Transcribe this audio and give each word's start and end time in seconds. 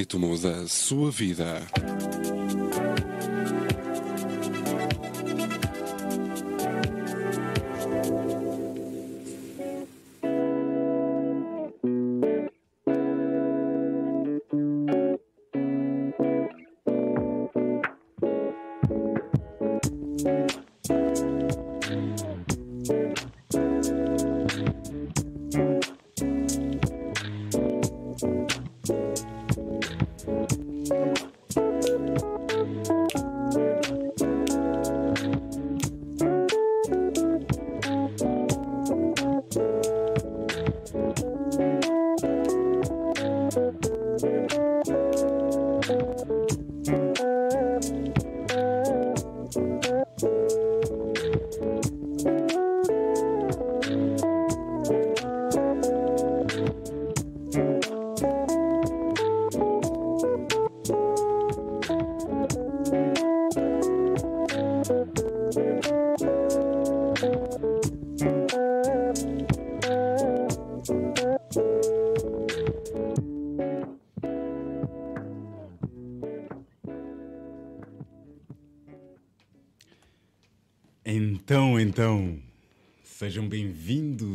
ritmo 0.00 0.34
da 0.38 0.66
sua 0.66 1.10
vida. 1.10 1.60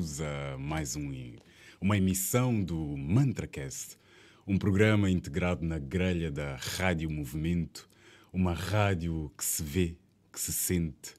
Bem-vindos 0.06 0.22
a 0.22 0.58
mais 0.60 0.96
um, 0.96 1.36
uma 1.82 1.98
emissão 1.98 2.64
do 2.64 2.96
MantraCast, 2.96 3.98
um 4.46 4.56
programa 4.56 5.10
integrado 5.10 5.66
na 5.66 5.80
grelha 5.80 6.30
da 6.30 6.58
Rádio 6.58 7.10
Movimento, 7.10 7.90
uma 8.32 8.54
rádio 8.54 9.32
que 9.36 9.44
se 9.44 9.64
vê, 9.64 9.98
que 10.32 10.40
se 10.40 10.54
sente, 10.54 11.16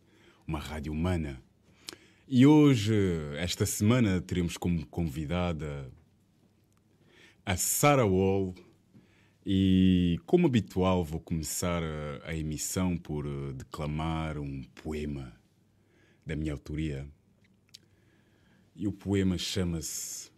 uma 0.47 0.61
rádio 0.61 0.93
humana. 0.93 1.43
E 2.29 2.47
hoje, 2.47 2.95
esta 3.39 3.67
semana, 3.67 4.21
teremos 4.21 4.57
como 4.57 4.87
convidada 4.87 5.91
a 7.45 7.57
Sarah 7.57 8.07
Wall. 8.07 8.55
E, 9.45 10.21
como 10.27 10.47
habitual, 10.47 11.05
vou 11.05 11.19
começar 11.19 11.83
a, 11.83 12.31
a 12.31 12.37
emissão 12.37 12.97
por 12.97 13.27
uh, 13.27 13.53
declamar 13.53 14.39
um 14.39 14.63
poema 14.81 15.33
da 16.25 16.37
minha 16.37 16.53
autoria. 16.53 17.09
E 18.79 18.87
o 18.87 18.93
poema 18.93 19.39
chama-se 19.39 20.31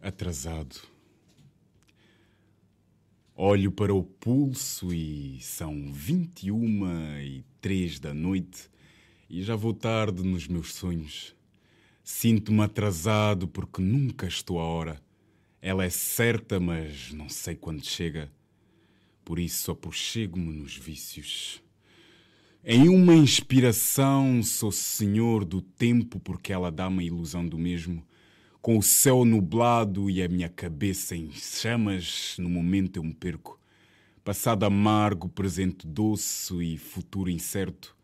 Atrasado. 0.00 0.76
Olho 3.34 3.70
para 3.70 3.92
o 3.92 4.02
pulso 4.02 4.90
e 4.90 5.38
são 5.42 5.92
21 5.92 7.20
e 7.20 7.44
3 7.60 8.00
da 8.00 8.14
noite 8.14 8.70
e 9.28 9.42
já 9.42 9.54
vou 9.54 9.74
tarde 9.74 10.22
nos 10.22 10.48
meus 10.48 10.72
sonhos. 10.72 11.36
Sinto-me 12.02 12.62
atrasado 12.62 13.46
porque 13.46 13.82
nunca 13.82 14.26
estou 14.26 14.58
à 14.58 14.64
hora. 14.64 15.02
Ela 15.60 15.84
é 15.84 15.90
certa, 15.90 16.58
mas 16.58 17.12
não 17.12 17.28
sei 17.28 17.54
quando 17.54 17.84
chega. 17.84 18.32
Por 19.26 19.38
isso 19.38 19.70
aproxego-me 19.70 20.54
nos 20.54 20.74
vícios. 20.74 21.62
Em 22.70 22.86
uma 22.90 23.14
inspiração, 23.14 24.42
sou 24.42 24.70
senhor 24.70 25.42
do 25.42 25.62
tempo 25.62 26.20
porque 26.20 26.52
ela 26.52 26.70
dá-me 26.70 27.02
a 27.02 27.06
ilusão 27.06 27.48
do 27.48 27.56
mesmo. 27.56 28.06
Com 28.60 28.76
o 28.76 28.82
céu 28.82 29.24
nublado 29.24 30.10
e 30.10 30.22
a 30.22 30.28
minha 30.28 30.50
cabeça 30.50 31.16
em 31.16 31.32
chamas, 31.32 32.36
no 32.38 32.50
momento 32.50 32.98
eu 32.98 33.02
me 33.02 33.14
perco. 33.14 33.58
Passado 34.22 34.66
amargo, 34.66 35.30
presente 35.30 35.86
doce 35.86 36.62
e 36.62 36.76
futuro 36.76 37.30
incerto. 37.30 37.96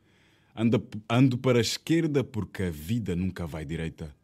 Ando, 0.56 0.82
ando 1.10 1.36
para 1.36 1.58
a 1.58 1.60
esquerda 1.60 2.24
porque 2.24 2.62
a 2.62 2.70
vida 2.70 3.14
nunca 3.14 3.46
vai 3.46 3.66
direita. 3.66 4.16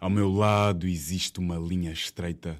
Ao 0.00 0.08
meu 0.08 0.32
lado 0.32 0.88
existe 0.88 1.38
uma 1.38 1.58
linha 1.58 1.92
estreita. 1.92 2.58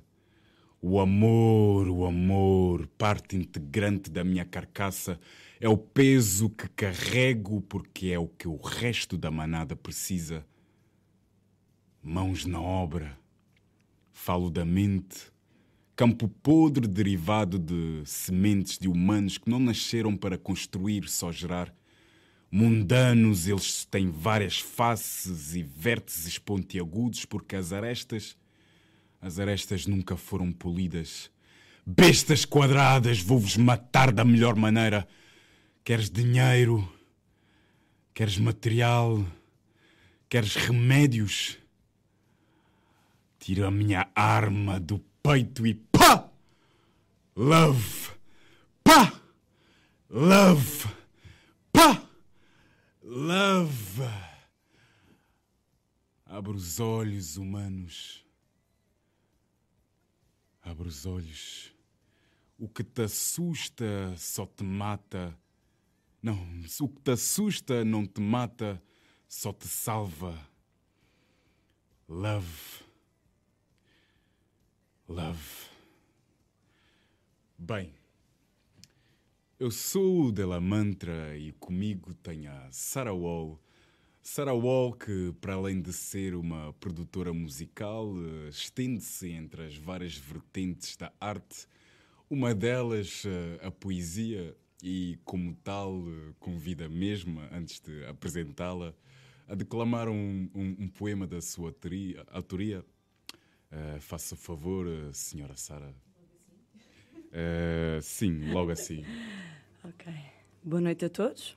O 0.83 1.01
amor, 1.01 1.89
o 1.89 2.05
amor, 2.05 2.87
parte 2.99 3.37
integrante 3.37 4.11
da 4.11 4.23
minha 4.23 4.45
carcaça, 4.45 5.19
é 5.61 5.69
o 5.69 5.77
peso 5.77 6.51
que 6.51 6.69
carrego 6.69 7.61
porque 7.63 8.09
é 8.09 8.19
o 8.19 8.29
que 8.29 8.47
o 8.47 8.57
resto 8.57 9.17
da 9.17 9.31
manada 9.31 9.75
precisa. 9.75 10.45
Mãos 12.03 12.45
na 12.45 12.61
obra, 12.61 13.19
falo 14.13 14.51
da 14.51 14.65
mente, 14.65 15.33
campo 15.97 16.29
podre 16.29 16.87
derivado 16.87 17.59
de 17.59 18.03
sementes 18.05 18.79
de 18.79 18.87
humanos 18.87 19.39
que 19.39 19.49
não 19.49 19.59
nasceram 19.59 20.17
para 20.17 20.37
construir, 20.37 21.09
só 21.09 21.33
gerar. 21.33 21.75
Mundanos, 22.51 23.49
eles 23.49 23.85
têm 23.85 24.11
várias 24.11 24.61
faces 24.61 25.55
e 25.55 25.63
vértices 25.63 26.39
pontiagudos 26.39 27.25
porque 27.25 27.57
as 27.57 27.73
arestas, 27.73 28.37
as 29.21 29.39
arestas 29.39 29.87
nunca 29.87 30.17
foram 30.17 30.53
polidas. 30.53 31.31
Bestas 31.85 32.45
quadradas, 32.45 33.21
vou-vos 33.21 33.57
matar 33.57 34.13
da 34.13 34.25
melhor 34.25 34.55
maneira. 34.55 35.09
Queres 35.87 36.11
dinheiro? 36.11 36.83
Queres 38.13 38.39
material? 38.39 39.25
Queres 40.29 40.57
remédios? 40.57 41.59
Tira 43.39 43.69
a 43.69 43.71
minha 43.71 44.11
arma 44.13 44.81
do 44.81 44.99
peito 45.23 45.65
e 45.65 45.75
pá! 45.75 46.29
Love! 47.37 48.11
Pá! 48.83 49.13
Love! 50.11 50.89
Pá! 51.73 52.03
Love! 53.05 54.11
Abre 56.25 56.51
os 56.51 56.81
olhos, 56.81 57.37
humanos. 57.37 58.27
Abre 60.63 60.89
os 60.89 61.07
olhos. 61.07 61.73
O 62.59 62.69
que 62.69 62.83
te 62.83 63.03
assusta 63.03 63.85
só 64.17 64.45
te 64.47 64.65
mata. 64.65 65.33
Não, 66.27 66.37
o 66.81 66.89
que 66.89 67.03
te 67.03 67.13
assusta 67.13 67.85
não 67.85 68.05
te 68.05 68.21
mata, 68.21 68.83
só 69.29 69.53
te 69.53 69.69
salva. 69.69 70.37
Love. 72.09 72.83
Love. 75.09 75.69
Bem, 77.57 77.95
eu 79.57 79.71
sou 79.71 80.25
o 80.25 80.33
Della 80.33 80.61
Mantra 80.61 81.39
e 81.39 81.53
comigo 81.53 82.13
tenho 82.15 82.51
a 82.51 82.73
Sarah 82.73 83.15
Wall. 83.15 83.63
Sarah 84.21 84.53
Wall, 84.53 84.95
que 84.95 85.33
para 85.41 85.55
além 85.55 85.81
de 85.81 85.93
ser 85.93 86.35
uma 86.35 86.73
produtora 86.81 87.33
musical, 87.33 88.13
eh, 88.17 88.49
estende-se 88.49 89.31
entre 89.31 89.65
as 89.65 89.77
várias 89.77 90.17
vertentes 90.17 90.97
da 90.97 91.13
arte. 91.21 91.69
Uma 92.29 92.53
delas, 92.53 93.23
eh, 93.25 93.65
a 93.65 93.71
poesia, 93.71 94.57
e 94.83 95.19
como 95.25 95.55
tal, 95.57 96.03
eh, 96.07 96.35
convida 96.39 96.89
mesmo, 96.89 97.41
antes 97.51 97.81
de 97.81 98.05
apresentá-la, 98.07 98.95
a 99.49 99.55
declamar 99.55 100.09
um, 100.09 100.51
um, 100.55 100.77
um 100.81 100.89
poema 100.89 101.27
da 101.27 101.41
sua 101.41 101.69
autoria. 101.69 102.25
autoria. 102.31 102.85
Uh, 103.71 104.01
faça 104.01 104.35
o 104.35 104.39
favor, 104.39 104.87
senhora 105.13 105.57
Sara. 105.57 105.93
Uh, 107.27 108.01
sim, 108.01 108.53
logo 108.53 108.71
assim. 108.71 109.05
Ok. 109.85 110.13
Boa 110.63 110.81
noite 110.81 111.05
a 111.05 111.11
todos. 111.11 111.57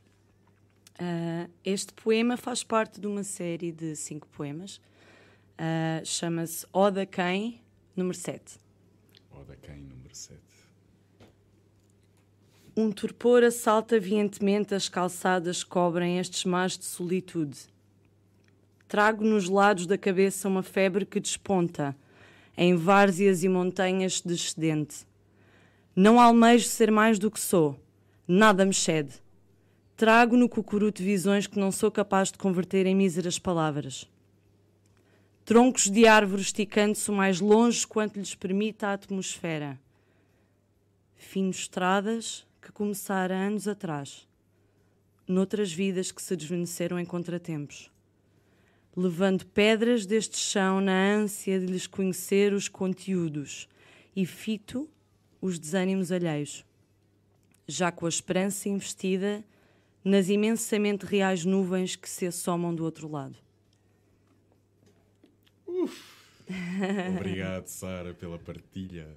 Uh, 0.99 1.49
este 1.63 1.93
poema 1.93 2.35
faz 2.35 2.63
parte 2.63 2.99
de 2.99 3.07
uma 3.07 3.23
série 3.23 3.71
de 3.71 3.95
cinco 3.95 4.27
poemas. 4.27 4.81
Chama-se 6.05 6.65
Oda 6.71 7.05
Quem, 7.05 7.61
número 7.95 8.17
7. 8.17 8.59
Oda 9.31 9.57
Quem, 9.57 9.81
número 9.81 10.15
7. 10.15 10.48
Um 12.81 12.93
torpor 12.93 13.43
assalta 13.43 13.99
vientemente 13.99 14.73
as 14.73 14.87
calçadas 14.87 15.65
que 15.65 15.69
cobrem 15.69 16.17
estes 16.17 16.45
mares 16.45 16.77
de 16.77 16.85
solitude. 16.85 17.59
Trago 18.87 19.21
nos 19.21 19.49
lados 19.49 19.85
da 19.85 19.97
cabeça 19.97 20.47
uma 20.47 20.63
febre 20.63 21.05
que 21.05 21.19
desponta, 21.19 21.93
em 22.55 22.77
várzeas 22.77 23.43
e 23.43 23.49
montanhas 23.49 24.21
descendente. 24.21 25.05
Não 25.93 26.21
almejo 26.21 26.69
ser 26.69 26.89
mais 26.89 27.19
do 27.19 27.29
que 27.29 27.37
sou, 27.37 27.77
nada 28.25 28.63
me 28.63 28.73
cede. 28.73 29.11
Trago 29.97 30.37
no 30.37 30.47
cucuruto 30.47 31.03
visões 31.03 31.47
que 31.47 31.59
não 31.59 31.73
sou 31.73 31.91
capaz 31.91 32.31
de 32.31 32.37
converter 32.37 32.85
em 32.85 32.95
míseras 32.95 33.37
palavras. 33.37 34.09
Troncos 35.43 35.89
de 35.89 36.07
árvores 36.07 36.45
esticando-se 36.45 37.11
o 37.11 37.13
mais 37.13 37.41
longe 37.41 37.85
quanto 37.85 38.17
lhes 38.17 38.35
permita 38.35 38.87
a 38.87 38.93
atmosfera. 38.93 39.77
Fino 41.17 41.49
estradas 41.49 42.47
que 42.61 42.71
começara 42.71 43.35
anos 43.35 43.67
atrás, 43.67 44.27
noutras 45.27 45.71
vidas 45.71 46.11
que 46.11 46.21
se 46.21 46.35
desvaneceram 46.35 46.99
em 46.99 47.05
contratempos 47.05 47.91
levando 48.95 49.45
pedras 49.45 50.05
deste 50.05 50.37
chão 50.37 50.81
na 50.81 51.13
ânsia 51.13 51.59
de 51.59 51.65
lhes 51.65 51.87
conhecer 51.87 52.53
os 52.53 52.67
conteúdos 52.67 53.67
e 54.15 54.25
fito 54.25 54.89
os 55.41 55.57
desânimos 55.57 56.11
alheios. 56.11 56.65
Já 57.67 57.91
com 57.91 58.05
a 58.05 58.09
esperança 58.09 58.67
investida 58.67 59.43
nas 60.03 60.27
imensamente 60.27 61.05
reais 61.05 61.45
nuvens 61.45 61.95
que 61.95 62.09
se 62.09 62.25
assomam 62.25 62.73
do 62.73 62.83
outro 62.83 63.09
lado. 63.09 63.37
Uf. 65.65 66.19
Obrigado, 67.15 67.67
Sara, 67.67 68.13
pela 68.13 68.39
partilha. 68.39 69.07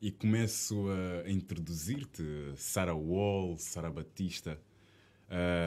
E 0.00 0.12
começo 0.12 0.86
a 0.88 1.28
introduzir-te, 1.28 2.22
Sara 2.54 2.94
Wall, 2.94 3.56
Sara 3.58 3.90
Batista. 3.90 4.56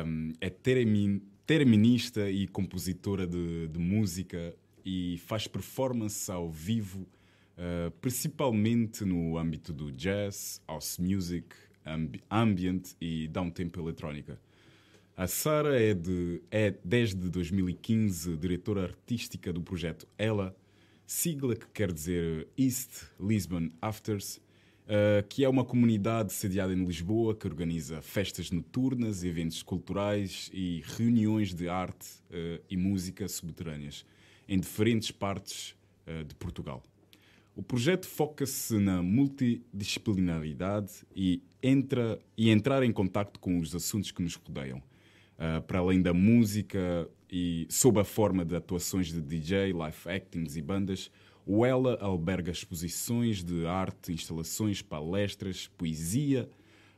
Um, 0.06 0.32
é 0.40 0.50
terem 0.50 1.22
terminista 1.46 2.30
e 2.32 2.48
compositora 2.48 3.28
de, 3.28 3.68
de, 3.68 3.78
música 3.78 4.56
e 4.86 5.18
faz 5.26 5.48
performance 5.48 6.32
ao 6.32 6.50
vivo, 6.50 7.02
uh, 7.02 7.92
principalmente 8.00 9.04
no 9.04 9.38
âmbito 9.38 9.74
do 9.74 9.92
jazz, 9.92 10.62
house 10.66 10.98
music, 10.98 11.48
ambi 11.86 12.24
ambient 12.32 12.96
e 13.02 13.28
downtempo 13.28 13.82
eletrónica. 13.82 14.40
A 15.18 15.28
Sara 15.28 15.78
é, 15.78 15.94
de, 15.94 16.42
é, 16.50 16.74
desde 16.86 17.30
2015, 17.30 18.38
diretora 18.38 18.84
artística 18.84 19.52
do 19.52 19.62
projeto 19.62 20.08
Ela, 20.18 20.56
sigla 21.06 21.56
que 21.56 21.68
quer 21.68 21.92
dizer 21.92 22.48
East 22.58 23.04
Lisbon 23.20 23.70
Afters, 23.82 24.38
uh, 24.38 25.28
que 25.28 25.44
é 25.44 25.50
uma 25.50 25.64
comunidade 25.64 26.34
sediada 26.34 26.74
em 26.74 26.84
Lisboa 26.86 27.36
que 27.36 27.48
organiza 27.48 28.02
festas 28.02 28.52
noturnas, 28.52 29.24
eventos 29.24 29.64
culturais 29.64 30.50
e 30.54 30.84
reuniões 30.98 31.54
de 31.54 31.70
arte 31.70 32.08
uh, 32.30 32.62
e 32.70 32.78
música 32.78 33.28
subterrâneas 33.28 34.06
em 34.48 34.60
diferentes 34.60 35.12
partes 35.12 35.76
uh, 36.08 36.24
de 36.24 36.36
Portugal. 36.36 36.84
O 37.56 37.62
projeto 37.62 38.08
foca-se 38.08 38.78
na 38.80 39.04
multidisciplinaridade 39.04 40.92
e, 41.14 41.44
entra, 41.62 42.18
e 42.38 42.50
entrar 42.50 42.82
em 42.82 42.94
contato 42.94 43.40
com 43.40 43.60
os 43.60 43.76
assuntos 43.76 44.10
que 44.12 44.24
nos 44.24 44.36
rodeiam, 44.36 44.82
para 45.68 45.80
além 45.80 46.02
da 46.02 46.14
música 46.14 47.10
e 47.32 47.66
sob 47.70 48.00
a 48.00 48.04
forma 48.04 48.44
de 48.44 48.56
atuações 48.56 49.08
de 49.08 49.22
DJ, 49.22 49.72
live 49.72 49.98
actings 50.06 50.58
e 50.58 50.62
bandas, 50.62 51.10
o 51.46 51.66
Ela 51.66 51.98
alberga 52.02 52.52
exposições 52.52 53.44
de 53.44 53.66
arte, 53.66 54.12
instalações, 54.12 54.82
palestras, 54.82 55.68
poesia, 55.78 56.50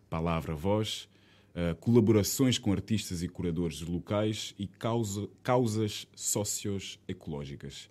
palavra-voz, 0.09 1.07
uh, 1.56 1.75
colaborações 1.75 2.57
com 2.57 2.71
artistas 2.71 3.21
e 3.24 3.27
curadores 3.27 3.81
locais 3.81 4.53
e 4.57 4.68
causa, 4.68 5.30
causas 5.41 6.07
socioecológicas. 6.15 7.89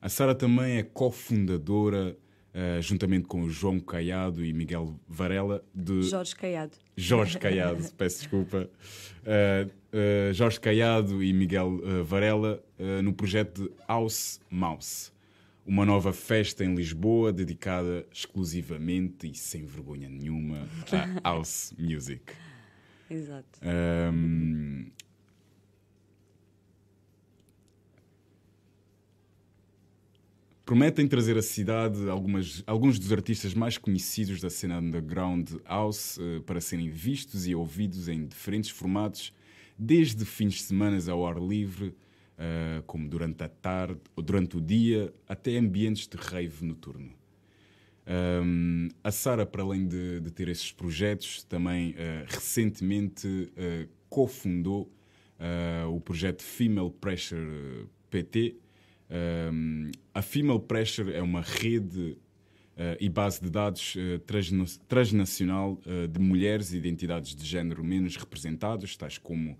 A 0.00 0.08
Sara 0.08 0.34
também 0.34 0.78
é 0.78 0.82
cofundadora, 0.82 2.16
uh, 2.54 2.80
juntamente 2.80 3.26
com 3.26 3.42
o 3.42 3.50
João 3.50 3.80
Caiado 3.80 4.44
e 4.44 4.52
Miguel 4.52 4.98
Varela, 5.08 5.64
de. 5.74 6.02
Jorge 6.02 6.34
Caiado. 6.36 6.72
Jorge 6.96 7.38
Caiado, 7.38 7.84
peço 7.96 8.20
desculpa. 8.20 8.70
Uh, 9.22 9.84
Jorge 10.32 10.58
Caiado 10.58 11.22
e 11.22 11.32
Miguel 11.32 11.80
Varela 12.04 12.60
no 13.00 13.12
projeto 13.12 13.62
de 13.62 13.70
House 13.86 14.40
Mouse 14.50 15.14
uma 15.66 15.86
nova 15.86 16.12
festa 16.12 16.64
em 16.64 16.74
Lisboa 16.74 17.32
dedicada 17.32 18.04
exclusivamente 18.12 19.30
e 19.30 19.34
sem 19.34 19.64
vergonha 19.64 20.08
nenhuma 20.08 20.68
à 21.22 21.30
house 21.30 21.74
music. 21.78 22.34
Exato. 23.10 23.60
Um, 23.62 24.86
prometem 30.64 31.06
trazer 31.06 31.36
à 31.36 31.42
cidade 31.42 32.08
algumas, 32.08 32.62
alguns 32.66 32.98
dos 32.98 33.12
artistas 33.12 33.52
mais 33.52 33.76
conhecidos 33.76 34.40
da 34.40 34.48
cena 34.48 34.78
underground 34.78 35.50
house 35.64 36.16
uh, 36.16 36.40
para 36.42 36.60
serem 36.60 36.88
vistos 36.88 37.46
e 37.46 37.54
ouvidos 37.54 38.08
em 38.08 38.26
diferentes 38.26 38.70
formatos, 38.70 39.32
desde 39.78 40.24
fins 40.24 40.54
de 40.54 40.62
semana 40.62 40.98
ao 41.10 41.26
ar 41.26 41.38
livre 41.38 41.88
uh, 41.88 42.82
como 42.86 43.08
durante 43.08 43.42
a 43.42 43.48
tarde 43.48 44.00
ou 44.16 44.22
durante 44.22 44.56
o 44.56 44.60
dia, 44.60 45.12
até 45.28 45.56
ambientes 45.58 46.08
de 46.08 46.16
rave 46.16 46.64
noturno. 46.64 47.12
Um, 48.06 48.88
a 49.02 49.10
Sara, 49.10 49.46
para 49.46 49.62
além 49.62 49.86
de, 49.86 50.20
de, 50.20 50.30
ter 50.30 50.48
esses 50.48 50.70
projetos, 50.70 51.42
também 51.44 51.92
uh, 51.92 51.94
recentemente 52.26 53.52
cofundou 54.08 54.90
o 55.92 56.00
projeto 56.00 56.42
Female 56.42 56.90
Pressure 56.90 57.86
PT. 58.08 58.56
Um, 59.14 59.92
a 60.12 60.20
Female 60.20 60.58
Pressure 60.58 61.12
é 61.12 61.22
uma 61.22 61.40
rede 61.40 62.16
Uh, 62.74 62.98
e 62.98 63.08
base 63.08 63.40
de 63.40 63.48
dados 63.48 63.94
uh, 63.94 64.18
transnacional 64.88 65.80
uh, 65.86 66.08
de 66.08 66.18
mulheres 66.18 66.72
e 66.72 66.76
identidades 66.76 67.32
de 67.32 67.46
género 67.46 67.84
menos 67.84 68.16
representadas, 68.16 68.96
tais 68.96 69.16
como 69.16 69.56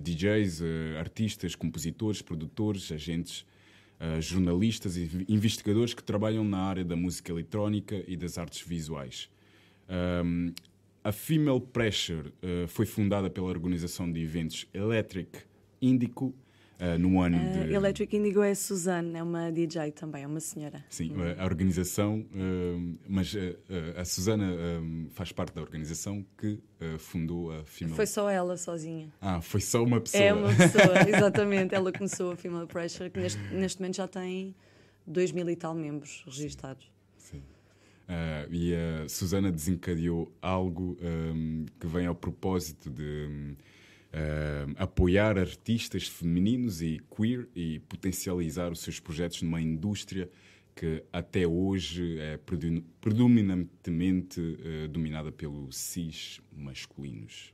DJs, 0.00 0.62
artistas, 1.00 1.56
compositores, 1.56 2.22
produtores, 2.22 2.90
agentes, 2.92 3.44
jornalistas 4.20 4.96
e 4.96 5.26
investigadores 5.28 5.92
que 5.92 6.02
trabalham 6.02 6.44
na 6.44 6.60
área 6.60 6.84
da 6.84 6.96
música 6.96 7.32
eletrónica 7.32 8.02
e 8.06 8.16
das 8.16 8.38
artes 8.38 8.66
visuais. 8.66 9.28
Um, 10.24 10.54
a 11.04 11.12
Female 11.12 11.60
Pressure 11.60 12.32
foi 12.68 12.86
fundada 12.86 13.28
pela 13.28 13.48
organização 13.48 14.10
de 14.10 14.22
eventos 14.22 14.66
Electric 14.72 15.40
Indico 15.82 16.34
Uh, 16.80 16.96
no 16.96 17.20
ano 17.20 17.36
uh, 17.36 17.66
de... 17.66 17.74
Electric 17.74 18.16
Indigo 18.16 18.40
é 18.40 18.52
a 18.52 18.54
Suzanne, 18.54 19.16
é 19.16 19.22
uma 19.22 19.50
DJ 19.50 19.90
também, 19.90 20.22
é 20.22 20.26
uma 20.28 20.38
senhora. 20.38 20.84
Sim, 20.88 21.10
uhum. 21.10 21.34
a 21.36 21.44
organização, 21.44 22.20
uh, 22.20 22.98
mas 23.08 23.34
a 23.96 24.04
Susana 24.04 24.46
faz 25.10 25.32
parte 25.32 25.54
da 25.54 25.60
organização 25.60 26.24
que 26.36 26.60
fundou 26.98 27.50
a 27.50 27.64
Female... 27.64 27.96
Foi 27.96 28.06
só 28.06 28.30
ela 28.30 28.56
sozinha. 28.56 29.12
Ah, 29.20 29.40
foi 29.40 29.60
só 29.60 29.82
uma 29.82 30.00
pessoa. 30.00 30.22
É 30.22 30.32
uma 30.32 30.54
pessoa, 30.54 30.94
exatamente. 31.08 31.74
ela 31.74 31.92
começou 31.92 32.32
a 32.32 32.36
Female 32.36 32.66
Pressure, 32.66 33.10
que 33.10 33.18
neste, 33.18 33.40
neste 33.52 33.80
momento 33.80 33.96
já 33.96 34.06
tem 34.06 34.54
dois 35.06 35.32
mil 35.32 35.48
e 35.50 35.56
tal 35.56 35.74
membros 35.74 36.22
registados. 36.26 36.90
Sim. 37.16 37.42
e 38.50 38.74
a 38.74 39.08
Susana 39.08 39.50
desencadeou 39.50 40.32
algo 40.40 40.96
um, 41.02 41.66
que 41.80 41.86
vem 41.86 42.06
ao 42.06 42.14
propósito 42.14 42.88
de... 42.88 43.56
Uh, 44.08 44.72
apoiar 44.76 45.38
artistas 45.38 46.08
femininos 46.08 46.80
e 46.80 46.98
queer 47.14 47.46
e 47.54 47.78
potencializar 47.80 48.72
os 48.72 48.80
seus 48.80 48.98
projetos 48.98 49.42
numa 49.42 49.60
indústria 49.60 50.30
que 50.74 51.04
até 51.12 51.46
hoje 51.46 52.18
é 52.18 52.38
predominantemente 53.00 54.40
uh, 54.40 54.88
dominada 54.88 55.30
pelos 55.30 55.76
cis 55.76 56.40
masculinos. 56.50 57.52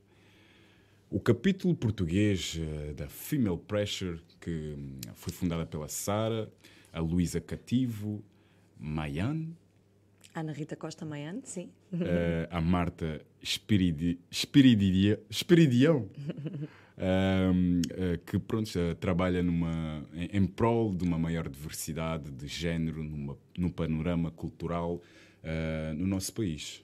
O 1.10 1.18
capítulo 1.18 1.74
português 1.74 2.56
uh, 2.56 2.94
da 2.94 3.08
Female 3.08 3.58
Pressure, 3.58 4.20
que 4.40 4.76
um, 4.78 5.00
foi 5.14 5.32
fundada 5.32 5.66
pela 5.66 5.88
Sara, 5.88 6.52
a 6.92 7.00
Luísa 7.00 7.40
Cativo, 7.40 8.22
Mayan, 8.78 9.48
Ana 10.34 10.52
Rita 10.52 10.74
Costa 10.74 11.04
Maiane, 11.04 11.42
sim. 11.44 11.70
Uh, 11.92 12.48
a 12.50 12.60
Marta 12.60 13.24
Espiridi, 13.40 14.18
Espiridia, 14.28 15.22
Espiridião, 15.30 16.08
uh, 16.98 18.18
que 18.26 18.40
pronto, 18.40 18.68
uh, 18.76 18.96
trabalha 18.96 19.44
numa, 19.44 20.04
em, 20.12 20.38
em, 20.38 20.46
prol 20.46 20.92
de 20.92 21.04
uma 21.04 21.16
maior 21.16 21.48
diversidade 21.48 22.32
de 22.32 22.48
género 22.48 23.04
numa, 23.04 23.38
no 23.56 23.70
panorama 23.72 24.30
cultural 24.30 25.00
no 25.98 26.06
nosso 26.06 26.32
país. 26.32 26.82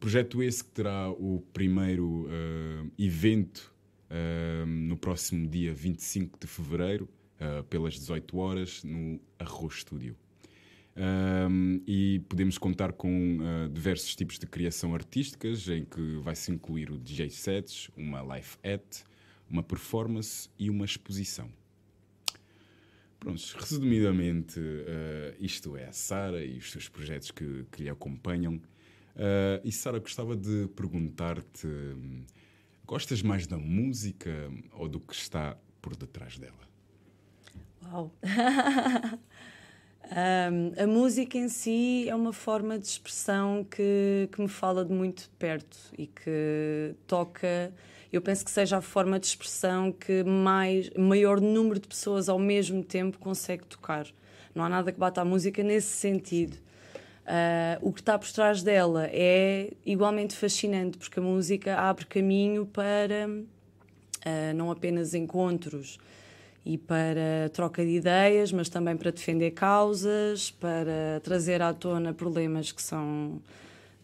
projeto 0.00 0.42
esse 0.42 0.64
que 0.64 0.70
terá 0.70 1.08
o 1.08 1.40
primeiro 1.52 2.28
evento 2.98 3.72
no 4.66 4.96
próximo 4.96 5.46
dia 5.46 5.72
25 5.72 6.36
de 6.40 6.48
fevereiro, 6.48 7.08
pelas 7.68 7.94
18 7.94 8.36
horas, 8.36 8.82
no 8.82 9.20
Arroz 9.38 9.82
Studio. 9.82 10.16
Um, 11.00 11.82
e 11.86 12.18
podemos 12.28 12.58
contar 12.58 12.92
com 12.92 13.38
uh, 13.38 13.70
diversos 13.70 14.14
tipos 14.14 14.38
de 14.38 14.46
criação 14.46 14.94
artísticas, 14.94 15.66
em 15.66 15.82
que 15.82 16.18
vai-se 16.18 16.52
incluir 16.52 16.90
o 16.90 16.98
DJ 16.98 17.30
sets, 17.30 17.90
uma 17.96 18.20
live 18.20 18.50
at, 18.62 19.04
uma 19.48 19.62
performance 19.62 20.50
e 20.58 20.68
uma 20.68 20.84
exposição. 20.84 21.50
Pronto, 23.18 23.40
resumidamente, 23.58 24.60
uh, 24.60 25.34
isto 25.40 25.74
é 25.74 25.86
a 25.86 25.92
Sara 25.92 26.44
e 26.44 26.58
os 26.58 26.70
seus 26.70 26.86
projetos 26.86 27.30
que, 27.30 27.64
que 27.72 27.84
lhe 27.84 27.88
acompanham. 27.88 28.56
Uh, 28.56 29.60
e 29.64 29.72
Sara, 29.72 29.98
gostava 29.98 30.36
de 30.36 30.68
perguntar-te: 30.76 31.66
hum, 31.66 32.26
gostas 32.86 33.22
mais 33.22 33.46
da 33.46 33.56
música 33.56 34.30
ou 34.72 34.86
do 34.86 35.00
que 35.00 35.14
está 35.14 35.56
por 35.80 35.96
detrás 35.96 36.38
dela? 36.38 36.68
Uau! 37.84 38.14
Um, 40.10 40.82
a 40.82 40.86
música 40.88 41.38
em 41.38 41.48
si 41.48 42.08
é 42.08 42.14
uma 42.16 42.32
forma 42.32 42.76
de 42.76 42.86
expressão 42.86 43.62
que, 43.62 44.28
que 44.32 44.40
me 44.40 44.48
fala 44.48 44.84
de 44.84 44.92
muito 44.92 45.30
perto 45.38 45.78
e 45.96 46.08
que 46.08 46.96
toca. 47.06 47.72
Eu 48.12 48.20
penso 48.20 48.44
que 48.44 48.50
seja 48.50 48.78
a 48.78 48.80
forma 48.80 49.20
de 49.20 49.26
expressão 49.26 49.92
que 49.92 50.24
mais 50.24 50.90
maior 50.98 51.40
número 51.40 51.78
de 51.78 51.86
pessoas 51.86 52.28
ao 52.28 52.40
mesmo 52.40 52.82
tempo 52.82 53.18
consegue 53.18 53.64
tocar. 53.64 54.04
Não 54.52 54.64
há 54.64 54.68
nada 54.68 54.90
que 54.90 54.98
bata 54.98 55.20
a 55.20 55.24
música 55.24 55.62
nesse 55.62 55.96
sentido. 55.96 56.56
Uh, 57.24 57.78
o 57.80 57.92
que 57.92 58.00
está 58.00 58.18
por 58.18 58.28
trás 58.32 58.64
dela 58.64 59.06
é 59.12 59.70
igualmente 59.86 60.34
fascinante, 60.34 60.98
porque 60.98 61.20
a 61.20 61.22
música 61.22 61.76
abre 61.76 62.04
caminho 62.04 62.66
para 62.66 63.28
uh, 63.28 64.54
não 64.56 64.72
apenas 64.72 65.14
encontros 65.14 66.00
e 66.64 66.76
para 66.76 67.48
troca 67.52 67.84
de 67.84 67.92
ideias, 67.92 68.52
mas 68.52 68.68
também 68.68 68.96
para 68.96 69.10
defender 69.10 69.52
causas, 69.52 70.50
para 70.50 71.20
trazer 71.22 71.62
à 71.62 71.72
tona 71.72 72.12
problemas 72.12 72.70
que 72.70 72.82
são 72.82 73.40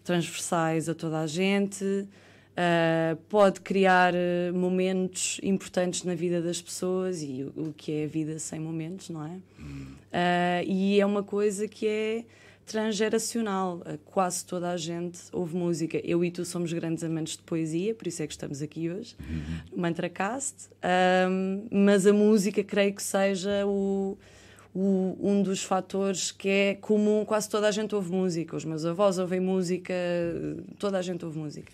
transversais 0.03 0.89
a 0.89 0.95
toda 0.95 1.21
a 1.21 1.27
gente. 1.27 1.85
Uh, 1.85 3.17
pode 3.29 3.61
criar 3.61 4.15
eh, 4.15 4.51
momentos 4.51 5.39
importantes 5.43 6.05
na 6.05 6.15
vida 6.15 6.41
das 6.41 6.63
pessoas 6.63 7.23
e 7.23 7.43
o, 7.55 7.69
o, 7.69 7.75
que 7.75 7.93
é 7.93 8.05
a 8.05 8.07
vida 8.07 8.39
sem 8.39 8.59
momentos, 8.59 9.11
não 9.11 9.23
é? 9.27 9.35
Uh, 9.61 10.65
e 10.67 10.99
é 10.99 11.05
uma 11.05 11.23
coisa 11.23 11.69
que 11.69 11.87
é 11.87 12.25
transgeracional. 12.67 13.81
Quase 14.05 14.45
toda 14.45 14.71
a 14.71 14.77
gente 14.77 15.21
ouve 15.33 15.57
música. 15.57 15.99
Eu 16.05 16.25
e 16.25 16.31
tu 16.31 16.45
somos 16.45 16.73
grandes 16.73 17.05
amantes 17.05 17.37
de 17.37 17.43
poesia, 17.45 17.95
por 17.95 18.07
isso 18.07 18.23
é 18.23 18.27
que 18.27 18.33
estamos 18.33 18.61
aqui 18.61 18.91
hoje, 18.91 19.17
uhum. 19.21 19.61
no 19.73 19.79
Mantracast. 19.79 20.69
Um, 21.31 21.67
mas 21.71 22.07
a 22.07 22.13
música, 22.13 22.63
creio 22.65 22.93
que 22.93 23.03
seja 23.03 23.65
o, 23.65 24.19
o, 24.75 25.17
um 25.21 25.43
dos 25.43 25.63
fatores 25.63 26.33
que 26.33 26.49
é 26.49 26.75
comum. 26.75 27.25
Quase 27.25 27.49
toda 27.49 27.69
a 27.69 27.71
gente 27.71 27.95
ouve 27.95 28.11
música. 28.11 28.57
Os 28.57 28.65
meus 28.65 28.85
avós 28.85 29.19
ouvem 29.19 29.41
música, 29.41 29.95
toda 30.79 30.99
a 30.99 31.03
gente 31.03 31.25
ouve 31.25 31.39
música. 31.39 31.73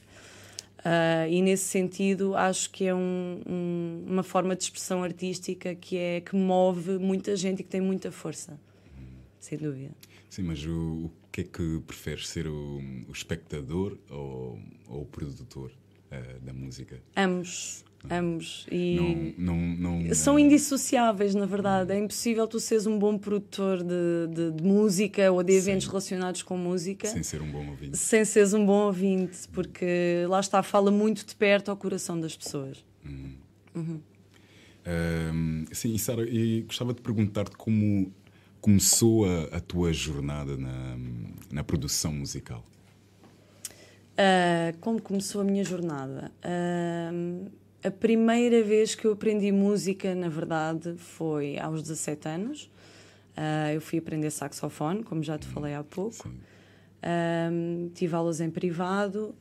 Uh, 0.80 1.30
e 1.30 1.40
nesse 1.40 1.64
sentido 1.64 2.34
acho 2.36 2.68
que 2.70 2.86
é 2.86 2.94
um, 2.94 3.40
um, 3.48 4.04
uma 4.04 4.24
forma 4.24 4.56
de 4.56 4.64
expressão 4.64 5.04
artística 5.04 5.76
que 5.76 5.96
é 5.96 6.20
que 6.20 6.34
move 6.34 6.98
muita 6.98 7.36
gente 7.36 7.60
e 7.60 7.62
que 7.62 7.68
tem 7.68 7.80
muita 7.80 8.10
força, 8.10 8.58
sem 9.38 9.56
dúvida. 9.56 9.92
Sim, 10.32 10.44
mas 10.44 10.64
o, 10.64 10.70
o 10.70 11.12
que 11.30 11.42
é 11.42 11.44
que 11.44 11.82
preferes 11.86 12.26
ser 12.26 12.46
o, 12.46 12.80
o 13.06 13.12
espectador 13.12 13.98
ou, 14.08 14.58
ou 14.88 15.02
o 15.02 15.04
produtor 15.04 15.70
uh, 16.10 16.40
da 16.40 16.54
música? 16.54 17.02
Ambos. 17.14 17.84
Ah. 18.08 18.16
Ambos. 18.16 18.66
E 18.72 19.34
não, 19.36 19.54
não, 19.54 20.14
são 20.14 20.38
indissociáveis, 20.38 21.34
na 21.34 21.44
verdade. 21.44 21.92
É 21.92 21.98
impossível 21.98 22.48
tu 22.48 22.58
seres 22.58 22.86
um 22.86 22.98
bom 22.98 23.18
produtor 23.18 23.84
de, 23.84 24.34
de, 24.34 24.52
de 24.52 24.62
música 24.64 25.30
ou 25.30 25.42
de 25.42 25.52
eventos 25.52 25.84
Sim. 25.84 25.90
relacionados 25.90 26.42
com 26.42 26.56
música 26.56 27.08
sem 27.08 27.22
ser 27.22 27.42
um 27.42 27.52
bom 27.52 27.68
ouvinte. 27.68 27.98
Sem 27.98 28.24
seres 28.24 28.54
um 28.54 28.64
bom 28.64 28.86
ouvinte, 28.86 29.46
porque 29.52 30.24
lá 30.30 30.40
está, 30.40 30.62
fala 30.62 30.90
muito 30.90 31.26
de 31.26 31.36
perto 31.36 31.70
ao 31.70 31.76
coração 31.76 32.18
das 32.18 32.34
pessoas. 32.34 32.82
Uhum. 33.04 33.34
Uhum. 33.74 34.00
sim, 35.72 35.94
e 35.94 35.98
Sara, 35.98 36.26
e 36.26 36.62
gostava 36.62 36.94
de 36.94 37.02
perguntar-te 37.02 37.54
como 37.54 38.10
começou 38.62 39.26
a, 39.26 39.56
a 39.56 39.60
tua 39.60 39.92
jornada 39.92 40.56
na, 40.56 40.96
na 41.50 41.64
produção 41.64 42.12
musical? 42.12 42.64
Uh, 44.12 44.78
como 44.80 45.02
começou 45.02 45.40
a 45.40 45.44
minha 45.44 45.64
jornada? 45.64 46.30
Uh, 46.44 47.50
a 47.82 47.90
primeira 47.90 48.62
vez 48.62 48.94
que 48.94 49.04
eu 49.04 49.12
aprendi 49.12 49.50
música, 49.50 50.14
na 50.14 50.28
verdade, 50.28 50.94
foi 50.96 51.58
aos 51.58 51.82
17 51.82 52.28
anos. 52.28 52.70
Uh, 53.36 53.72
eu 53.74 53.80
fui 53.80 53.98
aprender 53.98 54.30
saxofone, 54.30 55.02
como 55.02 55.24
já 55.24 55.36
te 55.36 55.46
falei 55.46 55.74
há 55.74 55.82
pouco. 55.82 56.30
tive 57.94 58.14
aulas 58.14 58.40
em 58.40 58.48
privado, 58.48 59.34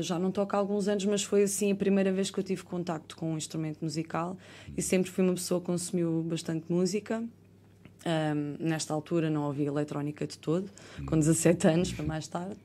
já 0.00 0.16
não 0.16 0.30
toco 0.30 0.54
há 0.54 0.58
alguns 0.60 0.86
anos, 0.86 1.04
mas 1.06 1.24
foi 1.24 1.42
assim 1.42 1.72
a 1.72 1.74
primeira 1.74 2.12
vez 2.12 2.30
que 2.30 2.38
eu 2.38 2.44
tive 2.44 2.62
contacto 2.62 3.16
com 3.16 3.32
um 3.32 3.36
instrumento 3.36 3.78
musical 3.82 4.38
e 4.76 4.80
sempre 4.82 5.10
fui 5.10 5.24
uma 5.24 5.34
pessoa 5.34 5.58
que 5.58 5.66
consumiu 5.66 6.22
bastante 6.22 6.70
música. 6.70 7.24
Um, 8.06 8.56
nesta 8.58 8.94
altura 8.94 9.28
não 9.28 9.42
ouvi 9.42 9.64
eletrónica 9.64 10.26
de 10.26 10.38
todo, 10.38 10.70
com 11.06 11.18
17 11.18 11.66
anos, 11.68 11.92
para 11.92 12.04
mais 12.04 12.26
tarde. 12.26 12.56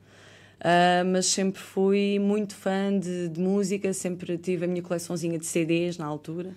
Uh, 0.56 1.04
mas 1.12 1.26
sempre 1.26 1.60
fui 1.60 2.18
muito 2.18 2.54
fã 2.54 2.98
de, 2.98 3.28
de, 3.28 3.38
música, 3.38 3.92
sempre 3.92 4.38
tive 4.38 4.64
a 4.64 4.68
minha 4.68 4.82
coleçãozinha 4.82 5.38
de 5.38 5.44
CDs 5.44 5.98
na 5.98 6.06
altura 6.06 6.54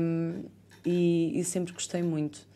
um, 0.00 0.44
e, 0.86 1.38
e, 1.38 1.44
sempre 1.44 1.74
gostei 1.74 2.02
muito. 2.02 2.48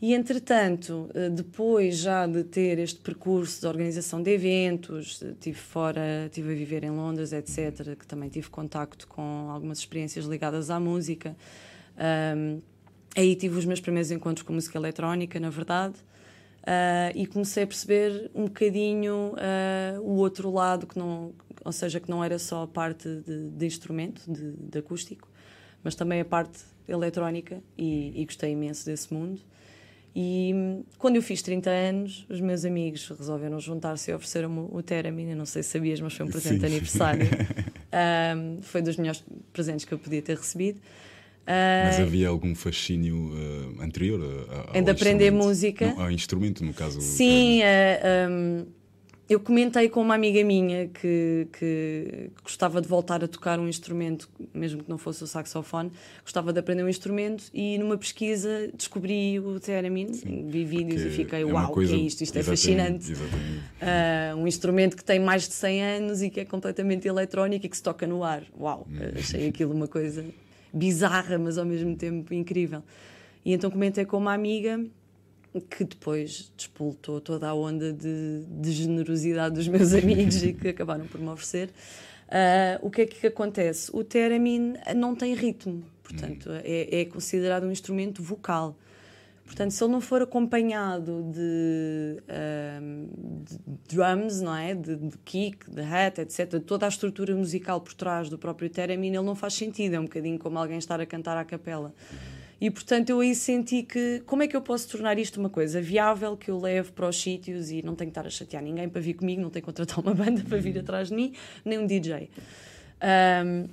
E 0.00 0.14
entretanto, 0.14 1.10
ah, 1.14 1.28
depois 1.28 1.98
já 1.98 2.26
de 2.26 2.44
ter 2.44 2.78
este 2.78 3.00
percurso 3.00 3.60
de 3.60 3.66
organização 3.66 4.22
de 4.22 4.30
eventos, 4.32 5.22
tive 5.40 5.58
fora, 5.58 6.28
tive 6.30 6.52
a 6.52 6.54
viver 6.56 6.84
em 6.84 6.90
Londres, 6.90 7.32
etc., 7.32 7.96
que 7.96 8.06
também 8.06 8.28
tive 8.28 8.48
contacto 8.48 9.08
com 9.08 9.48
algumas 9.50 9.78
experiências 9.78 10.24
ligadas 10.24 10.70
à 10.70 10.78
música. 10.78 11.36
Um, 12.36 12.60
Aí 13.18 13.34
tive 13.34 13.58
os 13.58 13.64
meus 13.64 13.80
primeiros 13.80 14.12
encontros 14.12 14.46
com 14.46 14.52
música 14.52 14.78
eletrónica, 14.78 15.40
na 15.40 15.50
verdade, 15.50 15.96
uh, 16.62 17.10
e 17.16 17.26
comecei 17.26 17.64
a 17.64 17.66
perceber 17.66 18.30
um 18.32 18.44
bocadinho 18.44 19.32
uh, 19.32 20.00
o 20.02 20.18
outro 20.18 20.52
lado, 20.52 20.86
que 20.86 20.96
não, 20.96 21.32
ou 21.64 21.72
seja, 21.72 21.98
que 21.98 22.08
não 22.08 22.22
era 22.22 22.38
só 22.38 22.62
a 22.62 22.66
parte 22.68 23.08
de, 23.26 23.50
de 23.50 23.66
instrumento, 23.66 24.22
de, 24.24 24.52
de, 24.52 24.78
acústico, 24.78 25.26
mas 25.82 25.96
também 25.96 26.20
a 26.20 26.24
parte 26.24 26.60
eletrónica, 26.86 27.60
e, 27.76 28.12
e 28.14 28.24
gostei 28.24 28.52
imenso 28.52 28.86
desse 28.86 29.12
mundo. 29.12 29.40
E 30.14 30.84
quando 30.96 31.16
eu 31.16 31.22
fiz 31.22 31.42
30 31.42 31.68
anos, 31.68 32.24
os 32.28 32.40
meus 32.40 32.64
amigos 32.64 33.08
resolveram 33.08 33.58
juntar-se 33.58 34.12
e 34.12 34.14
ofereceram-me 34.14 34.68
o 34.70 34.80
Theremin. 34.80 35.34
não 35.34 35.44
sei 35.44 35.64
se 35.64 35.70
sabias, 35.70 36.00
mas 36.00 36.14
foi 36.14 36.24
um 36.24 36.30
presente 36.30 36.54
Sim. 36.54 36.60
de 36.60 36.66
aniversário. 36.66 37.26
um, 38.36 38.62
foi 38.62 38.80
dos 38.80 38.96
melhores 38.96 39.24
presentes 39.52 39.84
que 39.84 39.92
eu 39.92 39.98
podia 39.98 40.22
ter 40.22 40.36
recebido. 40.36 40.80
Mas 41.48 41.98
ah, 41.98 42.02
havia 42.02 42.28
algum 42.28 42.54
fascínio 42.54 43.16
uh, 43.16 43.82
anterior 43.82 44.20
a, 44.74 44.78
a, 44.78 44.80
de 44.80 44.90
aprender 44.90 45.30
música? 45.30 45.86
Não, 45.86 46.02
ao 46.02 46.10
instrumento, 46.10 46.62
no 46.62 46.74
caso. 46.74 47.00
Sim, 47.00 47.60
uh, 47.60 47.64
ah, 47.64 48.28
um, 48.30 48.66
eu 49.30 49.40
comentei 49.40 49.88
com 49.88 50.02
uma 50.02 50.14
amiga 50.14 50.44
minha 50.44 50.88
que, 50.88 51.48
que 51.58 52.30
gostava 52.42 52.82
de 52.82 52.88
voltar 52.88 53.24
a 53.24 53.28
tocar 53.28 53.58
um 53.58 53.66
instrumento, 53.66 54.28
mesmo 54.52 54.82
que 54.82 54.90
não 54.90 54.98
fosse 54.98 55.24
o 55.24 55.26
saxofone, 55.26 55.90
gostava 56.22 56.52
de 56.52 56.60
aprender 56.60 56.82
um 56.82 56.88
instrumento 56.88 57.44
e 57.52 57.78
numa 57.78 57.96
pesquisa 57.96 58.70
descobri 58.74 59.38
o 59.40 59.58
Theremin, 59.60 60.12
vi 60.46 60.64
vídeos 60.64 61.02
e 61.02 61.10
fiquei, 61.10 61.42
é 61.42 61.44
uau, 61.44 61.72
o 61.72 61.74
que 61.74 61.92
é 61.92 61.96
isto? 61.96 62.22
Isto 62.22 62.38
é 62.38 62.42
fascinante. 62.42 63.12
Uh, 63.12 64.36
um 64.36 64.46
instrumento 64.46 64.96
que 64.96 65.04
tem 65.04 65.18
mais 65.18 65.46
de 65.46 65.54
100 65.54 65.82
anos 65.82 66.22
e 66.22 66.30
que 66.30 66.40
é 66.40 66.44
completamente 66.44 67.08
eletrónico 67.08 67.64
e 67.64 67.68
que 67.68 67.76
se 67.76 67.82
toca 67.82 68.06
no 68.06 68.24
ar. 68.24 68.42
Uau, 68.58 68.86
hum. 68.90 68.96
achei 69.14 69.48
aquilo 69.48 69.74
uma 69.74 69.88
coisa 69.88 70.24
bizarra, 70.78 71.38
mas 71.38 71.58
ao 71.58 71.64
mesmo 71.64 71.96
tempo 71.96 72.32
incrível. 72.32 72.82
E 73.44 73.52
então 73.52 73.70
comentei 73.70 74.04
com 74.04 74.16
uma 74.16 74.32
amiga 74.32 74.84
que 75.70 75.84
depois 75.84 76.52
despoltou 76.56 77.20
toda 77.20 77.48
a 77.48 77.54
onda 77.54 77.92
de, 77.92 78.44
de 78.46 78.70
generosidade 78.70 79.54
dos 79.54 79.66
meus 79.66 79.92
amigos 79.92 80.42
e 80.42 80.52
que 80.52 80.68
acabaram 80.68 81.06
por 81.06 81.20
me 81.20 81.28
oferecer. 81.28 81.70
Uh, 82.28 82.86
o 82.86 82.90
que 82.90 83.02
é 83.02 83.06
que 83.06 83.26
acontece? 83.26 83.90
O 83.92 84.04
theremin 84.04 84.74
não 84.94 85.14
tem 85.14 85.34
ritmo, 85.34 85.82
portanto, 86.02 86.50
é, 86.62 87.00
é 87.00 87.04
considerado 87.06 87.64
um 87.64 87.72
instrumento 87.72 88.22
vocal. 88.22 88.76
Portanto, 89.48 89.70
se 89.70 89.82
ele 89.82 89.92
não 89.92 90.00
for 90.02 90.20
acompanhado 90.20 91.22
de, 91.32 92.22
um, 92.82 93.08
de 93.42 93.58
drums, 93.88 94.42
não 94.42 94.54
é? 94.54 94.74
De, 94.74 94.94
de, 94.94 95.16
kick, 95.24 95.70
de 95.70 95.80
hat, 95.80 96.20
etc., 96.20 96.60
toda 96.60 96.84
a 96.84 96.88
estrutura 96.90 97.34
musical 97.34 97.80
por 97.80 97.94
trás 97.94 98.28
do 98.28 98.36
próprio 98.36 98.68
theremin, 98.68 99.08
ele 99.08 99.22
não 99.22 99.34
faz 99.34 99.54
sentido. 99.54 99.94
É 99.94 100.00
um 100.00 100.04
bocadinho 100.04 100.38
como 100.38 100.58
alguém 100.58 100.76
estar 100.76 101.00
a 101.00 101.06
cantar 101.06 101.38
à 101.38 101.46
capela. 101.46 101.94
E, 102.60 102.70
portanto, 102.70 103.08
eu 103.08 103.20
aí 103.20 103.34
senti 103.34 103.82
que 103.84 104.22
como 104.26 104.42
é 104.42 104.48
que 104.48 104.54
eu 104.54 104.60
posso 104.60 104.86
tornar 104.90 105.18
isto 105.18 105.40
uma 105.40 105.48
coisa 105.48 105.80
viável, 105.80 106.36
que 106.36 106.50
eu 106.50 106.60
leve 106.60 106.92
para 106.92 107.08
os 107.08 107.18
sítios 107.18 107.70
e 107.70 107.82
não 107.82 107.94
tenho 107.94 108.10
que 108.10 108.18
estar 108.18 108.26
a 108.26 108.30
chatear 108.30 108.62
ninguém 108.62 108.86
para 108.86 109.00
vir 109.00 109.14
comigo, 109.14 109.40
não 109.40 109.48
tenho 109.48 109.62
que 109.62 109.66
contratar 109.66 109.98
uma 109.98 110.12
banda 110.14 110.44
para 110.46 110.58
vir 110.58 110.78
atrás 110.78 111.08
de 111.08 111.14
mim, 111.14 111.32
nem 111.64 111.78
um 111.78 111.86
DJ. 111.86 112.28
Um, 113.02 113.68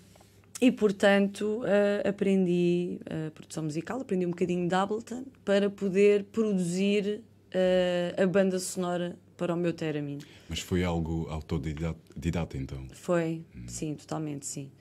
e, 0.62 0.72
portanto, 0.72 1.62
uh, 1.62 2.08
aprendi 2.08 3.00
uh, 3.02 3.32
produção 3.32 3.64
musical, 3.64 4.00
aprendi 4.00 4.26
um 4.26 4.30
bocadinho 4.30 4.68
de 4.68 4.74
Ableton 4.74 5.26
para 5.44 5.70
poder 5.70 6.24
produzir 6.26 7.22
uh, 7.54 8.22
a 8.22 8.26
banda 8.26 8.58
sonora 8.60 9.18
para 9.36 9.54
o 9.54 9.58
meu 9.58 9.74
Theremin. 9.74 10.20
Mas 10.48 10.60
foi 10.60 10.84
algo 10.84 11.28
autodidata, 11.30 12.58
então? 12.58 12.88
Foi, 12.94 13.44
hum. 13.56 13.68
sim, 13.68 13.96
totalmente, 13.96 14.46
sim. 14.46 14.72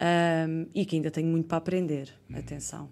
Um, 0.00 0.66
e 0.74 0.86
que 0.86 0.96
ainda 0.96 1.10
tenho 1.10 1.28
muito 1.28 1.46
para 1.46 1.58
aprender. 1.58 2.08
Atenção. 2.32 2.88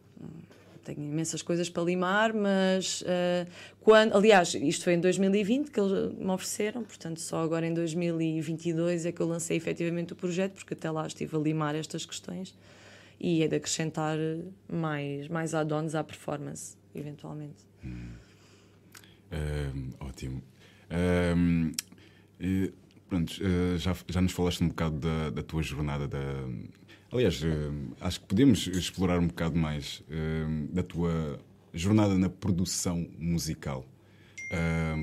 Tenho 0.95 1.07
imensas 1.07 1.43
coisas 1.43 1.69
para 1.69 1.83
limar, 1.83 2.33
mas 2.33 3.03
uh, 3.03 3.51
quando. 3.79 4.17
Aliás, 4.17 4.55
isto 4.55 4.85
foi 4.85 4.95
em 4.95 5.01
2020 5.01 5.71
que 5.71 5.79
eles 5.79 6.15
me 6.15 6.31
ofereceram, 6.31 6.83
portanto, 6.83 7.21
só 7.21 7.43
agora 7.43 7.67
em 7.67 7.75
2022 7.75 9.05
é 9.05 9.13
que 9.13 9.21
eu 9.21 9.29
lancei 9.29 9.59
efetivamente 9.59 10.15
o 10.15 10.17
projeto, 10.17 10.55
porque 10.55 10.73
até 10.73 10.91
lá 10.91 11.07
estive 11.07 11.37
a 11.37 11.39
limar 11.39 11.75
estas 11.75 12.07
questões 12.07 12.55
e 13.21 13.43
é 13.43 13.49
de 13.49 13.57
acrescentar 13.57 14.17
mais, 14.67 15.29
mais 15.29 15.55
add-ons 15.55 15.95
à 15.95 16.03
performance, 16.03 16.75
eventualmente. 16.95 17.67
Hum. 17.85 18.09
ótimo. 20.01 20.43
Um, 21.37 21.71
e, 22.41 22.73
pronto, 23.11 23.31
uh, 23.43 23.77
já, 23.77 23.95
já 24.09 24.23
nos 24.23 24.33
falaste 24.33 24.65
um 24.65 24.69
bocado 24.69 25.01
da, 25.01 25.29
da 25.29 25.43
tua 25.43 25.63
jornada. 25.63 26.09
Da... 26.09 26.19
Aliás, 27.11 27.43
uh, 27.43 27.47
acho 28.01 28.21
que 28.21 28.27
podemos 28.27 28.67
explorar 28.67 29.19
um 29.19 29.27
bocado 29.29 29.57
mais 29.57 30.01
uh, 30.09 30.75
da 30.75 30.83
tua 30.83 31.41
jornada 31.73 32.17
na 32.19 32.29
produção 32.29 33.09
musical. 33.19 33.87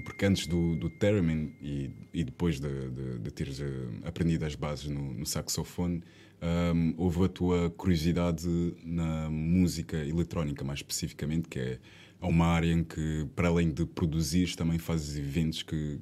porque 0.03 0.25
antes 0.25 0.47
do, 0.47 0.75
do 0.75 0.89
theremin 0.89 1.53
e, 1.62 1.91
e 2.12 2.24
depois 2.24 2.59
de, 2.59 2.89
de, 2.89 3.19
de 3.19 3.31
teres 3.31 3.62
aprendido 4.03 4.43
as 4.43 4.55
bases 4.55 4.88
no, 4.88 5.13
no 5.13 5.25
saxofone, 5.25 6.01
um, 6.41 6.93
houve 6.97 7.25
a 7.25 7.29
tua 7.29 7.69
curiosidade 7.71 8.47
na 8.83 9.29
música 9.29 9.97
eletrónica, 9.97 10.63
mais 10.63 10.79
especificamente, 10.79 11.47
que 11.47 11.59
é 11.59 11.79
uma 12.21 12.47
área 12.47 12.71
em 12.71 12.83
que, 12.83 13.27
para 13.35 13.47
além 13.47 13.71
de 13.71 13.85
produzir, 13.85 14.55
também 14.55 14.77
fazes 14.77 15.17
eventos 15.17 15.63
que, 15.63 16.00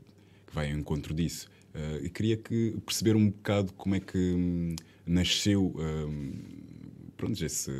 que 0.48 0.54
vai 0.54 0.72
ao 0.72 0.78
encontro 0.78 1.14
disso. 1.14 1.48
Uh, 1.74 2.06
e 2.06 2.10
queria 2.10 2.38
que 2.38 2.76
perceber 2.86 3.16
um 3.16 3.30
bocado 3.30 3.74
como 3.74 3.96
é 3.96 4.00
que 4.00 4.18
um, 4.18 4.76
nasceu 5.06 5.74
um, 5.76 6.34
pronto, 7.18 7.44
esse, 7.44 7.72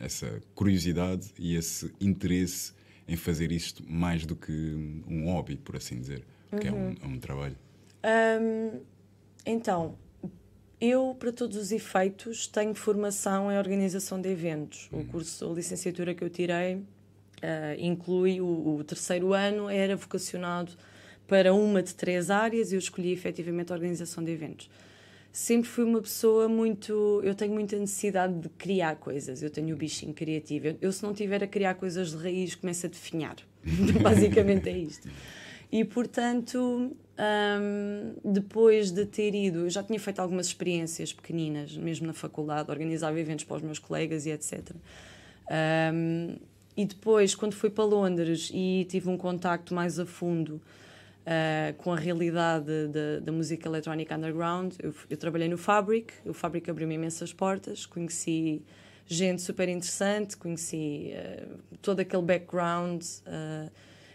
essa 0.00 0.40
curiosidade 0.54 1.28
e 1.38 1.56
esse 1.56 1.92
interesse 2.00 2.72
em 3.06 3.16
fazer 3.16 3.52
isto 3.52 3.82
mais 3.86 4.24
do 4.24 4.34
que 4.34 5.02
um 5.06 5.26
hobby, 5.26 5.56
por 5.56 5.76
assim 5.76 6.00
dizer, 6.00 6.24
uhum. 6.52 6.58
que 6.58 6.68
é 6.68 6.72
um, 6.72 6.94
é 7.02 7.06
um 7.06 7.18
trabalho. 7.18 7.56
então, 9.44 9.96
eu, 10.80 11.16
para 11.18 11.32
todos 11.32 11.56
os 11.56 11.72
efeitos, 11.72 12.46
tenho 12.46 12.74
formação 12.74 13.50
em 13.50 13.56
organização 13.56 14.20
de 14.20 14.28
eventos. 14.28 14.88
O 14.92 14.96
uhum. 14.96 15.06
curso, 15.06 15.50
a 15.50 15.54
licenciatura 15.54 16.14
que 16.14 16.22
eu 16.22 16.30
tirei, 16.30 16.76
uh, 16.76 16.84
inclui 17.78 18.40
o, 18.40 18.76
o, 18.76 18.84
terceiro 18.84 19.32
ano, 19.32 19.68
era 19.70 19.96
vocacionado 19.96 20.72
para 21.26 21.54
uma 21.54 21.82
de 21.82 21.94
três 21.94 22.30
áreas 22.30 22.70
e 22.70 22.74
eu 22.74 22.78
escolhi 22.78 23.12
efetivamente 23.12 23.72
a 23.72 23.74
organização 23.74 24.22
de 24.22 24.32
eventos. 24.32 24.68
Sempre 25.34 25.68
fui 25.68 25.82
uma 25.82 26.00
pessoa 26.00 26.46
muito. 26.46 27.20
Eu 27.24 27.34
tenho 27.34 27.52
muita 27.52 27.76
necessidade 27.76 28.34
de 28.34 28.48
criar 28.50 28.94
coisas, 28.94 29.42
eu 29.42 29.50
tenho 29.50 29.74
o 29.74 29.76
bichinho 29.76 30.14
criativo. 30.14 30.68
Eu, 30.68 30.76
eu 30.80 30.92
se 30.92 31.02
não 31.02 31.12
tiver 31.12 31.42
a 31.42 31.46
criar 31.48 31.74
coisas 31.74 32.12
de 32.12 32.18
raiz, 32.18 32.54
começo 32.54 32.86
a 32.86 32.88
definhar. 32.88 33.34
Basicamente 34.00 34.68
é 34.68 34.78
isto. 34.78 35.08
E, 35.72 35.84
portanto, 35.84 36.96
um, 37.18 38.14
depois 38.32 38.92
de 38.92 39.04
ter 39.06 39.34
ido, 39.34 39.62
eu 39.62 39.70
já 39.70 39.82
tinha 39.82 39.98
feito 39.98 40.20
algumas 40.20 40.46
experiências 40.46 41.12
pequeninas, 41.12 41.76
mesmo 41.76 42.06
na 42.06 42.12
faculdade, 42.12 42.70
organizava 42.70 43.18
eventos 43.18 43.44
para 43.44 43.56
os 43.56 43.62
meus 43.62 43.80
colegas 43.80 44.26
e 44.26 44.30
etc. 44.30 44.70
Um, 45.92 46.36
e 46.76 46.84
depois, 46.84 47.34
quando 47.34 47.54
fui 47.54 47.70
para 47.70 47.82
Londres 47.82 48.52
e 48.54 48.86
tive 48.88 49.08
um 49.08 49.16
contacto 49.16 49.74
mais 49.74 49.98
a 49.98 50.06
fundo 50.06 50.62
uh, 51.26 51.74
com 51.78 51.92
a 51.92 51.96
realidade 51.96 52.66
da 53.22 53.32
música 53.32 53.68
eletrónica 53.68 54.16
underground, 54.16 54.74
eu, 54.82 54.94
eu, 55.10 55.16
trabalhei 55.16 55.48
no 55.48 55.58
Fabric, 55.58 56.14
o 56.24 56.32
Fabric 56.32 56.70
abriu-me 56.70 56.94
imensas 56.94 57.32
portas, 57.32 57.86
conheci 57.86 58.62
gente 59.06 59.42
super 59.42 59.68
interessante, 59.68 60.36
conheci 60.36 61.12
uh, 61.14 61.76
todo 61.82 62.00
aquele 62.00 62.22
background. 62.22 63.02
Uh, 63.26 63.70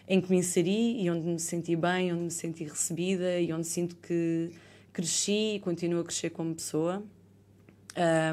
em 0.10 0.20
que 0.20 0.32
me 0.32 0.38
inseri 0.38 1.00
e 1.04 1.10
onde 1.12 1.28
me 1.28 1.40
senti 1.40 1.76
bem, 1.76 2.12
onde 2.12 2.24
me 2.24 2.32
senti 2.32 2.64
recebida 2.64 3.40
e 3.40 3.54
onde 3.54 3.68
sinto 3.68 3.96
que 3.98 4.52
cresci 4.92 5.56
e 5.56 5.60
continuo 5.60 6.02
a 6.02 6.04
crescer 6.04 6.32
como 6.32 6.56
pessoa. 6.56 7.04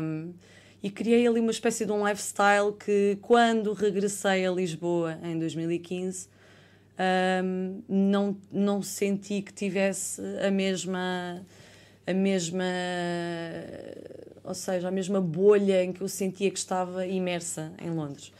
Um, 0.03 0.33
e 0.83 0.91
criei 0.91 1.27
ali 1.27 1.39
uma 1.39 1.51
espécie 1.51 1.85
de 1.85 1.93
um 1.93 2.07
lifestyle 2.07 2.73
que, 2.73 3.19
quando 3.21 3.75
regressei 3.75 4.47
a 4.47 4.51
Lisboa 4.51 5.19
em 5.23 5.39
2015, 5.39 6.29
um, 7.45 7.83
não, 7.89 8.37
não 8.51 8.83
senti 8.83 9.43
que 9.43 9.53
tivesse 9.53 10.21
a 10.47 10.51
mesma 10.51 11.43
a 12.07 12.15
mesma 12.15 12.65
ou 14.45 14.55
seja 14.55 14.89
a 14.89 14.91
mesma 14.91 15.21
bolha 15.21 15.83
em 15.83 15.93
que 15.93 16.01
eu 16.01 16.09
sentia 16.09 16.51
que 16.51 16.59
estava 16.59 17.07
imersa 17.07 17.73
em 17.83 17.91
Londres 17.91 18.33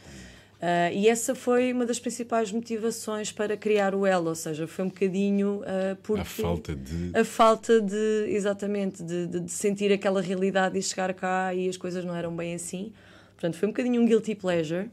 Uh, 0.57 0.89
e 0.91 1.07
essa 1.07 1.35
foi 1.35 1.71
uma 1.71 1.85
das 1.85 1.99
principais 1.99 2.51
motivações 2.51 3.31
para 3.31 3.55
criar 3.55 3.93
o 3.93 4.07
Elo, 4.07 4.29
ou 4.29 4.35
seja, 4.35 4.65
foi 4.65 4.85
um 4.85 4.87
bocadinho 4.87 5.61
uh, 5.61 5.95
porque 6.01 6.21
a 6.21 6.25
falta 6.25 6.75
de 6.75 7.11
a 7.15 7.23
falta 7.23 7.79
de 7.79 8.25
exatamente 8.27 9.03
de, 9.03 9.27
de, 9.27 9.39
de, 9.41 9.51
sentir 9.51 9.91
aquela 9.91 10.19
realidade 10.19 10.75
e 10.75 10.81
chegar 10.81 11.13
cá 11.13 11.53
e 11.53 11.69
as 11.69 11.77
coisas 11.77 12.03
não 12.03 12.15
eram 12.15 12.35
bem 12.35 12.55
assim. 12.55 12.91
Portanto, 13.35 13.55
foi 13.55 13.67
um 13.67 13.71
bocadinho 13.71 14.01
um 14.01 14.05
guilty 14.07 14.33
pleasure, 14.33 14.89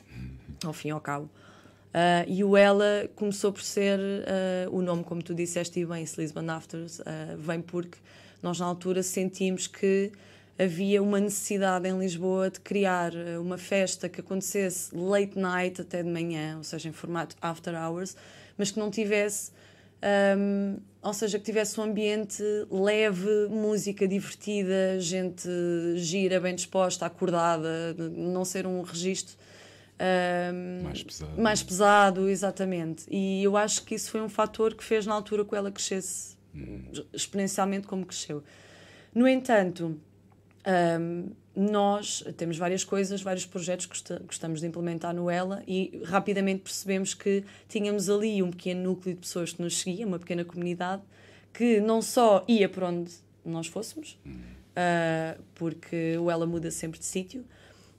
ao 0.63 0.75
fim 0.75 0.89
e 0.89 0.91
ao 0.91 1.01
cabo. 1.01 1.31
Uh, 1.95 2.27
e 2.27 2.43
o 2.43 2.57
Ela 2.57 3.09
começou 3.15 3.53
por 3.53 3.63
ser 3.63 4.01
o 4.73 4.83
nome, 4.83 5.05
como 5.05 5.23
tu 5.23 5.33
disseste 5.33 5.79
e 5.79 5.87
bem, 5.87 6.05
Lisbon 6.19 6.51
Afters, 6.51 7.01
vem 7.39 7.63
porque 7.63 7.99
nós 8.43 8.59
na 8.59 8.67
altura 8.67 9.01
sentimos 9.03 9.69
que 9.69 10.11
havia 10.59 11.03
uma 11.03 11.19
necessidade 11.19 11.89
em 11.89 11.99
Lisboa 11.99 12.51
de 12.51 12.61
criar 12.61 13.13
uma 13.41 13.59
festa 13.59 14.09
que 14.09 14.21
acontecesse 14.21 14.95
late 14.95 15.39
night 15.39 15.81
até 15.81 16.03
de 16.03 16.09
manhã, 16.09 16.57
ou 16.57 16.65
seja, 16.65 16.89
em 16.89 16.93
formato 16.93 17.37
after 17.41 17.75
hours, 17.75 18.17
mas 18.57 18.71
que 18.71 18.79
não 18.79 18.91
tivesse, 18.91 19.51
um, 20.37 20.77
ou 21.03 21.13
seja, 21.13 21.39
que 21.39 21.45
tivesse 21.45 21.79
um 21.81 21.85
ambiente 21.85 22.43
leve, 22.71 23.49
música 23.51 24.07
divertida, 24.07 25.01
gente 25.01 25.49
gira, 25.97 26.41
bem 26.41 26.55
disposta, 26.55 27.07
acordada, 27.07 27.95
não 27.99 28.45
ser 28.45 28.67
um 28.67 28.83
registro. 28.83 29.37
Um, 30.01 30.83
mais 30.83 31.03
pesado. 31.03 31.41
Mais 31.41 31.63
pesado, 31.63 32.29
exatamente. 32.29 33.07
E 33.09 33.43
eu 33.45 33.57
acho 33.57 33.85
que 33.85 33.95
isso 33.95 34.11
foi 34.11 34.21
um 34.21 34.29
fator 34.29 34.75
que 34.75 34.83
fez 34.83 35.07
na 35.07 35.15
altura 35.15 35.45
que 35.45 35.55
ela 35.55 35.71
crescesse 35.71 36.37
hum. 36.55 36.83
exponencialmente 37.13 37.87
como 37.87 38.05
cresceu. 38.05 38.43
No 39.15 39.29
entanto, 39.29 39.97
um, 41.01 41.31
nós 41.55 42.25
temos 42.37 42.59
várias 42.59 42.83
coisas, 42.83 43.23
vários 43.23 43.47
projetos 43.47 43.87
que 43.87 44.19
gostamos 44.27 44.61
de 44.61 44.67
implementar 44.67 45.15
no 45.15 45.31
Ela 45.31 45.63
e 45.69 46.03
rapidamente 46.05 46.63
percebemos 46.63 47.15
que 47.15 47.45
tínhamos 47.69 48.11
ali 48.11 48.43
um 48.43 48.51
pequeno 48.51 48.83
núcleo 48.83 49.15
de 49.15 49.21
pessoas 49.21 49.53
que 49.53 49.63
nos 49.63 49.81
seguia, 49.81 50.05
uma 50.05 50.19
pequena 50.19 50.45
comunidade, 50.45 51.03
que 51.53 51.81
não 51.81 52.03
só 52.03 52.45
ia 52.49 52.69
por 52.69 52.83
onde 52.83 53.13
nós 53.45 53.69
fôssemos, 53.69 54.19
uh, 54.27 55.41
porque 55.55 56.19
o 56.19 56.29
Ela 56.29 56.45
muda 56.45 56.73
sempre 56.73 56.99
de 56.99 57.07
sítio 57.07 57.45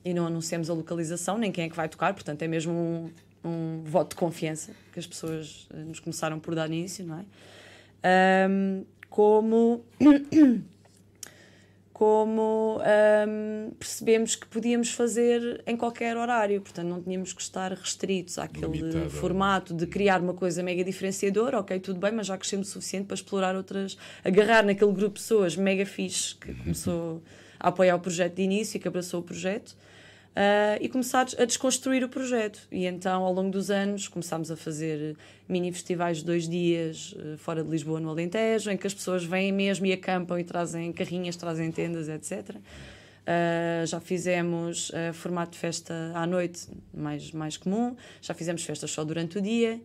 e 0.05 0.13
não 0.13 0.27
anunciamos 0.27 0.69
a 0.69 0.73
localização, 0.73 1.37
nem 1.39 1.51
quem 1.51 1.65
é 1.65 1.69
que 1.69 1.75
vai 1.75 1.89
tocar, 1.89 2.13
portanto 2.13 2.43
é 2.43 2.47
mesmo 2.47 2.71
um, 2.71 3.09
um 3.43 3.81
voto 3.83 4.11
de 4.11 4.15
confiança 4.17 4.71
que 4.93 4.99
as 4.99 5.07
pessoas 5.07 5.67
ah, 5.73 5.77
nos 5.77 5.99
começaram 5.99 6.39
por 6.39 6.53
dar 6.53 6.67
início, 6.67 7.03
não 7.03 7.19
é? 7.19 8.47
Um, 8.47 8.85
como 9.09 9.83
como 11.91 12.81
um, 13.27 13.71
percebemos 13.79 14.35
que 14.35 14.45
podíamos 14.47 14.91
fazer 14.91 15.63
em 15.65 15.77
qualquer 15.77 16.17
horário, 16.17 16.61
portanto 16.61 16.87
não 16.87 17.01
tínhamos 17.01 17.31
que 17.31 17.41
estar 17.41 17.71
restritos 17.71 18.37
àquele 18.37 18.79
Limitado. 18.79 19.09
formato 19.09 19.73
de 19.73 19.87
criar 19.87 20.21
uma 20.21 20.33
coisa 20.33 20.61
mega 20.61 20.83
diferenciadora, 20.83 21.57
ok, 21.57 21.79
tudo 21.79 21.97
bem, 21.97 22.11
mas 22.11 22.27
já 22.27 22.37
crescemos 22.37 22.67
o 22.67 22.71
suficiente 22.73 23.05
para 23.05 23.15
explorar 23.15 23.55
outras, 23.55 23.97
agarrar 24.25 24.63
naquele 24.65 24.91
grupo 24.91 25.15
de 25.15 25.21
pessoas 25.21 25.55
mega 25.55 25.85
fixe 25.85 26.35
que 26.35 26.53
começou 26.61 27.23
a 27.57 27.69
apoiar 27.69 27.95
o 27.95 27.99
projeto 27.99 28.35
de 28.35 28.41
início 28.41 28.77
e 28.77 28.79
que 28.81 28.87
abraçou 28.87 29.21
o 29.21 29.23
projeto 29.23 29.75
uh, 30.35 30.77
e 30.81 30.89
começar 30.89 31.25
a 31.39 31.45
desconstruir 31.45 32.03
o 32.03 32.09
projeto. 32.09 32.67
E 32.71 32.85
então, 32.85 33.23
ao 33.23 33.33
longo 33.33 33.49
dos 33.49 33.71
anos, 33.71 34.07
começámos 34.07 34.51
a 34.51 34.55
fazer 34.55 35.17
mini 35.47 35.71
festivais 35.71 36.17
de 36.17 36.25
dois 36.25 36.47
dias 36.47 37.13
uh, 37.13 37.37
fora 37.37 37.63
de 37.63 37.69
Lisboa, 37.69 37.99
no 37.99 38.09
Alentejo, 38.09 38.69
em 38.69 38.77
que 38.77 38.85
as 38.85 38.93
pessoas 38.93 39.23
vêm 39.23 39.51
mesmo 39.51 39.85
e 39.85 39.93
acampam 39.93 40.39
e 40.39 40.43
trazem 40.43 40.91
carrinhas, 40.91 41.35
trazem 41.35 41.71
tendas, 41.71 42.09
etc. 42.09 42.49
Uh, 42.49 42.61
ah, 43.27 43.85
já 43.87 43.99
fizemos 43.99 44.91
formato 45.13 45.53
de 45.53 45.57
festa 45.57 46.11
à 46.13 46.27
noite 46.27 46.67
mais, 46.93 47.31
mais 47.31 47.57
comum, 47.57 47.95
já 48.21 48.35
fizemos 48.35 48.63
festas 48.63 48.91
só 48.91 49.03
durante 49.03 49.39
o 49.39 49.41
dia. 49.41 49.81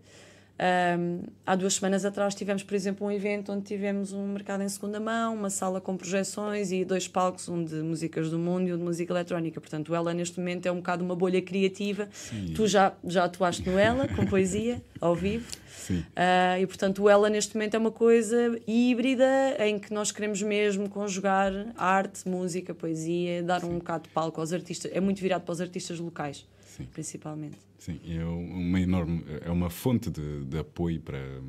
Um, 0.61 1.23
há 1.47 1.57
duas 1.57 1.75
semanas 1.75 2.05
atrás 2.05 2.35
tivemos, 2.35 2.63
por 2.63 2.75
exemplo, 2.75 3.07
um 3.07 3.11
evento 3.11 3.51
onde 3.51 3.63
tivemos 3.63 4.13
um 4.13 4.27
mercado 4.29 4.63
em 4.63 4.69
segunda 4.69 5.01
mão, 5.01 5.35
uma 5.35 5.49
sala 5.49 5.81
com 5.81 5.97
projeções 5.97 6.71
e 6.71 6.85
dois 6.85 7.09
palcos, 7.09 7.49
um 7.49 7.65
de 7.65 7.77
músicas 7.77 8.31
do 8.31 8.39
mundo 8.39 8.69
e 8.69 8.75
um 8.75 8.77
de 8.77 8.85
música 8.85 9.11
eletrónica. 9.11 9.59
Portanto, 9.59 9.95
ela 9.95 10.13
neste 10.13 10.39
momento 10.39 10.67
é 10.67 10.73
um 10.73 10.77
bocado 10.77 11.03
uma 11.03 11.17
bolha 11.17 11.41
criativa. 11.41 12.11
Sim. 12.13 12.53
Tu 12.55 12.67
já, 12.67 12.93
já 13.03 13.25
atuaste 13.25 13.67
no 13.69 13.79
Ela, 13.79 14.07
com 14.09 14.27
poesia, 14.27 14.83
ao 15.01 15.15
vivo. 15.15 15.51
Sim. 15.67 16.01
Uh, 16.01 16.61
e 16.61 16.67
portanto, 16.67 17.05
o 17.05 17.09
Ela 17.09 17.31
neste 17.31 17.55
momento 17.55 17.75
é 17.75 17.79
uma 17.79 17.91
coisa 17.91 18.61
híbrida 18.67 19.25
em 19.61 19.79
que 19.79 19.95
nós 19.95 20.13
queremos 20.13 20.43
mesmo 20.43 20.91
conjugar 20.91 21.53
arte, 21.75 22.29
música, 22.29 22.75
poesia, 22.75 23.43
dar 23.43 23.65
um 23.65 23.79
bocado 23.79 24.05
de 24.05 24.11
palco 24.11 24.39
aos 24.39 24.53
artistas. 24.53 24.93
É 24.95 25.01
muito 25.01 25.23
virado 25.23 25.43
para 25.43 25.53
os 25.53 25.61
artistas 25.61 25.99
locais, 25.99 26.47
Sim. 26.81 26.89
principalmente. 26.93 27.59
Sim, 27.79 28.01
é 28.07 28.25
uma 28.25 28.81
enorme, 28.81 29.25
é 29.41 29.51
uma 29.51 29.71
fonte 29.71 30.11
de, 30.11 30.45
de 30.45 30.59
apoio 30.59 31.01
para, 31.01 31.41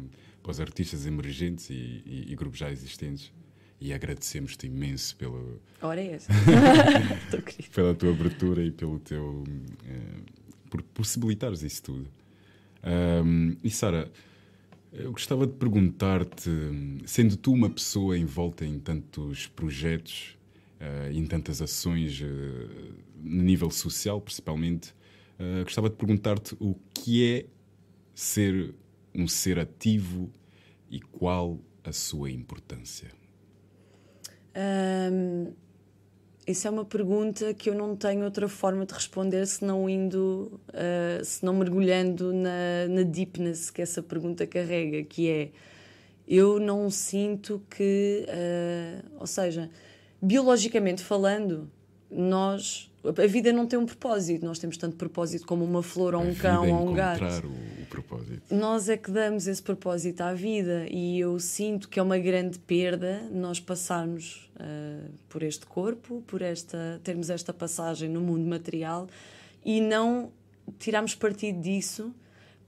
para 0.42 0.52
os 0.52 0.60
artistas 0.60 1.06
emergentes 1.06 1.70
e, 1.70 1.74
e, 2.06 2.26
e 2.32 2.36
grupos 2.36 2.60
já 2.60 2.72
existentes. 2.72 3.32
E 3.80 3.92
agradecemos-te 3.94 4.68
imenso 4.68 5.16
pelo, 5.16 5.60
Ora 5.82 6.00
é 6.00 6.14
essa. 6.14 6.32
Pela 7.74 7.96
tua 7.96 8.12
abertura 8.12 8.64
e 8.64 8.70
pelo 8.72 9.00
teu. 9.00 9.44
eh, 9.86 10.22
por 10.70 10.82
possibilitares 10.84 11.64
isso 11.64 11.82
tudo. 11.84 12.08
Ahm, 12.84 13.56
e 13.64 13.70
Sara, 13.72 14.12
eu 14.94 15.12
gostava 15.12 15.48
de 15.48 15.54
perguntar-te, 15.54 16.50
sendo 17.06 17.36
tu 17.38 17.52
uma 17.54 17.70
pessoa 17.70 18.18
envolta 18.18 18.66
em 18.66 18.80
tantos 18.80 19.48
projetos, 19.48 20.38
eh, 20.80 21.12
em 21.14 21.26
tantas 21.26 21.62
ações, 21.62 22.22
eh, 22.22 22.26
no 23.24 23.44
nível 23.44 23.70
social 23.72 24.22
principalmente, 24.22 24.94
eh, 25.42 25.64
gostava 25.64 25.90
de 25.90 25.96
perguntar-te 25.96 26.56
o 26.60 26.76
que 26.94 27.28
é 27.28 27.46
ser 28.14 28.76
um 29.16 29.28
ser 29.28 29.58
ativo 29.58 30.32
e 30.88 31.00
qual 31.00 31.60
a 31.84 31.92
sua 31.92 32.30
importância. 32.30 33.10
Hum, 34.56 35.52
isso 36.46 36.68
é 36.68 36.70
uma 36.70 36.86
pergunta 36.86 37.56
que 37.56 37.72
eu 37.72 37.74
não 37.74 37.96
tenho 37.96 38.24
outra 38.24 38.48
forma 38.48 38.86
de 38.86 38.94
responder 38.94 39.48
senão 39.48 39.90
indo, 39.90 40.62
uh, 40.70 41.26
senão 41.26 41.56
mergulhando 41.56 42.32
na, 42.32 42.88
na 42.88 43.02
deepness 43.02 43.72
que 43.72 43.82
essa 43.82 44.04
pergunta 44.04 44.46
carrega, 44.46 45.04
que 45.04 45.28
é 45.28 45.52
eu 46.28 46.60
não 46.60 46.90
sinto 46.92 47.64
que, 47.68 48.28
uh, 48.28 49.12
ou 49.20 49.28
seja, 49.28 49.72
biologicamente 50.22 51.04
falando, 51.04 51.68
nós 52.12 52.91
a 53.04 53.28
vida 53.28 53.52
não 53.52 53.66
tem 53.66 53.78
um 53.80 53.86
propósito, 53.86 54.46
nós 54.46 54.60
temos 54.60 54.78
tanto 54.78 54.96
propósito 54.96 55.46
como 55.46 55.64
uma 55.66 55.82
flor 55.82 56.14
ou 56.16 56.22
A 56.22 56.24
um 56.24 56.36
cão 56.36 56.66
é 56.66 56.72
ou 56.74 56.90
um 56.90 56.94
gato 56.94 57.24
o, 57.24 57.82
o 57.82 57.86
propósito. 57.90 58.42
nós 58.54 58.88
é 58.90 58.98
que 58.98 59.10
damos 59.12 59.48
esse 59.48 59.62
propósito 59.62 60.22
à 60.22 60.34
vida 60.34 60.86
e 60.90 61.20
eu 61.20 61.40
sinto 61.40 61.90
que 61.90 62.00
é 62.00 62.04
uma 62.04 62.18
grande 62.20 62.60
perda 62.60 63.22
nós 63.32 63.60
passarmos 63.60 64.50
ah, 64.60 65.08
por 65.30 65.42
este 65.44 65.66
corpo, 65.66 66.24
por 66.28 66.42
esta 66.42 67.00
termos 67.04 67.30
esta 67.30 67.52
passagem 67.54 68.08
no 68.10 68.22
mundo 68.22 68.46
material 68.48 69.08
e 69.66 69.82
não 69.82 70.32
tirarmos 70.78 71.16
partido 71.16 71.60
disso 71.62 72.14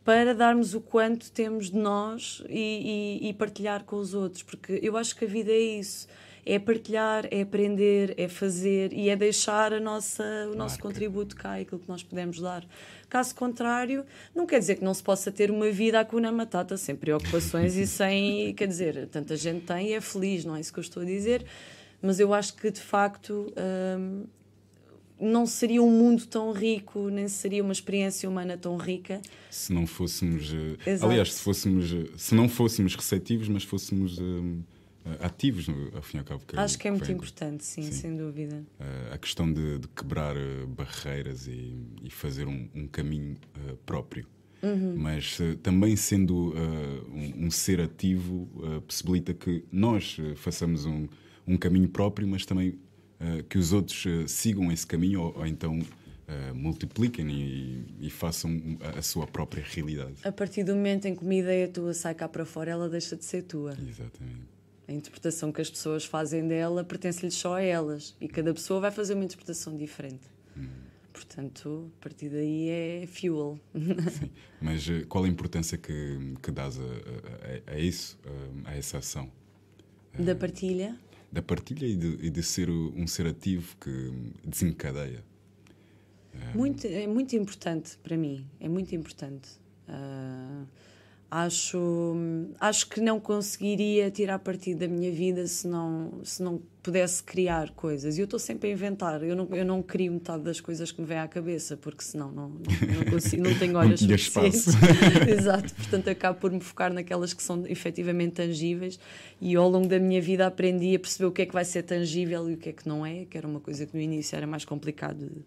para 0.04 0.34
darmos 0.36 0.74
o 0.74 0.82
quanto 0.82 1.32
temos 1.32 1.70
de 1.70 1.78
nós 1.78 2.44
e, 2.50 3.20
e- 3.24 3.30
e 3.30 3.34
partilhar 3.34 3.86
com 3.86 3.96
os 3.96 4.14
outros, 4.14 4.44
porque 4.44 4.78
eu 4.84 4.98
acho 4.98 5.16
que 5.16 5.24
a 5.24 5.28
vida 5.28 5.50
é 5.52 5.58
isso. 5.80 6.08
É 6.46 6.60
partilhar, 6.60 7.28
é 7.32 7.42
aprender, 7.42 8.14
é 8.18 8.28
fazer 8.28 8.92
e 8.94 9.10
é 9.10 9.16
deixar 9.16 9.74
a 9.74 9.80
nossa, 9.80 10.24
o 10.52 10.56
nosso 10.56 10.76
Marca. 10.76 10.82
contributo 10.82 11.36
cá, 11.36 11.56
aquilo 11.56 11.80
que 11.80 11.88
nós 11.88 12.04
podemos 12.04 12.40
dar. 12.40 12.66
Caso 13.10 13.34
contrário, 13.36 14.06
não 14.36 14.46
quer 14.46 14.60
dizer 14.60 14.76
que 14.76 14.84
não 14.84 14.94
se 14.94 15.02
possa 15.04 15.32
ter 15.32 15.50
uma 15.52 15.70
vida 15.72 16.00
à 16.00 16.06
cuna 16.06 16.32
matata, 16.32 16.76
sem 16.78 16.96
preocupações 16.96 17.76
e 17.76 17.86
sem. 17.88 18.54
Quer 18.56 18.68
dizer, 18.68 19.08
tanta 19.08 19.36
gente 19.38 19.66
tem 19.66 19.90
e 19.90 19.94
é 19.94 20.02
feliz, 20.02 20.44
não 20.46 20.56
é 20.56 20.60
isso 20.60 20.74
que 20.74 20.80
eu 20.80 20.84
estou 20.84 21.04
a 21.04 21.06
dizer, 21.06 21.46
mas 22.02 22.20
eu 22.20 22.34
acho 22.34 22.56
que 22.56 22.70
de 22.72 22.82
facto. 22.82 23.54
hum, 23.98 24.24
não 25.20 25.46
seria 25.46 25.82
um 25.82 25.90
mundo 25.92 26.26
tão 26.26 26.52
rico, 26.52 27.08
nem 27.08 27.30
seria 27.30 27.64
uma 27.64 27.72
experiência 27.72 28.28
humana 28.28 28.58
tão 28.58 28.76
rica. 28.76 29.22
se 29.50 29.72
não 29.72 29.88
fôssemos 29.88 30.52
eh, 30.54 30.90
Exato. 30.92 31.10
aliás 31.10 31.34
se 31.34 31.42
fôssemos 31.42 31.96
se 32.18 32.36
não 32.36 32.50
fôssemos 32.50 32.94
receptivos 32.96 33.48
mas 33.48 33.64
fôssemos 33.64 34.18
eh, 34.20 34.24
ativos 35.20 35.68
no, 35.68 35.96
ao 35.96 36.02
fim 36.02 36.18
e 36.18 36.20
ao 36.20 36.26
cabo 36.26 36.44
que, 36.48 36.58
Acho 36.58 36.78
que 36.80 36.88
é 36.88 36.92
muito 36.92 37.12
importante, 37.12 37.64
sim, 37.66 37.82
Sim. 37.84 37.92
sem 37.92 38.18
dúvida. 38.18 38.64
eh, 38.80 39.10
a 39.14 39.18
questão 39.18 39.52
de, 39.52 39.80
de 39.80 39.88
quebrar 39.90 40.36
eh, 40.38 40.66
barreiras 40.68 41.48
e, 41.48 41.76
e 42.04 42.10
fazer 42.10 42.48
um, 42.48 42.70
um 42.74 42.88
caminho 42.88 43.36
eh, 43.56 43.76
próprio 43.86 44.26
Uhum. 44.62 44.96
mas 44.96 45.40
eh, 45.42 45.58
também 45.62 45.94
sendo 45.98 46.54
eh, 46.56 47.36
um, 47.42 47.48
um 47.48 47.52
ser 47.52 47.82
ativo 47.82 48.48
eh, 48.64 48.80
possibilita 48.88 49.34
que 49.34 49.66
nós 49.70 50.16
eh, 50.18 50.36
façamos 50.36 50.86
um, 50.86 51.06
um 51.46 51.58
caminho 51.58 51.90
próprio 51.90 52.26
mas 52.26 52.46
também 52.46 52.80
eh, 53.20 53.44
que 53.50 53.58
os 53.58 53.74
outros 53.74 54.06
eh, 54.06 54.26
sigam 54.26 54.72
esse 54.72 54.88
caminho 54.88 55.20
ou, 55.22 55.38
ou 55.40 55.46
então 55.46 55.78
eh, 56.30 56.54
multipliquem 56.54 57.30
e, 57.30 57.86
e 58.08 58.10
façam 58.10 58.58
a, 58.80 59.00
a 59.00 59.02
sua 59.02 59.28
própria 59.28 59.62
realidade 59.68 60.14
A 60.24 60.32
partir 60.32 60.64
do 60.64 60.74
momento 60.74 61.06
em 61.10 61.14
que 61.16 61.22
uma 61.26 61.36
ideia 61.36 61.68
tua 61.68 61.94
sai 61.94 62.16
cá 62.16 62.30
para 62.30 62.46
fora, 62.46 62.72
ela 62.72 62.88
deixa 62.88 63.18
de 63.18 63.26
ser 63.26 63.42
tua. 63.42 63.72
exatamente 63.86 64.53
A 64.88 64.92
interpretação 64.92 65.52
que 65.52 65.62
as 65.62 65.70
pessoas 65.70 66.04
fazem 66.06 66.48
dela 66.48 66.84
pertence-lhes 66.84 67.34
só 67.36 67.56
a 67.56 67.62
elas. 67.62 68.16
E 68.20 68.28
cada 68.28 68.54
pessoa 68.54 68.80
vai 68.82 68.92
fazer 68.92 69.14
uma 69.14 69.24
interpretação 69.24 69.76
diferente. 69.78 70.32
Portanto, 71.12 71.92
a 72.00 72.04
partir 72.04 72.30
daí 72.30 72.70
é 72.70 73.08
fuel. 73.08 73.60
Sim. 74.12 74.30
Mas 74.60 74.90
eh, 74.90 75.06
qual 75.08 75.24
a 75.24 75.28
importância 75.28 75.78
que, 75.78 76.34
que 76.42 76.52
dás 76.52 76.80
a, 76.80 76.84
a- 76.84 77.74
a- 77.76 77.80
isso, 77.80 78.18
a, 78.66 78.72
a 78.72 78.76
essa 78.78 78.98
ação? 78.98 79.32
da 80.18 80.36
partilha. 80.36 80.98
Da 81.32 81.42
partilha 81.42 81.86
e 81.86 81.96
de, 81.96 82.18
e 82.26 82.30
de 82.30 82.44
ser 82.44 82.70
um 82.70 83.06
ser 83.08 83.26
ativo 83.28 83.76
que 83.80 84.12
desencadeia. 84.44 85.24
Muito, 86.56 86.86
é 86.88 87.06
muito 87.08 87.36
importante 87.36 87.98
para 88.04 88.18
mim, 88.18 88.46
é 88.60 88.68
muito 88.68 88.94
importante. 88.96 89.50
Ah, 89.88 90.66
acho, 91.34 92.16
acho 92.60 92.88
que 92.88 93.02
não 93.02 93.20
conseguiria 93.20 94.12
tirar 94.12 94.38
partido 94.38 94.82
da 94.82 94.88
minha 94.88 95.12
vida 95.12 95.48
se 95.48 95.68
não, 95.68 96.20
se 96.24 96.44
não 96.44 96.62
pudesse 96.84 97.24
criar 97.24 97.72
coisas. 97.72 98.18
E 98.18 98.22
eu 98.22 98.26
estou 98.26 98.38
sempre 98.38 98.70
a 98.70 98.72
inventar, 98.72 99.24
eu 99.24 99.36
não, 99.36 99.48
eu 99.52 99.66
não 99.66 99.82
crio 99.82 100.12
metade 100.14 100.44
das 100.44 100.62
coisas 100.62 100.92
que 100.92 101.02
me 101.02 101.08
vem 101.08 101.18
à 101.18 101.28
cabeça, 101.28 101.76
porque 101.76 102.04
senão 102.04 102.32
não, 102.32 102.50
não, 102.50 102.98
não 102.98 103.12
consigo, 103.12 103.42
não 103.42 103.58
tenho 103.58 103.76
olhos 103.78 104.00
tinha 104.00 104.16
suficientes. 104.16 104.68
Exato, 105.28 105.74
portanto 105.74 106.08
acabo 106.10 106.40
por 106.40 106.52
me 106.52 106.60
focar 106.60 106.94
naquelas 106.94 107.34
que 107.34 107.42
são 107.42 107.66
efetivamente 107.66 108.34
tangíveis 108.34 109.00
e 109.42 109.56
ao 109.56 109.68
longo 109.68 109.88
da 109.88 109.98
minha 109.98 110.22
vida 110.22 110.46
aprendi 110.46 110.96
a 110.96 111.00
perceber 111.00 111.26
o 111.26 111.32
que 111.32 111.42
é 111.42 111.46
que 111.48 111.54
vai 111.54 111.66
ser 111.66 111.82
tangível 111.82 112.48
e 112.48 112.54
o 112.54 112.58
que 112.58 112.70
é 112.70 112.74
que 112.74 112.88
não 112.88 113.04
é, 113.04 113.26
que 113.26 113.36
era 113.38 113.48
uma 113.48 113.60
coisa 113.60 113.88
que 113.88 113.96
no 113.96 114.02
início 114.02 114.36
era 114.36 114.46
mais 114.46 114.66
complicado. 114.66 115.18
de- 115.18 115.42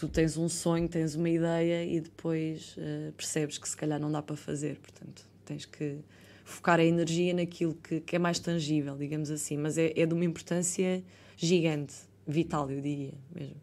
Tu 0.00 0.08
tens 0.08 0.38
um 0.38 0.48
sonho, 0.48 0.88
tens 0.88 1.14
uma 1.14 1.28
ideia 1.28 1.84
e 1.84 2.00
depois 2.00 2.74
eh, 2.78 3.12
percebes 3.14 3.58
que 3.58 3.68
se 3.68 3.76
calhar 3.76 4.00
não 4.00 4.10
dá 4.10 4.22
para 4.22 4.34
fazer, 4.34 4.78
portanto 4.78 5.28
tens 5.44 5.66
que 5.66 5.98
focar 6.42 6.80
a 6.80 6.84
energia 6.84 7.34
naquilo 7.34 7.74
que, 7.74 8.00
que 8.00 8.16
é 8.16 8.18
mais 8.18 8.38
tangível, 8.38 8.96
digamos 8.96 9.30
assim, 9.30 9.58
mas 9.58 9.76
é, 9.76 9.92
é 9.94 10.06
de 10.06 10.14
uma 10.14 10.24
importância 10.24 11.04
gigante, 11.36 11.94
vital, 12.26 12.70
eu 12.70 12.80
diria 12.80 13.12
mesmo. 13.30 13.60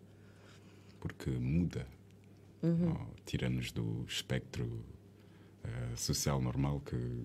Porque 0.99 1.31
muda. 1.31 1.87
Ou 2.61 3.07
Tira-nos 3.25 3.71
do 3.71 4.05
espectro 4.07 4.83
eh, 5.63 5.95
social 5.95 6.39
normal 6.39 6.81
que, 6.81 7.23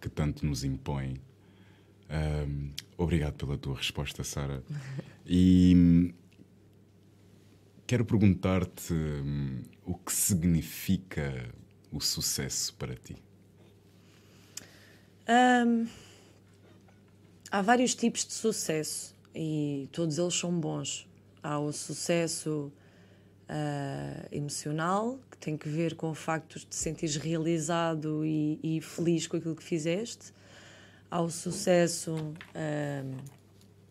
que 0.00 0.08
tanto 0.08 0.44
nos 0.44 0.64
impõe. 0.64 1.14
Obrigado 2.98 3.34
pela 3.34 3.56
tua 3.56 3.76
resposta, 3.76 4.24
Sara. 4.24 4.64
E 5.28 6.12
quero 7.86 8.04
perguntar-te 8.04 8.92
hum, 8.92 9.62
o 9.84 9.94
que 9.94 10.12
significa 10.12 11.48
o 11.92 12.00
sucesso 12.00 12.74
para 12.74 12.94
ti. 12.96 13.16
Hum, 15.28 15.86
há 17.50 17.62
vários 17.62 17.94
tipos 17.94 18.24
de 18.24 18.32
sucesso 18.32 19.14
e 19.34 19.88
todos 19.92 20.18
eles 20.18 20.34
são 20.34 20.52
bons. 20.58 21.08
Há 21.42 21.58
o 21.58 21.72
sucesso 21.72 22.72
ah, 23.48 24.26
emocional, 24.32 25.18
que 25.30 25.38
tem 25.38 25.56
que 25.56 25.68
ver 25.68 25.94
com 25.94 26.10
o 26.10 26.14
facto 26.14 26.58
de 26.58 26.66
te 26.66 26.74
sentires 26.74 27.16
realizado 27.16 28.24
e, 28.24 28.58
e 28.62 28.80
feliz 28.80 29.26
com 29.26 29.36
aquilo 29.36 29.54
que 29.54 29.62
fizeste. 29.62 30.32
Há 31.08 31.20
o 31.20 31.30
sucesso 31.30 32.14
hum, 32.14 33.16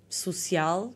social, 0.10 0.94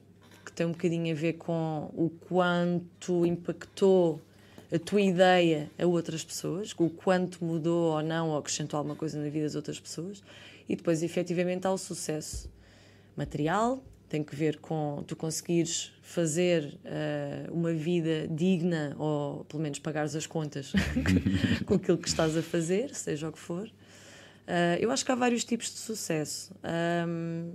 tem 0.59 0.65
um 0.65 0.73
bocadinho 0.73 1.09
a 1.09 1.15
ver 1.15 1.33
com 1.33 1.89
o 1.95 2.09
quanto 2.27 3.25
impactou 3.25 4.21
a 4.69 4.77
tua 4.77 4.99
ideia 4.99 5.71
a 5.79 5.85
outras 5.85 6.21
pessoas, 6.21 6.75
o 6.77 6.89
quanto 6.89 7.45
mudou 7.45 7.93
ou 7.93 8.03
não, 8.03 8.31
ou 8.31 8.37
acrescentou 8.37 8.77
alguma 8.77 8.93
coisa 8.93 9.17
na 9.17 9.29
vida 9.29 9.45
das 9.45 9.55
outras 9.55 9.79
pessoas. 9.79 10.21
E 10.67 10.75
depois, 10.75 11.01
efetivamente, 11.01 11.65
há 11.65 11.71
o 11.71 11.77
sucesso 11.77 12.49
material, 13.15 13.81
tem 14.09 14.21
que 14.21 14.35
ver 14.35 14.57
com 14.57 15.01
tu 15.07 15.15
conseguires 15.15 15.93
fazer 16.01 16.77
uh, 16.83 17.53
uma 17.53 17.71
vida 17.71 18.27
digna 18.27 18.97
ou 18.99 19.45
pelo 19.45 19.63
menos 19.63 19.79
pagares 19.79 20.13
as 20.13 20.27
contas 20.27 20.73
com 21.65 21.75
aquilo 21.75 21.97
que 21.97 22.09
estás 22.09 22.35
a 22.35 22.41
fazer, 22.41 22.93
seja 22.93 23.29
o 23.29 23.31
que 23.31 23.39
for. 23.39 23.65
Uh, 23.65 24.75
eu 24.81 24.91
acho 24.91 25.05
que 25.05 25.11
há 25.13 25.15
vários 25.15 25.45
tipos 25.45 25.71
de 25.71 25.77
sucesso. 25.77 26.51
Um, 27.07 27.53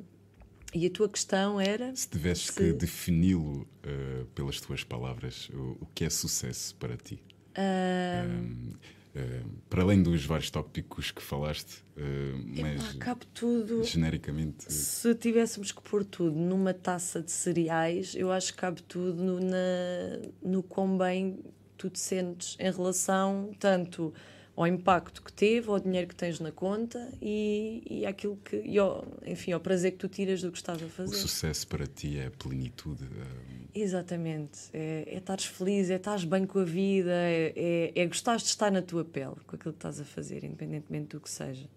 e 0.75 0.87
a 0.87 0.91
tua 0.91 1.09
questão 1.09 1.61
era. 1.61 1.95
Se 1.95 2.09
tivesses 2.09 2.47
se... 2.47 2.53
que 2.53 2.73
defini-lo 2.73 3.63
uh, 3.63 4.27
pelas 4.35 4.61
tuas 4.61 4.83
palavras, 4.83 5.49
o, 5.51 5.79
o, 5.81 5.89
que 5.95 6.05
é 6.05 6.11
sucesso 6.11 6.75
para 6.77 6.97
ti? 6.97 7.23
Um... 7.57 8.73
Uh, 9.15 9.49
para 9.71 9.83
além 9.83 10.03
dos 10.03 10.25
vários 10.27 10.51
tópicos 10.51 11.13
que 11.13 11.23
falaste, 11.23 11.85
uh, 11.97 12.61
mas 12.61 12.97
Epá, 12.97 13.17
tudo. 13.33 13.85
genericamente. 13.85 14.73
Se 14.73 15.15
tivéssemos 15.15 15.71
que 15.71 15.81
pôr 15.81 16.05
tudo 16.05 16.37
numa 16.37 16.75
taça 16.75 17.23
de 17.23 17.31
cereais, 17.31 18.17
eu 18.17 18.33
acho 18.33 18.53
que 18.53 18.59
cabe 18.59 18.83
tudo 18.83 19.23
no, 19.23 19.39
na, 19.39 20.19
no 20.43 20.65
quão 20.65 20.99
bem 20.99 21.39
tu 21.77 21.89
te 21.89 22.01
sentes 22.01 22.57
em 22.59 22.73
relação 22.73 23.53
tanto 23.61 24.13
ao 24.57 24.67
impacto 24.67 25.23
que 25.23 25.33
teve, 25.33 25.69
ao 25.69 25.81
dinheiro 25.81 26.07
que 26.07 26.15
tens 26.15 26.39
na 26.39 26.53
conta 26.53 27.13
e, 27.21 27.83
e 27.91 28.07
aquilo 28.07 28.37
que, 28.37 28.57
e 28.57 28.79
ao, 28.79 29.05
enfim, 29.27 29.53
ao 29.53 29.61
prazer 29.61 29.93
que 29.93 29.99
tu 29.99 30.09
tiras 30.09 30.43
do 30.43 30.53
que 30.53 30.59
estás 30.59 30.81
a 30.83 30.87
fazer. 30.87 31.15
O 31.15 31.19
sucesso 31.19 31.67
para 31.67 31.87
ti 31.87 32.19
é 32.19 32.27
a 32.27 32.31
plenitude. 32.31 33.05
É... 33.05 33.79
Exatamente. 33.81 34.71
É, 34.73 35.05
é 35.09 35.19
estares 35.19 35.47
feliz, 35.47 35.91
é 35.91 35.97
estares 35.97 36.25
bem 36.25 36.47
com 36.47 36.61
a 36.61 36.65
vida, 36.65 37.11
é, 37.11 37.53
é, 37.57 38.01
é 38.01 38.07
gostar 38.07 38.37
de 38.37 38.45
estar 38.45 38.71
na 38.71 38.81
tua 38.81 39.05
pele 39.05 39.35
com 39.47 39.57
aquilo 39.57 39.73
que 39.73 39.79
estás 39.79 40.01
a 40.01 40.05
fazer, 40.05 40.45
independentemente 40.45 41.17
do 41.17 41.21
que 41.21 41.31
seja. 41.31 41.69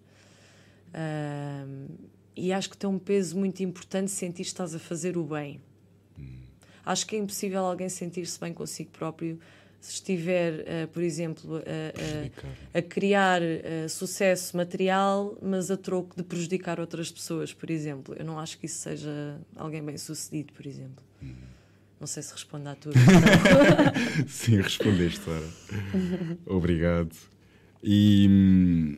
E 2.35 2.53
acho 2.53 2.69
que 2.69 2.77
tem 2.77 2.87
um 2.87 2.99
peso 2.99 3.35
muito 3.37 3.63
importante 3.63 4.11
sentir 4.11 4.43
que 4.43 4.49
estás 4.49 4.75
a 4.75 4.79
fazer 4.79 5.17
o 5.17 5.23
bem. 5.23 5.59
Hum. 6.17 6.41
Acho 6.85 7.07
que 7.07 7.15
é 7.15 7.19
impossível 7.19 7.65
alguém 7.65 7.89
sentir-se 7.89 8.39
bem 8.39 8.53
consigo 8.53 8.91
próprio 8.91 9.39
se 9.87 9.93
estiver, 9.93 10.53
uh, 10.59 10.87
por 10.89 11.01
exemplo, 11.01 11.61
a, 12.73 12.77
a 12.77 12.81
criar 12.81 13.41
uh, 13.41 13.87
sucesso 13.87 14.57
material, 14.57 15.37
mas 15.41 15.71
a 15.71 15.77
troco 15.77 16.13
de 16.17 16.23
prejudicar 16.23 16.77
outras 16.77 17.09
pessoas, 17.09 17.53
por 17.53 17.71
exemplo. 17.71 18.13
Eu 18.19 18.25
não 18.25 18.37
acho 18.37 18.59
que 18.59 18.65
isso 18.65 18.79
seja 18.79 19.39
alguém 19.55 19.81
bem 19.81 19.97
sucedido, 19.97 20.51
por 20.51 20.67
exemplo. 20.67 21.01
Hum. 21.23 21.35
Não 22.01 22.05
sei 22.05 22.21
se 22.21 22.33
responde 22.33 22.67
a 22.67 22.75
tudo. 22.75 22.95
Sim, 24.27 24.57
respondeste, 24.57 25.21
Sara. 25.21 26.37
Obrigado. 26.45 27.15
E 27.81 28.27
hum, 28.29 28.97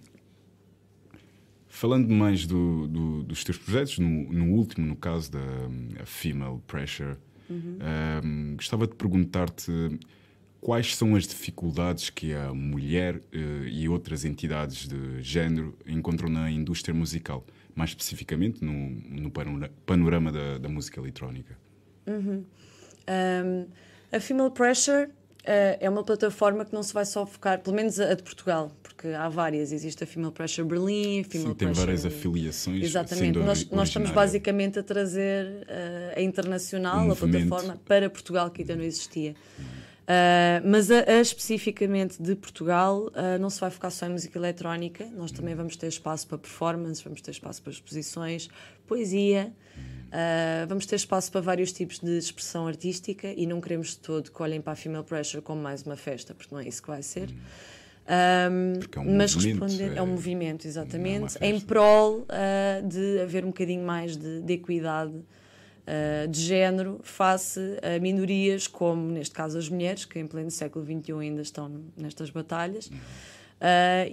falando 1.67 2.09
mais 2.09 2.47
do, 2.47 2.87
do, 2.87 3.23
dos 3.23 3.43
teus 3.43 3.59
projetos, 3.59 3.99
no, 3.99 4.33
no, 4.33 4.53
último, 4.55 4.87
no 4.87 4.95
caso 4.95 5.31
da 5.31 5.39
um, 5.39 5.89
Female 6.03 6.59
Pressure, 6.65 7.15
uhum. 7.47 7.77
um, 8.23 8.55
gostava 8.55 8.87
de 8.87 8.95
perguntar-te 8.95 9.71
quais 10.61 10.95
são 10.95 11.15
as 11.15 11.25
dificuldades 11.25 12.09
que 12.09 12.33
a 12.33 12.53
mulher 12.53 13.15
uh, 13.15 13.67
e 13.67 13.87
outras 13.87 14.25
entidades 14.25 14.87
de 14.87 15.21
género 15.21 15.77
encontram 15.85 16.29
na 16.29 16.51
indústria 16.51 16.93
musical, 16.93 17.45
mais 17.75 17.91
especificamente 17.91 18.63
no, 18.63 18.73
no 18.73 19.31
panorama 19.85 20.31
da, 20.31 20.57
da, 20.57 20.69
música 20.69 20.99
eletrónica? 20.99 21.57
Uhum. 22.05 22.43
Um, 23.07 23.67
a 24.11 24.19
Female 24.19 24.51
Pressure 24.51 25.05
uh, 25.05 25.11
é 25.79 25.89
uma 25.89 26.03
plataforma 26.03 26.65
que 26.65 26.73
não 26.73 26.83
se 26.83 26.93
vai 26.93 27.05
só 27.05 27.25
focar, 27.25 27.61
pelo 27.61 27.75
menos 27.75 27.99
a, 27.99 28.11
a 28.11 28.13
de 28.13 28.23
Portugal, 28.23 28.71
porque 28.83 29.07
há 29.07 29.29
várias. 29.29 29.71
Existe 29.71 30.03
a 30.03 30.07
Female 30.07 30.33
Pressure 30.33 30.67
Berlim, 30.67 31.23
Female 31.23 31.49
Sim, 31.51 31.55
tem 31.55 31.67
Pressure... 31.69 31.85
várias 31.85 32.05
afiliações. 32.05 32.83
Exatamente. 32.83 33.39
Nós, 33.39 33.69
nós, 33.69 33.87
estamos 33.87 34.11
basicamente 34.11 34.77
a 34.77 34.83
trazer 34.83 35.45
uh, 35.45 36.17
a 36.17 36.21
internacional, 36.21 37.07
um 37.07 37.11
a 37.11 37.15
plataforma, 37.15 37.79
para 37.85 38.09
Portugal, 38.09 38.49
que 38.49 38.61
ainda 38.61 38.75
não 38.75 38.83
existia. 38.83 39.35
Uhum. 39.57 39.88
Uh, 40.09 40.65
mas 40.67 40.89
a, 40.89 41.01
a, 41.07 41.21
especificamente 41.21 42.19
de 42.19 42.33
Portugal, 42.33 43.09
uh, 43.09 43.39
não 43.39 43.47
se 43.47 43.59
vai 43.59 43.69
focar 43.69 43.91
só 43.91 44.07
em 44.07 44.09
música 44.09 44.39
eletrónica, 44.39 45.05
nós 45.15 45.31
também 45.31 45.53
vamos 45.53 45.75
ter 45.75 45.85
espaço 45.85 46.27
para 46.27 46.39
performance, 46.39 47.03
vamos 47.03 47.21
ter 47.21 47.29
espaço 47.29 47.61
para 47.61 47.71
exposições, 47.71 48.49
poesia, 48.87 49.53
uh, 50.07 50.67
vamos 50.67 50.87
ter 50.87 50.95
espaço 50.95 51.31
para 51.31 51.41
vários 51.41 51.71
tipos 51.71 51.99
de 51.99 52.17
expressão 52.17 52.65
artística 52.65 53.31
e 53.37 53.45
não 53.45 53.61
queremos 53.61 53.89
de 53.89 53.99
todo 53.99 54.31
que 54.31 54.41
olhem 54.41 54.59
para 54.59 54.73
a 54.73 54.75
Female 54.75 55.03
Pressure 55.03 55.43
como 55.43 55.61
mais 55.61 55.83
uma 55.83 55.95
festa, 55.95 56.33
porque 56.33 56.55
não 56.55 56.59
é 56.59 56.67
isso 56.67 56.81
que 56.81 56.87
vai 56.87 57.03
ser. 57.03 57.29
Um, 57.29 58.79
é 58.91 58.99
um 58.99 59.15
mas 59.15 59.35
responder 59.35 59.93
é, 59.93 59.97
é, 59.97 60.01
um 60.01 60.07
movimento, 60.07 60.65
exatamente, 60.65 61.37
é 61.39 61.47
em 61.47 61.59
prol 61.59 62.25
de 62.83 63.21
haver 63.21 63.43
um 63.43 63.49
bocadinho 63.49 63.85
mais 63.85 64.17
de, 64.17 64.41
de 64.41 64.53
equidade 64.53 65.13
uh, 65.89 66.27
de 66.27 66.39
género 66.39 66.99
face 67.03 67.59
a 67.81 67.99
minorias 67.99 68.67
como, 68.67 69.11
neste 69.11 69.33
caso, 69.33 69.57
as 69.57 69.67
mulheres, 69.67 70.05
que 70.05 70.19
em 70.19 70.27
pleno 70.27 70.51
século 70.51 70.85
XXI 70.85 71.13
ainda 71.19 71.41
estão 71.41 71.83
nestas 71.97 72.29
batalhas, 72.29 72.87
uh, 72.87 72.91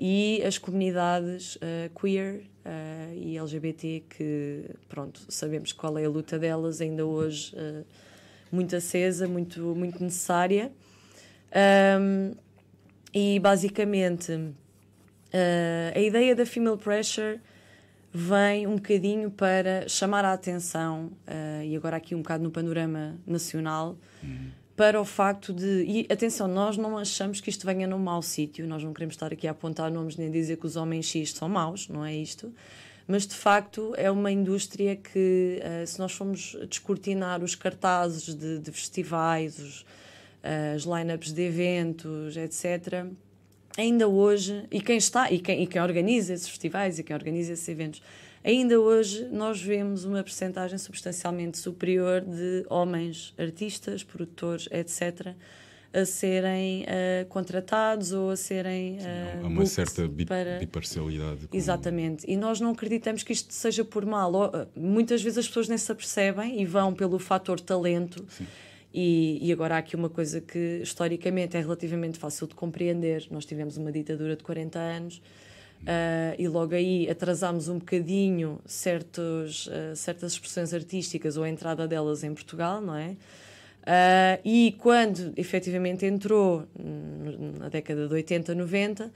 e 0.01 0.43
as 0.45 0.57
comunidades 0.59 1.57
uh, 1.57 2.01
queer 2.01 2.43
e 3.15 3.39
LGBT, 3.39 4.03
que, 4.11 4.65
pronto, 4.89 5.21
sabemos 5.29 5.73
qual 5.73 5.97
é 5.99 6.05
a 6.05 6.09
luta 6.09 6.37
delas, 6.37 6.81
ainda 6.81 7.07
hoje 7.07 7.55
muito 8.51 8.75
acesa, 8.75 9.29
muito, 9.29 9.61
muito 9.73 10.03
necessária. 10.03 10.73
Um, 12.01 12.35
e, 13.15 13.39
basicamente, 13.39 14.33
a 15.95 16.01
ideia 16.01 16.35
da 16.35 16.45
Female 16.45 16.77
Pressure 16.77 17.39
vem 18.13 18.67
um 18.67 18.77
bocadinho 18.77 19.31
para 19.31 19.89
chamar 19.89 20.25
a 20.25 20.33
atenção, 20.33 21.13
uh, 21.27 21.63
e 21.65 21.77
agora 21.77 21.97
aqui 21.97 22.15
um 22.15 22.19
bocado 22.23 22.43
no 22.43 22.51
panorama 22.51 23.17
nacional, 23.27 23.97
uhum. 24.23 24.51
para 24.75 25.01
o 25.01 25.05
facto 25.05 25.53
de. 25.53 25.85
E 25.87 26.07
atenção, 26.11 26.49
nós 26.49 26.77
não 26.77 26.97
achamos 26.97 27.41
que 27.41 27.51
isto 27.51 27.67
venha 27.67 27.87
num 27.87 27.99
mau 27.99 28.23
sítio, 28.23 28.67
nós 28.67 28.83
não 28.83 28.93
queremos 28.93 29.15
estar 29.15 29.33
aqui 29.33 29.47
a 29.47 29.51
apontar 29.51 29.91
nomes 29.91 30.17
nem 30.17 30.31
dizer 30.31 30.57
que 30.57 30.67
os 30.67 30.77
homens 30.77 31.07
X 31.07 31.33
são 31.33 31.49
maus, 31.49 31.89
não 31.89 32.05
é 32.05 32.15
isto. 32.15 32.53
Mas 33.09 33.25
de 33.27 33.35
facto 33.35 33.95
é 33.97 34.11
uma 34.11 34.33
indústria 34.33 34.97
que, 34.97 35.61
uh, 35.63 35.87
se 35.87 35.99
nós 35.99 36.13
formos 36.13 36.57
descortinar 36.69 37.43
os 37.43 37.55
cartazes 37.55 38.35
de, 38.35 38.59
de 38.59 38.73
festivais, 38.73 39.59
os, 39.59 39.81
uh, 39.83 40.75
as 40.75 40.83
lineups 40.83 41.33
de 41.33 41.43
eventos, 41.43 42.37
etc., 42.37 43.07
ainda 43.77 44.09
hoje, 44.09 44.65
e 44.71 44.81
quem 44.81 44.97
está, 44.97 45.31
e 45.31 45.39
quem, 45.39 45.63
e 45.63 45.67
quem 45.67 45.81
organiza 45.81 46.33
esses 46.33 46.49
festivais 46.49 46.99
e 46.99 47.03
quem 47.03 47.15
organiza 47.15 47.53
esses 47.53 47.69
eventos, 47.69 48.03
ainda 48.45 48.81
hoje 48.81 49.29
nós 49.31 49.61
vemos 49.61 50.05
uma 50.05 50.23
percentagem 50.23 50.79
substancialmente 50.79 51.59
superior 51.59 52.21
de 52.21 52.65
homens 52.69 53.35
artistas, 53.39 54.03
produtores, 54.03 54.69
etc., 54.71 55.35
a 55.93 56.05
serem 56.05 56.83
uh, 56.83 57.27
contratados 57.29 58.13
ou 58.13 58.29
a 58.29 58.37
serem. 58.37 58.99
Uh, 58.99 59.45
Há 59.45 59.47
uma 59.47 59.65
certa 59.65 60.07
bi 60.07 60.27
para... 60.27 60.59
biparcialidade. 60.59 61.47
Com... 61.47 61.57
Exatamente. 61.57 62.27
E 62.29 62.37
nós 62.37 62.61
não 62.61 62.73
acreditamos 62.73 63.23
que 63.23 63.33
isto 63.33 63.55
seja 63.55 63.83
por 63.83 64.05
mal. 64.05 64.31
Muitas 64.77 65.23
vezes 65.23 65.39
as 65.39 65.49
pessoas 65.49 65.69
nem 65.69 65.79
se 65.79 65.91
apercebem 65.91 66.61
e 66.61 66.67
vão 66.67 66.93
pelo 66.93 67.19
fator 67.19 67.59
talento. 67.59 68.27
Sim 68.29 68.47
e, 68.99 69.39
e, 69.43 69.53
agora 69.53 69.75
há 69.75 69.79
aqui 69.79 69.95
uma 69.95 70.09
coisa 70.09 70.41
que 70.41 70.81
historicamente 70.83 71.55
é 71.55 71.61
relativamente 71.61 72.19
fácil 72.19 72.47
de 72.47 72.55
compreender. 72.55 73.27
Nós 73.31 73.45
tivemos 73.45 73.77
uma 73.77 73.93
ditadura 73.93 74.35
de 74.35 74.43
40 74.43 74.79
anos 74.79 75.19
uh, 75.83 76.35
e 76.39 76.49
logo 76.49 76.75
aí 76.75 77.07
atrasámos 77.11 77.69
um 77.69 77.79
bocadinho 77.79 78.59
certos, 78.65 79.67
uh, 79.67 79.95
certas 79.95 80.33
expressões 80.33 80.73
artísticas 80.73 81.37
ou 81.37 81.45
a 81.45 81.49
entrada 81.51 81.87
delas 81.87 82.25
em 82.25 82.33
Portugal, 82.33 82.81
não 82.81 82.97
é? 82.97 83.11
Uh, 83.83 84.41
e 84.43 84.75
quando 84.79 85.31
efetivamente 85.37 86.07
entrou, 86.07 86.67
na 87.61 87.69
década 87.69 88.09
de 88.09 88.15
80, 88.15 88.55
90, 88.55 89.13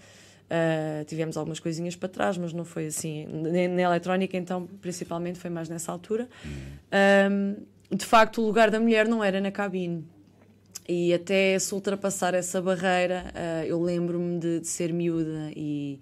tivemos 1.06 1.38
algumas 1.38 1.58
coisinhas 1.58 1.96
para 1.96 2.08
trás, 2.08 2.36
mas 2.36 2.52
não 2.52 2.66
foi 2.66 2.88
assim. 2.88 3.24
Na, 3.26 3.48
na 3.74 3.82
eletrónica, 3.82 4.36
então, 4.36 4.66
principalmente, 4.82 5.38
foi 5.38 5.48
mais 5.48 5.70
nessa 5.70 5.90
altura. 5.90 6.28
Um, 7.30 7.56
de 7.90 8.04
facto, 8.04 8.40
o 8.40 8.46
lugar 8.46 8.70
da 8.70 8.78
mulher 8.78 9.08
não 9.08 9.22
era 9.22 9.40
na 9.40 9.50
cabine. 9.50 10.04
E 10.88 11.12
até 11.14 11.58
se 11.58 11.74
ultrapassar 11.74 12.34
essa 12.34 12.60
barreira, 12.60 13.32
uh, 13.34 13.64
eu 13.64 13.80
lembro-me 13.80 14.38
de, 14.38 14.60
de, 14.60 14.66
ser 14.66 14.92
miúda 14.92 15.52
e 15.54 16.00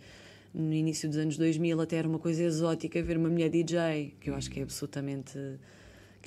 no 0.55 0.73
início 0.73 1.09
dos 1.09 1.19
anos 1.19 1.37
2000 1.37 1.81
até 1.81 1.97
era 1.97 2.09
uma 2.09 2.19
coisa 2.19 2.43
exótica 2.43 3.03
ver 3.03 3.19
uma 3.19 3.29
mulher 3.29 3.51
DJ, 3.51 4.15
que 4.21 4.31
eu 4.31 4.35
acho 4.35 4.51
que 4.51 4.61
é 4.61 4.63
absolutamente 4.63 5.39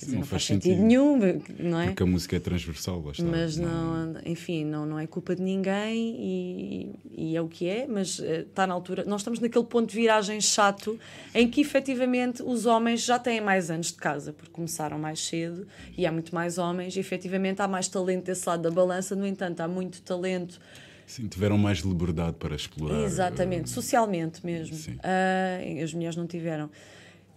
Quer 0.01 0.05
dizer, 0.05 0.15
não, 0.15 0.21
não 0.21 0.27
faz, 0.27 0.47
faz 0.47 0.59
sentido, 0.59 0.81
nenhum, 0.81 1.19
não 1.59 1.79
é? 1.79 1.85
Porque 1.87 2.01
a 2.01 2.05
música 2.07 2.35
é 2.35 2.39
transversal, 2.39 2.99
bastante. 2.99 3.29
Mas 3.29 3.55
não, 3.55 4.15
enfim, 4.25 4.65
não, 4.65 4.83
não 4.83 4.97
é 4.97 5.05
culpa 5.05 5.35
de 5.35 5.43
ninguém 5.43 6.15
e, 6.17 6.95
e 7.11 7.37
é 7.37 7.41
o 7.41 7.47
que 7.47 7.67
é, 7.67 7.85
mas 7.87 8.17
está 8.17 8.63
eh, 8.63 8.67
na 8.67 8.73
altura. 8.73 9.03
Nós 9.05 9.21
estamos 9.21 9.39
naquele 9.39 9.65
ponto 9.65 9.89
de 9.89 9.95
viragem 9.95 10.41
chato 10.41 10.99
em 11.35 11.47
que 11.47 11.61
efetivamente 11.61 12.41
os 12.41 12.65
homens 12.65 13.03
já 13.03 13.19
têm 13.19 13.39
mais 13.39 13.69
anos 13.69 13.87
de 13.87 13.97
casa, 13.97 14.33
porque 14.33 14.51
começaram 14.51 14.97
mais 14.97 15.19
cedo 15.23 15.67
e 15.95 16.07
há 16.07 16.11
muito 16.11 16.33
mais 16.33 16.57
homens, 16.57 16.95
e 16.95 16.99
efetivamente 16.99 17.61
há 17.61 17.67
mais 17.67 17.87
talento 17.87 18.25
desse 18.25 18.49
lado 18.49 18.63
da 18.63 18.71
balança, 18.71 19.15
no 19.15 19.27
entanto, 19.27 19.61
há 19.61 19.67
muito 19.67 20.01
talento. 20.01 20.59
Sim, 21.05 21.27
tiveram 21.27 21.59
mais 21.59 21.79
liberdade 21.79 22.37
para 22.39 22.55
explorar. 22.55 23.03
Exatamente, 23.03 23.65
uh, 23.65 23.69
socialmente 23.69 24.43
mesmo. 24.43 24.75
Uh, 24.75 25.83
as 25.83 25.93
mulheres 25.93 26.15
não 26.15 26.25
tiveram. 26.25 26.71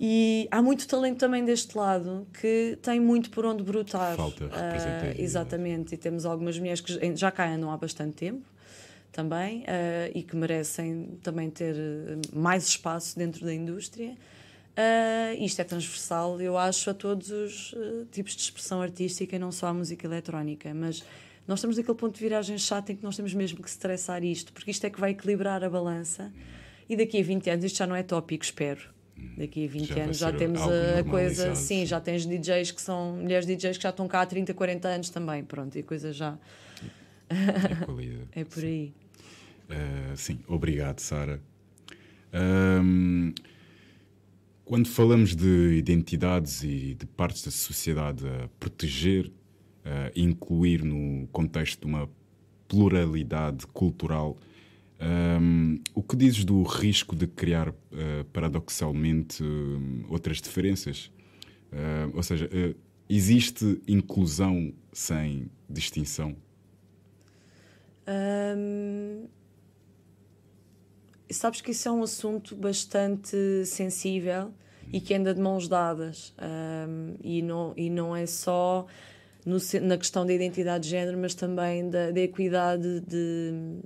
E 0.07 0.47
há 0.51 0.61
muito 0.61 0.87
talento 0.87 1.17
também 1.17 1.43
deste 1.43 1.79
lado 1.79 2.27
que 2.39 2.79
tem 2.83 3.01
muito 3.01 3.31
por 3.31 3.47
onde 3.47 3.63
brotar. 3.63 4.15
Falta 4.15 4.45
Uh, 4.45 4.51
exatamente, 5.17 5.95
e 5.95 5.97
temos 5.97 6.27
algumas 6.27 6.59
mulheres 6.59 6.83
que 6.83 7.17
já 7.17 7.31
cá 7.31 7.49
andam 7.49 7.73
há 7.73 7.77
bastante 7.79 8.15
tempo 8.15 8.47
também 9.11 9.61
uh, 9.63 9.65
e 10.15 10.23
que 10.23 10.37
merecem 10.37 11.19
também 11.23 11.49
ter 11.49 11.75
uh, 11.75 12.39
mais 12.39 12.67
espaço 12.67 13.17
dentro 13.19 13.47
da 13.47 13.55
indústria. 13.55 14.11
Uh, 14.11 15.43
isto 15.43 15.63
é 15.63 15.65
transversal, 15.65 16.39
eu 16.39 16.59
acho, 16.59 16.91
a 16.91 16.95
todos 16.95 17.31
os 17.31 17.73
uh, 17.73 18.05
tipos 18.13 18.37
de 18.37 18.43
expressão 18.43 18.83
artística 18.83 19.35
e 19.35 19.39
não 19.39 19.51
só 19.51 19.69
a 19.69 19.73
música 19.73 20.07
eletrónica. 20.07 20.75
Mas 20.75 21.03
nós 21.49 21.61
estamos 21.61 21.79
naquele 21.79 21.97
ponto 21.97 22.15
de 22.15 22.21
viragem 22.21 22.59
chato 22.59 22.91
em 22.91 22.97
que 22.97 23.03
nós 23.03 23.17
temos 23.17 23.33
mesmo 23.33 23.63
que 23.63 23.71
estressar 23.71 24.23
isto, 24.23 24.53
porque 24.53 24.71
isto 24.71 24.85
é 24.85 24.91
que 24.91 25.01
vai 25.01 25.13
equilibrar 25.13 25.65
a 25.65 25.71
balança. 25.71 26.31
E 26.91 26.95
daqui 26.95 27.19
a 27.19 27.25
20 27.25 27.49
anos, 27.49 27.65
isto 27.65 27.79
já 27.79 27.87
não 27.87 27.97
é 27.97 28.03
tópico, 28.03 28.45
espero. 28.45 28.94
Daqui 29.37 29.67
a 29.67 29.69
20 29.69 29.87
Já 29.87 30.03
anos 30.03 30.19
já 30.19 30.33
temos 30.33 30.61
a 30.61 31.05
coisa. 31.05 31.55
Sim, 31.55 31.81
sim. 31.81 31.87
já 31.87 32.01
tens 32.01 32.27
DJs 32.27 32.73
que 32.73 32.83
são 32.83 33.17
mulheres 33.17 33.47
DJs 33.47 33.77
que 33.77 33.83
já 33.83 33.91
estão 33.91 34.09
cá 34.09 34.23
há 34.23 34.27
30, 34.27 34.55
40 34.55 34.89
anos 34.89 35.11
também. 35.11 35.45
Pronto, 35.45 35.77
e 35.77 35.81
a 35.81 35.85
coisa 35.85 36.13
já 36.13 36.39
É 38.35 38.41
é 38.41 38.45
por 38.45 38.65
aí. 38.65 38.93
Uh, 39.69 40.17
sim, 40.17 40.41
obrigado, 40.47 41.01
Sara. 41.01 41.41
Um, 42.33 43.33
quando 44.65 44.89
falamos 44.89 45.37
de 45.37 45.77
identidades 45.77 46.63
e 46.63 46.95
de 46.95 47.07
partes 47.07 47.45
da 47.45 47.51
sociedade 47.51 48.27
a 48.27 48.49
proteger, 48.59 49.31
a 49.85 50.11
incluir 50.17 50.83
no 50.83 51.27
contexto 51.29 51.81
de 51.81 51.87
uma 51.87 52.09
pluralidade 52.67 53.67
cultural, 53.69 54.39
um, 55.05 55.81
o 55.95 56.03
que 56.03 56.17
dizes 56.17 56.45
do 56.45 56.63
risco 56.63 57.15
de 57.15 57.27
criar, 57.27 57.69
uh, 57.69 57.75
paradoxalmente, 58.33 59.43
um, 59.43 60.07
outras 60.09 60.41
diferenças? 60.41 61.11
Uh, 61.71 62.17
ou 62.17 62.23
seja, 62.23 62.47
uh, 62.47 62.75
existe 63.09 63.83
inclusão 63.87 64.73
sem 64.93 65.51
distinção? 65.69 66.35
Hum, 68.09 69.27
sabes 71.31 71.61
que 71.61 71.73
isso 71.73 71.89
é 71.89 71.93
um 71.93 72.03
assunto 72.03 72.55
bastante 72.57 73.67
sensível 73.67 74.53
e 74.93 75.01
que 75.01 75.13
anda 75.15 75.35
de 75.35 75.41
mãos 75.41 75.69
dadas. 75.69 76.35
Hum, 76.89 77.17
e, 77.23 77.43
não, 77.43 77.75
e 77.77 77.91
não 77.91 78.17
é 78.17 78.25
só 78.25 78.87
no, 79.45 79.59
na 79.83 79.99
questão 79.99 80.25
da 80.25 80.33
identidade 80.33 80.85
de 80.85 80.91
género, 80.91 81.19
mas 81.19 81.35
também 81.35 81.91
da, 81.91 82.11
da 82.11 82.21
equidade 82.21 83.01
de, 83.01 83.83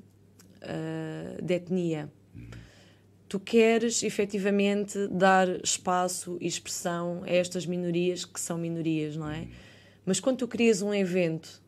de 1.48 1.54
etnia. 1.54 2.12
Tu 3.28 3.40
queres 3.40 4.02
efetivamente 4.02 5.08
dar 5.08 5.48
espaço 5.62 6.38
e 6.40 6.46
expressão 6.46 7.22
a 7.24 7.30
estas 7.30 7.66
minorias 7.66 8.24
que 8.24 8.40
são 8.40 8.56
minorias, 8.56 9.16
não 9.16 9.30
é? 9.30 9.48
Mas 10.06 10.20
quando 10.20 10.38
tu 10.38 10.48
crias 10.48 10.80
um 10.80 10.94
evento 10.94 11.60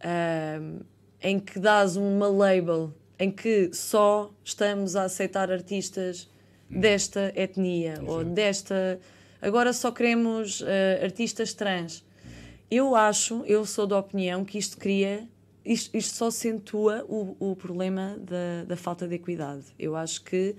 ahm, 0.00 0.80
em 1.22 1.38
que 1.40 1.58
dás 1.58 1.96
uma 1.96 2.28
label 2.28 2.94
em 3.18 3.30
que 3.30 3.70
só 3.74 4.32
estamos 4.42 4.96
a 4.96 5.04
aceitar 5.04 5.50
artistas 5.50 6.28
desta 6.70 7.32
etnia 7.36 8.00
ou 8.06 8.24
desta. 8.24 8.98
Agora 9.42 9.72
só 9.72 9.90
queremos 9.90 10.62
ah, 10.62 11.04
artistas 11.04 11.52
trans. 11.52 12.04
Eu 12.70 12.94
acho, 12.94 13.42
eu 13.46 13.66
sou 13.66 13.86
da 13.86 13.98
opinião 13.98 14.44
que 14.44 14.56
isto 14.56 14.78
cria. 14.78 15.28
Isto, 15.64 15.96
isto 15.96 16.16
só 16.16 16.28
acentua 16.28 17.04
o, 17.08 17.36
o 17.38 17.56
problema 17.56 18.16
da, 18.18 18.64
da 18.66 18.76
falta 18.76 19.06
de 19.06 19.14
equidade. 19.14 19.64
Eu 19.78 19.94
acho 19.94 20.24
que 20.24 20.56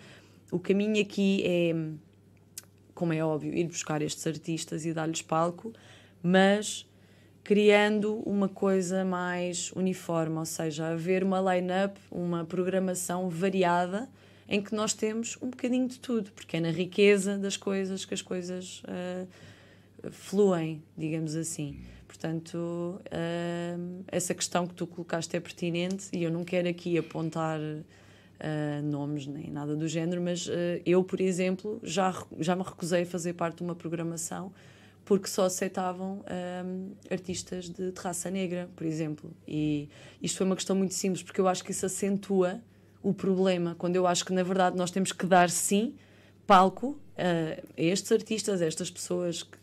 o 0.51 0.59
caminho 0.59 1.01
aqui 1.01 1.43
é 1.45 1.73
como 3.01 3.13
é 3.13 3.25
óbvio, 3.25 3.51
ir 3.51 3.65
buscar 3.65 3.99
estes 4.03 4.27
artistas 4.27 4.85
e 4.85 4.93
dar-lhes 4.93 5.23
palco, 5.23 5.73
mas 6.21 6.87
criando 7.43 8.17
uma 8.29 8.47
coisa 8.47 9.03
mais 9.03 9.71
uniforme, 9.71 10.37
ou 10.37 10.45
seja, 10.45 10.89
haver 10.89 11.23
uma 11.23 11.55
line-up, 11.55 11.99
uma 12.11 12.45
programação 12.45 13.27
variada 13.27 14.07
em 14.47 14.61
que 14.61 14.75
nós 14.75 14.93
temos 14.93 15.35
um 15.41 15.49
bocadinho 15.49 15.87
de 15.87 15.97
tudo, 15.97 16.31
porque 16.33 16.57
é 16.57 16.59
na 16.59 16.69
riqueza 16.69 17.39
das 17.39 17.57
coisas 17.57 18.05
que 18.05 18.13
as 18.13 18.21
coisas 18.21 18.83
ah, 18.87 19.25
fluem, 20.11 20.83
digamos 20.95 21.35
assim. 21.35 21.79
Portanto, 22.21 23.01
ah, 23.10 24.03
essa 24.07 24.36
questão 24.36 24.67
que 24.67 24.75
tu 24.75 24.86
colocaste 24.86 25.36
é 25.36 25.39
pertinente 25.39 26.05
e 26.13 26.21
eu 26.21 26.29
não 26.29 26.43
quero 26.43 26.69
aqui 26.69 26.95
apontar 26.95 27.60
ah, 28.39 28.81
nomes 28.84 29.25
nem 29.25 29.49
nada 29.49 29.75
do 29.75 29.88
género, 29.88 30.21
mas 30.21 30.47
ah, 30.47 30.79
eu, 30.86 31.03
por 31.03 31.19
exemplo, 31.19 31.79
já, 31.81 32.13
já 32.39 32.55
me 32.55 32.62
recusei 32.62 33.01
a 33.01 33.05
fazer 33.07 33.34
parte 33.34 33.57
de 33.57 33.63
uma 33.63 33.73
programação 33.73 34.53
porque 35.03 35.27
só 35.27 35.45
aceitavam 35.45 36.23
ah, 36.27 36.63
artistas 37.12 37.67
de, 37.67 37.91
de 37.91 37.99
raça 37.99 38.29
negra, 38.29 38.69
por 38.75 38.86
exemplo. 38.86 39.31
E 39.47 39.89
isto 40.21 40.38
foi 40.38 40.45
uma 40.45 40.55
questão 40.55 40.75
muito 40.75 40.93
simples, 40.93 41.23
porque 41.23 41.41
eu 41.41 41.47
acho 41.47 41.63
que 41.63 41.71
isso 41.71 41.88
acentua 41.88 42.62
o 43.01 43.15
problema, 43.15 43.73
quando 43.79 43.95
eu 43.95 44.05
acho 44.05 44.23
que, 44.23 44.31
na 44.31 44.43
verdade, 44.43 44.77
nós 44.77 44.91
temos 44.91 45.12
que 45.12 45.25
dar, 45.25 45.49
sim, 45.49 45.95
palco 46.45 46.99
ah, 47.17 47.60
a 47.75 47.81
estes 47.81 48.12
artistas, 48.12 48.62
a 48.62 48.65
estas 48.67 48.91
pessoas 48.91 49.41
que, 49.41 49.57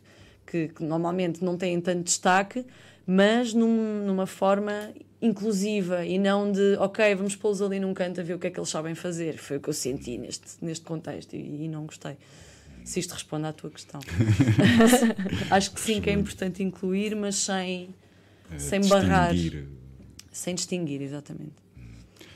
que, 0.50 0.68
que 0.68 0.82
normalmente 0.82 1.44
não 1.44 1.56
têm 1.56 1.80
tanto 1.80 2.04
destaque, 2.04 2.64
mas 3.06 3.52
num- 3.54 4.04
numa 4.06 4.26
forma 4.26 4.92
inclusiva 5.20 6.04
e 6.06 6.18
não 6.18 6.50
de, 6.52 6.76
ok, 6.78 7.14
vamos 7.16 7.34
pô-los 7.36 7.60
ali 7.60 7.80
num 7.80 7.92
canto 7.92 8.20
a 8.20 8.24
ver 8.24 8.34
o 8.34 8.38
que 8.38 8.46
é 8.46 8.50
que 8.50 8.58
eles 8.58 8.68
sabem 8.68 8.94
fazer. 8.94 9.36
Foi 9.36 9.56
o 9.56 9.60
que 9.60 9.68
eu 9.68 9.74
senti 9.74 10.16
neste, 10.16 10.46
neste 10.62 10.84
contexto 10.84 11.34
e, 11.34 11.64
e 11.64 11.68
não 11.68 11.86
gostei. 11.86 12.16
Se 12.84 13.00
isto 13.00 13.12
responde 13.12 13.46
à 13.46 13.52
tua 13.52 13.70
questão. 13.70 14.00
Acho 15.50 15.72
que 15.72 15.80
sim, 15.80 16.00
que 16.00 16.08
é 16.08 16.12
importante 16.12 16.62
incluir, 16.62 17.14
mas 17.16 17.36
sem, 17.36 17.94
Uh, 18.50 18.58
sem 18.58 18.80
barrar, 18.88 19.34
distinguir. 19.34 19.66
sem 20.32 20.54
distinguir, 20.54 21.02
exatamente. 21.02 21.52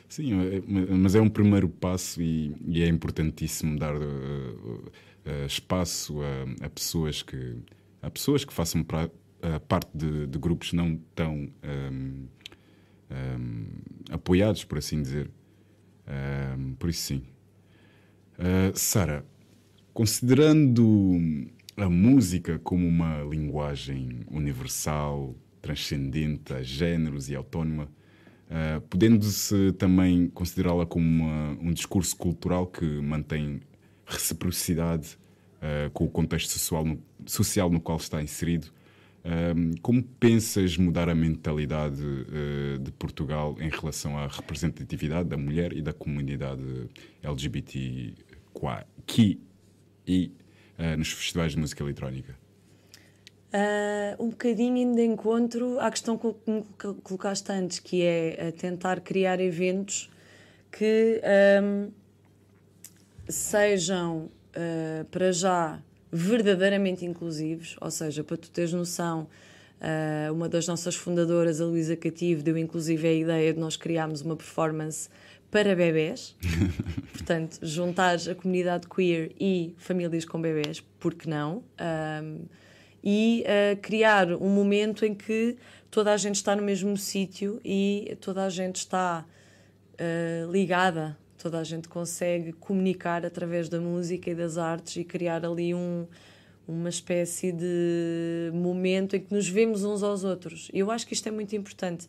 Sim, 0.09 0.35
é- 0.43 0.63
mas 0.95 1.15
é 1.15 1.21
um 1.23 1.29
primeiro 1.31 1.71
passo 1.71 2.21
e, 2.21 2.55
e 2.69 2.83
é 2.83 2.87
importantíssimo 2.87 3.79
dar 3.79 3.95
uh, 3.97 4.01
uh, 4.05 5.47
espaço 5.47 6.19
a, 6.21 6.67
a 6.67 6.69
pessoas 6.69 7.23
que 7.23 7.57
a 8.03 8.11
pessoas 8.11 8.45
que 8.45 8.53
façam 8.53 8.83
pra- 8.83 9.07
uh, 9.07 9.61
parte 9.69 9.91
de, 9.95 10.27
de 10.27 10.39
grupos 10.39 10.73
não 10.73 10.97
tão 11.15 11.49
um, 11.63 12.27
um, 13.11 13.67
apoiados, 14.11 14.65
por 14.65 14.79
assim 14.79 15.01
dizer. 15.01 15.31
Um, 16.59 16.75
por 16.75 16.91
isso 16.91 17.03
sim. 17.03 17.23
Uh, 18.39 18.77
Sara, 18.77 19.25
considerando 19.95 21.11
a 21.77 21.89
música 21.89 22.59
como 22.59 22.87
uma 22.87 23.23
linguagem 23.23 24.21
universal, 24.31 25.35
transcendente 25.61 26.53
a 26.53 26.63
géneros 26.63 27.29
e 27.31 27.37
autónoma, 27.37 27.85
uh, 28.51 28.81
podendo-se 28.89 29.73
também 29.75 30.29
considerá-la 30.29 30.85
como 30.87 31.07
uma- 31.07 31.57
um 31.61 31.73
discurso 31.73 32.17
cultural 32.17 32.67
que 32.67 32.85
mantém 33.01 33.61
reciprocidade 34.07 35.17
uh, 35.63 35.91
com 35.93 36.05
o 36.05 36.11
contexto 36.11 36.51
social 36.51 36.85
no, 36.85 37.01
social 37.25 37.71
no 37.71 37.81
qual 37.81 37.99
está 37.99 38.21
inserido. 38.23 38.69
Um, 39.25 39.77
como 39.81 40.03
pensas 40.03 40.77
mudar 40.77 41.09
a 41.09 41.15
mentalidade 41.15 42.03
uh, 42.03 42.79
de 42.79 42.91
Portugal 42.93 43.57
em 43.61 43.69
relação 43.69 44.19
à 44.19 44.27
representatividade 44.27 45.29
da 45.29 45.37
mulher 45.37 45.73
e 45.73 45.81
da 45.81 45.93
comunidade 45.93 46.91
LGBTQI 47.23 48.17
e 50.05 50.33
uh, 50.77 50.97
nos 50.99 51.13
festivais 51.13 51.53
de 51.53 51.59
música 51.59 51.85
eletrónica? 51.85 52.37
Ah, 53.53 54.17
um 54.19 54.31
bocadinho 54.31 54.95
de 54.95 55.05
encontro 55.05 55.79
à 55.79 55.91
questão 55.91 56.17
que 56.17 56.33
colocaste 57.03 57.53
antes, 57.53 57.79
que 57.79 58.01
é 58.03 58.51
tentar 58.53 59.03
criar 59.03 59.41
eventos 59.41 60.11
que 60.71 61.21
ahm, 61.23 61.91
sejam, 63.29 64.31
ah, 64.55 65.05
para 65.11 65.33
já, 65.33 65.83
verdadeiramente 66.11 67.05
inclusivos, 67.05 67.77
ou 67.81 67.91
seja, 67.91 68.23
para 68.23 68.37
tu 68.37 68.51
teres 68.51 68.73
noção, 68.73 69.29
ah, 69.81 70.31
uma 70.33 70.49
das 70.49 70.67
nossas 70.67 70.95
fundadoras, 70.95 71.61
a 71.61 71.65
Luísa 71.65 71.97
Cativo, 71.97 72.43
deu 72.43 72.57
inclusive 72.57 73.07
a 73.07 73.13
ideia 73.13 73.53
de 73.53 73.59
nós 73.59 73.77
criarmos 73.77 74.21
uma 74.23 74.37
performance 74.37 75.09
para 75.51 75.75
bebés. 75.75 76.37
Portanto, 77.13 77.59
juntar 77.63 78.17
a 78.31 78.35
comunidade 78.35 78.87
queer 78.89 79.33
e 79.39 79.75
famílias 79.79 80.25
com 80.25 80.41
bebés, 80.41 80.81
por 80.99 81.15
que 81.15 81.29
não? 81.29 81.63
Ahm, 81.79 82.47
e 83.03 83.45
ah, 83.47 83.77
criar 83.77 84.33
um 84.33 84.49
momento 84.49 85.05
em 85.05 85.15
que 85.15 85.57
toda 85.91 86.13
a 86.13 86.17
gente 86.17 86.37
está 86.37 86.55
no 86.55 86.63
mesmo 86.63 86.97
sítio 86.97 87.61
e 87.65 88.17
toda 88.21 88.45
a 88.45 88.49
gente 88.49 88.77
está 88.77 89.27
ah, 89.99 90.47
ligada, 90.51 91.17
toda 91.43 91.59
a 91.59 91.65
gente 91.65 91.89
consegue 91.89 92.53
comunicar 92.53 93.27
através 93.27 93.69
da 93.69 93.81
música 93.81 94.31
e 94.31 94.35
das 94.35 94.57
artes 94.57 94.95
e 94.97 95.03
criar 95.03 95.45
ali 95.45 95.75
um, 95.75 96.07
uma 96.69 96.89
espécie 96.89 97.51
de 97.51 98.53
momento 98.55 99.17
em 99.17 99.21
que 99.21 99.35
nos 99.35 99.49
vemos 99.49 99.83
uns 99.83 100.05
aos 100.05 100.23
outros. 100.23 100.71
Eu 100.73 100.89
acho 100.89 101.05
que 101.05 101.15
isto 101.15 101.29
é 101.29 101.33
muito 101.33 101.57
importante. 101.57 102.07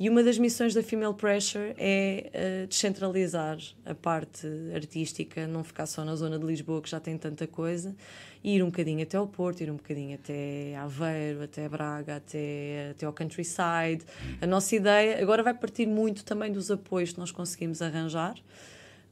E 0.00 0.08
uma 0.08 0.22
das 0.24 0.36
missões 0.36 0.74
da 0.74 0.82
Female 0.82 1.14
Pressure 1.14 1.74
é 1.78 2.64
uh, 2.64 2.66
descentralizar 2.66 3.58
a 3.84 3.94
parte 3.94 4.48
artística, 4.74 5.46
não 5.46 5.62
ficar 5.62 5.86
só 5.86 6.04
na 6.04 6.16
zona 6.16 6.40
de 6.40 6.44
Lisboa, 6.44 6.82
que 6.82 6.90
já 6.90 6.98
tem 6.98 7.16
tanta 7.16 7.46
coisa, 7.46 7.94
e 8.42 8.56
ir 8.56 8.64
um 8.64 8.66
bocadinho 8.66 9.02
até 9.02 9.16
ao 9.16 9.28
Porto, 9.28 9.60
ir 9.60 9.70
um 9.70 9.76
bocadinho 9.76 10.16
até 10.16 10.74
Aveiro, 10.76 11.44
até 11.44 11.68
Braga, 11.68 12.16
até, 12.16 12.88
até 12.90 13.06
ao 13.06 13.12
countryside. 13.12 14.04
A 14.40 14.46
nossa 14.46 14.74
ideia 14.74 15.22
agora 15.22 15.40
vai 15.42 15.54
partir 15.54 15.86
muito 15.86 16.24
também 16.24 16.50
dos 16.50 16.68
apoios 16.68 17.12
que 17.12 17.20
nós 17.20 17.30
conseguimos 17.30 17.80
arranjar. 17.80 18.34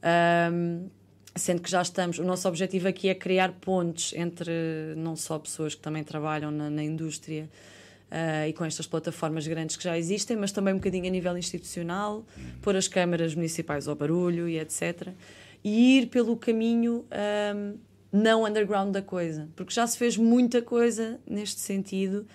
Um, 0.03 0.89
sendo 1.35 1.61
que 1.61 1.69
já 1.69 1.81
estamos, 1.81 2.19
o 2.19 2.23
nosso 2.23 2.47
objetivo 2.47 2.87
aqui 2.87 3.07
é 3.09 3.15
criar 3.15 3.53
pontes 3.53 4.13
entre 4.17 4.51
não 4.97 5.15
só 5.15 5.39
pessoas 5.39 5.75
que 5.75 5.81
também 5.81 6.03
trabalham 6.03 6.51
na, 6.51 6.69
na 6.69 6.83
indústria 6.83 7.49
uh, 8.11 8.47
e 8.47 8.53
com 8.53 8.65
estas 8.65 8.85
plataformas 8.85 9.47
grandes 9.47 9.77
que 9.77 9.83
já 9.83 9.97
existem, 9.97 10.35
mas 10.35 10.51
também 10.51 10.73
um 10.73 10.77
bocadinho 10.77 11.07
a 11.07 11.09
nível 11.09 11.37
institucional, 11.37 12.25
pôr 12.61 12.75
as 12.75 12.87
câmaras 12.87 13.33
municipais 13.33 13.87
ao 13.87 13.95
barulho 13.95 14.49
e 14.49 14.59
etc. 14.59 15.09
E 15.63 15.99
ir 15.99 16.07
pelo 16.07 16.35
caminho 16.35 17.05
um, 17.55 17.77
não 18.11 18.43
underground 18.43 18.91
da 18.91 19.01
coisa, 19.01 19.47
porque 19.55 19.73
já 19.73 19.87
se 19.87 19.97
fez 19.97 20.17
muita 20.17 20.61
coisa 20.61 21.19
neste 21.25 21.61
sentido 21.61 22.27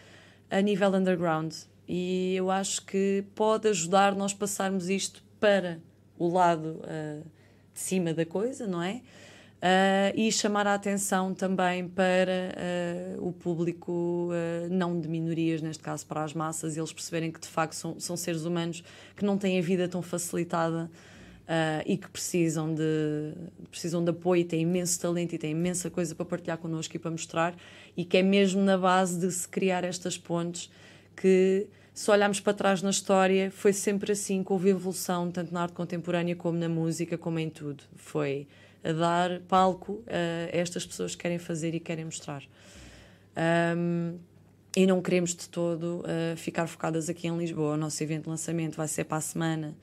a 0.51 0.61
nível 0.61 0.89
underground. 0.95 1.53
E 1.89 2.35
eu 2.35 2.51
acho 2.51 2.85
que 2.85 3.25
pode 3.35 3.69
ajudar 3.69 4.14
nós 4.14 4.33
passarmos 4.33 4.89
isto 4.89 5.23
para 5.39 5.79
o 6.19 6.29
lado 6.29 6.81
uh, 6.83 7.36
de 7.77 7.81
cima 7.81 8.14
da 8.14 8.24
coisa, 8.24 8.66
não 8.66 8.83
é? 8.83 9.03
Uh, 9.57 10.12
e 10.14 10.33
chamar 10.33 10.66
a 10.66 10.74
atenção 10.74 11.35
também 11.35 11.87
para 11.89 12.55
uh, 13.18 13.27
o 13.27 13.33
público, 13.33 14.31
uh, 14.31 14.68
não 14.70 14.99
de 14.99 15.09
minorias, 15.09 15.61
neste 15.61 15.83
caso 15.83 16.07
para 16.07 16.24
as 16.24 16.33
massas, 16.33 16.74
e 16.77 16.81
eles 16.81 16.93
perceberem 16.93 17.31
que 17.31 17.41
de 17.41 17.49
facto 17.49 17.74
são, 17.74 18.01
são 18.01 18.16
seres 18.16 18.45
humanos 18.45 18.83
que 19.14 19.24
não 19.24 19.37
têm 19.37 19.59
a 19.59 19.62
vida 19.62 19.89
tão 19.89 20.03
facilitada 20.03 20.91
e 21.87 21.97
que 21.97 22.09
precisam 22.09 22.74
de, 22.74 23.33
precisam 23.70 24.03
de 24.03 24.11
apoio, 24.11 24.45
têm 24.45 24.62
imenso 24.62 25.01
talento 25.01 25.33
e 25.33 25.39
têm 25.39 25.53
imensa 25.53 25.89
coisa 25.89 26.12
para 26.12 26.27
partilhar 26.27 26.59
connosco 26.59 26.97
e 26.97 26.99
para 26.99 27.09
mostrar, 27.09 27.55
e 27.97 28.05
que 28.05 28.16
é 28.16 28.22
mesmo 28.22 28.61
na 28.62 28.77
base 28.77 29.16
de 29.20 29.31
se 29.31 29.47
criar 29.47 29.85
estas 29.85 30.18
pontes 30.18 30.68
que 31.14 31.68
se 31.97 32.11
olharmos 32.11 32.41
para 32.41 32.53
trás 32.53 32.83
na 32.83 32.91
história, 32.91 33.51
foi 33.51 33.73
sempre 33.73 34.13
assim, 34.13 34.45
que 34.45 34.53
houve 34.53 34.69
evolução, 34.69 35.31
tanto 35.31 35.55
na 35.55 35.63
arte 35.63 35.73
contemporânea 35.73 36.37
como 36.37 36.59
na 36.59 36.69
música, 36.69 37.17
como 37.17 37.39
em 37.39 37.49
tudo. 37.49 37.83
Foi 37.95 38.47
a 38.85 38.93
dar 38.93 39.41
palco 39.49 40.05
a 40.07 40.55
estas 40.55 40.85
pessoas 40.85 41.15
que 41.15 41.23
querem 41.23 41.39
fazer 41.39 41.75
e 41.75 41.81
querem 41.81 42.05
mostrar. 42.05 42.43
Um, 43.75 44.19
e 44.77 44.87
não 44.87 45.01
queremos 45.01 45.35
de 45.35 45.49
todo 45.49 46.03
uh, 46.03 46.37
ficar 46.37 46.67
focadas 46.67 47.09
aqui 47.09 47.29
em 47.29 47.39
Lisboa. 47.39 47.73
O 47.73 47.77
nosso 47.79 48.03
evento 48.03 48.25
de 48.25 48.29
lançamento 48.29 48.77
vai 48.77 48.89
ser 48.89 49.05
para 49.05 49.17
a 49.17 49.23
semana, 49.23 49.75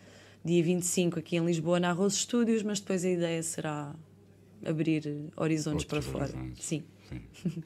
dia 0.46 0.64
25, 0.64 1.18
aqui 1.18 1.36
em 1.36 1.44
Lisboa, 1.44 1.80
na 1.80 1.92
Rose 1.92 2.18
Studios, 2.18 2.62
mas 2.62 2.80
depois 2.80 3.04
a 3.04 3.10
ideia 3.10 3.42
será 3.42 3.92
abrir 4.64 5.32
horizontes 5.36 5.84
Outros 5.84 5.86
para 5.86 6.28
fora. 6.28 6.32
Sim. 6.60 6.84
Sim. 7.10 7.24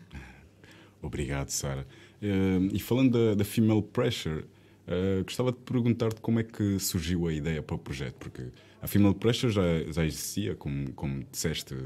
Obrigado, 1.04 1.50
Sara. 1.50 1.86
Uh, 2.22 2.70
e 2.74 2.80
falando 2.80 3.11
da, 3.11 3.36
da 3.36 3.45
Female 3.45 3.82
Pressure, 3.82 4.39
uh, 4.88 5.24
gostava 5.24 5.51
de 5.51 5.59
perguntar-te 5.59 6.20
como 6.22 6.39
é 6.39 6.43
que 6.43 6.80
surgiu 6.80 7.28
a 7.28 7.34
ideia 7.34 7.61
para 7.61 7.76
o 7.76 7.80
projeto, 7.80 8.15
porque 8.15 8.43
a 8.82 8.88
Female 8.88 9.15
Pressure 9.15 9.51
já, 9.51 9.61
já 9.91 10.05
existia, 10.05 10.55
como, 10.55 10.91
como 10.93 11.24
disseste, 11.32 11.74
uh, 11.74 11.78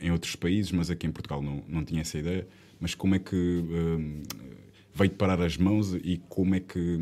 em 0.00 0.10
outros 0.10 0.36
países, 0.36 0.72
mas 0.72 0.90
aqui 0.90 1.06
em 1.06 1.12
Portugal 1.12 1.42
não, 1.42 1.62
não 1.66 1.84
tinha 1.84 2.02
essa 2.02 2.18
ideia. 2.18 2.46
Mas 2.78 2.94
como 2.94 3.14
é 3.14 3.18
que 3.18 3.36
uh, 3.36 4.22
veio 4.94 5.10
parar 5.12 5.40
as 5.40 5.56
mãos 5.56 5.94
e 5.94 6.20
como 6.28 6.54
é 6.54 6.60
que 6.60 6.98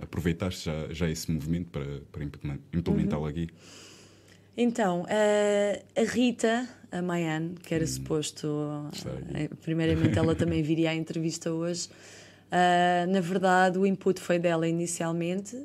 aproveitaste 0.00 0.64
já, 0.64 0.92
já 0.92 1.10
esse 1.10 1.30
movimento 1.30 1.68
para, 1.68 2.00
para 2.10 2.24
implementá-lo 2.24 3.22
uhum. 3.22 3.28
aqui? 3.28 3.48
Então, 4.62 5.06
a 5.08 6.02
Rita, 6.02 6.68
a 6.92 7.00
Maiane, 7.00 7.54
que 7.62 7.74
era 7.74 7.82
hum, 7.82 7.86
suposto, 7.86 8.46
primeiramente 9.62 10.18
ela 10.18 10.34
também 10.34 10.62
viria 10.62 10.90
à 10.90 10.94
entrevista 10.94 11.50
hoje. 11.50 11.88
Uh, 12.52 13.10
na 13.10 13.20
verdade, 13.20 13.78
o 13.78 13.86
input 13.86 14.20
foi 14.20 14.38
dela 14.38 14.68
inicialmente. 14.68 15.56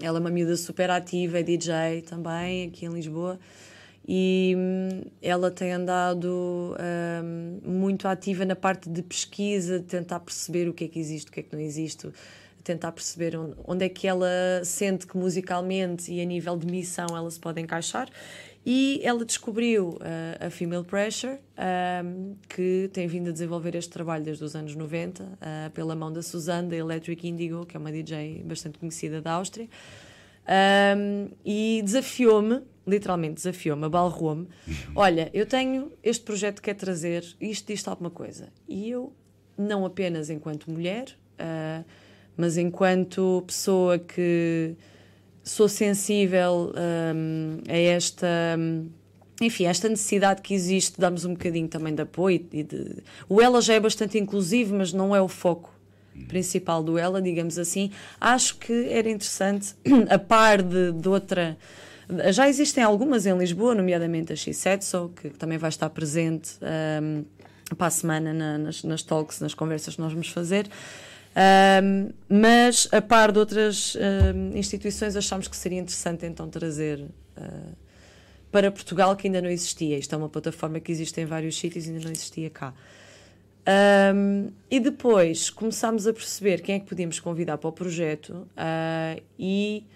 Ela 0.00 0.16
é 0.16 0.18
uma 0.18 0.30
miúda 0.30 0.56
super 0.56 0.88
ativa, 0.88 1.40
é 1.40 1.42
DJ 1.42 2.00
também, 2.06 2.68
aqui 2.68 2.86
em 2.86 2.88
Lisboa. 2.88 3.38
E 4.08 4.54
hum, 4.56 5.02
ela 5.20 5.50
tem 5.50 5.72
andado 5.72 6.74
muito 7.62 8.08
ativa 8.08 8.46
na 8.46 8.56
parte 8.56 8.88
de 8.88 9.02
pesquisa, 9.02 9.78
de 9.78 9.84
tentar 9.84 10.20
perceber 10.20 10.70
o 10.70 10.72
que 10.72 10.84
é 10.84 10.88
que 10.88 10.98
existe, 10.98 11.28
o 11.28 11.32
que 11.32 11.40
é 11.40 11.42
que 11.42 11.54
não 11.54 11.60
existe, 11.60 12.08
tentar 12.62 12.92
perceber 12.92 13.36
onde, 13.36 13.54
onde 13.64 13.84
é 13.84 13.88
que 13.88 14.06
ela 14.06 14.28
sente 14.64 15.06
que 15.06 15.16
musicalmente 15.16 16.12
e 16.12 16.20
a 16.20 16.24
nível 16.24 16.56
de 16.56 16.66
missão 16.66 17.06
ela 17.16 17.30
se 17.30 17.40
pode 17.40 17.60
encaixar. 17.60 18.08
E 18.64 19.00
ela 19.02 19.24
descobriu 19.24 19.88
uh, 19.90 20.46
a 20.46 20.48
Female 20.48 20.84
Pressure, 20.84 21.36
um, 22.04 22.36
que 22.48 22.88
tem 22.92 23.08
vindo 23.08 23.28
a 23.28 23.32
desenvolver 23.32 23.74
este 23.74 23.90
trabalho 23.90 24.22
desde 24.22 24.44
os 24.44 24.54
anos 24.54 24.76
90, 24.76 25.24
uh, 25.24 25.70
pela 25.72 25.96
mão 25.96 26.12
da 26.12 26.22
Suzanne, 26.22 26.68
da 26.68 26.76
Electric 26.76 27.26
Indigo, 27.26 27.66
que 27.66 27.76
é 27.76 27.80
uma 27.80 27.90
DJ 27.90 28.44
bastante 28.44 28.78
conhecida 28.78 29.20
da 29.20 29.32
Áustria. 29.32 29.68
Um, 30.96 31.28
e 31.44 31.82
desafiou-me, 31.84 32.62
literalmente 32.86 33.34
desafiou-me, 33.34 33.84
abalroou-me. 33.84 34.48
Olha, 34.94 35.28
eu 35.34 35.44
tenho 35.44 35.90
este 36.00 36.24
projeto 36.24 36.56
que 36.56 36.62
quer 36.62 36.74
trazer, 36.74 37.24
isto 37.40 37.66
diz 37.66 37.86
alguma 37.88 38.10
coisa. 38.10 38.48
E 38.68 38.90
eu, 38.90 39.12
não 39.58 39.84
apenas 39.84 40.30
enquanto 40.30 40.70
mulher, 40.70 41.16
uh, 41.34 41.84
mas 42.36 42.56
enquanto 42.56 43.42
pessoa 43.46 43.98
que 43.98 44.76
sou 45.42 45.68
sensível 45.68 46.72
um, 47.14 47.58
a 47.68 47.76
esta. 47.76 48.26
Um, 48.58 48.88
enfim, 49.40 49.64
esta 49.64 49.88
necessidade 49.88 50.40
que 50.40 50.54
existe 50.54 50.94
de 50.94 51.00
darmos 51.00 51.24
um 51.24 51.32
bocadinho 51.32 51.66
também 51.66 51.92
de 51.92 52.02
apoio. 52.02 52.46
E 52.52 52.62
de... 52.62 53.02
O 53.28 53.42
Ela 53.42 53.60
já 53.60 53.74
é 53.74 53.80
bastante 53.80 54.16
inclusivo, 54.16 54.76
mas 54.76 54.92
não 54.92 55.16
é 55.16 55.20
o 55.20 55.26
foco 55.26 55.72
principal 56.28 56.80
do 56.82 56.96
Ela, 56.96 57.20
digamos 57.20 57.58
assim. 57.58 57.90
Acho 58.20 58.56
que 58.58 58.86
era 58.88 59.10
interessante, 59.10 59.74
a 60.08 60.18
par 60.18 60.62
de, 60.62 60.92
de 60.92 61.08
outra. 61.08 61.58
Já 62.30 62.48
existem 62.48 62.84
algumas 62.84 63.26
em 63.26 63.36
Lisboa, 63.36 63.74
nomeadamente 63.74 64.32
a 64.32 64.36
X7, 64.36 65.10
que 65.14 65.30
também 65.30 65.58
vai 65.58 65.70
estar 65.70 65.90
presente 65.90 66.52
um, 67.02 67.24
para 67.74 67.86
a 67.88 67.90
semana 67.90 68.32
na, 68.32 68.58
nas, 68.58 68.84
nas 68.84 69.02
talks, 69.02 69.40
nas 69.40 69.54
conversas 69.54 69.96
que 69.96 70.00
nós 70.00 70.12
vamos 70.12 70.28
fazer. 70.28 70.68
Um, 71.34 72.10
mas, 72.28 72.88
a 72.92 73.00
par 73.00 73.32
de 73.32 73.38
outras 73.38 73.96
um, 73.96 74.56
instituições, 74.56 75.16
achámos 75.16 75.48
que 75.48 75.56
seria 75.56 75.78
interessante 75.78 76.26
então 76.26 76.48
trazer 76.48 77.00
uh, 77.00 77.76
para 78.50 78.70
Portugal, 78.70 79.16
que 79.16 79.26
ainda 79.26 79.40
não 79.40 79.48
existia. 79.48 79.98
Isto 79.98 80.14
é 80.14 80.18
uma 80.18 80.28
plataforma 80.28 80.78
que 80.78 80.92
existe 80.92 81.20
em 81.20 81.24
vários 81.24 81.58
sítios 81.58 81.86
e 81.86 81.90
ainda 81.90 82.04
não 82.04 82.12
existia 82.12 82.50
cá. 82.50 82.74
Um, 84.14 84.50
e 84.70 84.80
depois 84.80 85.48
começámos 85.48 86.06
a 86.06 86.12
perceber 86.12 86.60
quem 86.60 86.74
é 86.74 86.80
que 86.80 86.86
podíamos 86.86 87.20
convidar 87.20 87.58
para 87.58 87.68
o 87.68 87.72
projeto 87.72 88.30
uh, 88.30 89.22
e 89.38 89.86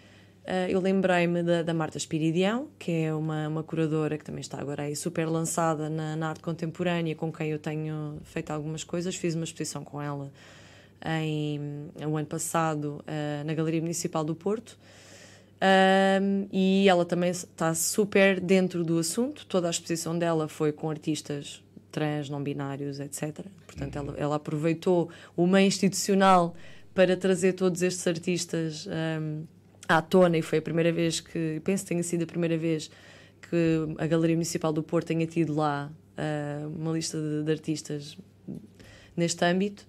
uh, 0.44 0.70
eu 0.70 0.80
lembrei-me 0.80 1.42
da, 1.42 1.62
da, 1.64 1.74
Marta 1.74 1.98
Espiridião, 1.98 2.68
que 2.78 2.92
é 2.92 3.12
uma, 3.12 3.48
uma 3.48 3.64
curadora 3.64 4.16
que 4.16 4.24
também 4.24 4.40
está 4.40 4.60
agora 4.60 4.84
aí 4.84 4.94
super 4.94 5.26
lançada 5.26 5.90
na, 5.90 6.14
na 6.14 6.28
arte 6.28 6.42
contemporânea, 6.44 7.16
com 7.16 7.32
quem 7.32 7.50
eu 7.50 7.58
tenho 7.58 8.18
feito 8.22 8.52
algumas 8.52 8.84
coisas. 8.84 9.16
Fiz 9.16 9.34
uma 9.34 9.44
exposição 9.44 9.82
com 9.82 10.00
ela 10.00 10.30
em, 11.20 11.90
o 12.06 12.16
ano 12.16 12.26
passado 12.26 13.02
uh, 13.02 13.44
na 13.44 13.54
Galeria 13.54 13.80
Municipal 13.80 14.24
do 14.24 14.34
Porto. 14.34 14.78
Um, 15.56 16.48
e 16.52 16.86
ela 16.88 17.04
também 17.04 17.30
está 17.30 17.74
super 17.74 18.40
dentro 18.40 18.84
do 18.84 18.98
assunto. 18.98 19.46
Toda 19.46 19.68
a 19.68 19.70
exposição 19.70 20.18
dela 20.18 20.48
foi 20.48 20.72
com 20.72 20.90
artistas 20.90 21.62
trans, 21.90 22.28
não 22.28 22.42
binários, 22.42 23.00
etc. 23.00 23.46
Portanto, 23.66 23.96
ela, 23.96 24.14
ela 24.18 24.36
aproveitou 24.36 25.08
o 25.34 25.46
meio 25.46 25.66
institucional 25.66 26.54
para 26.94 27.16
trazer 27.16 27.54
todos 27.54 27.82
estes 27.82 28.06
artistas 28.06 28.86
um, 28.86 29.44
à 29.88 30.02
tona 30.02 30.36
e 30.36 30.42
foi 30.42 30.58
a 30.58 30.62
primeira 30.62 30.92
vez 30.92 31.20
que, 31.20 31.60
penso 31.64 31.84
que 31.84 31.88
tenha 31.88 32.02
sido 32.02 32.24
a 32.24 32.26
primeira 32.26 32.58
vez 32.58 32.90
que 33.48 33.94
a 33.98 34.06
Galeria 34.06 34.36
Municipal 34.36 34.72
do 34.72 34.82
Porto 34.82 35.06
tenha 35.06 35.26
tido 35.26 35.54
lá 35.54 35.90
uh, 36.18 36.68
uma 36.68 36.92
lista 36.92 37.18
de, 37.18 37.44
de 37.44 37.52
artistas 37.52 38.18
neste 39.16 39.42
âmbito 39.44 39.86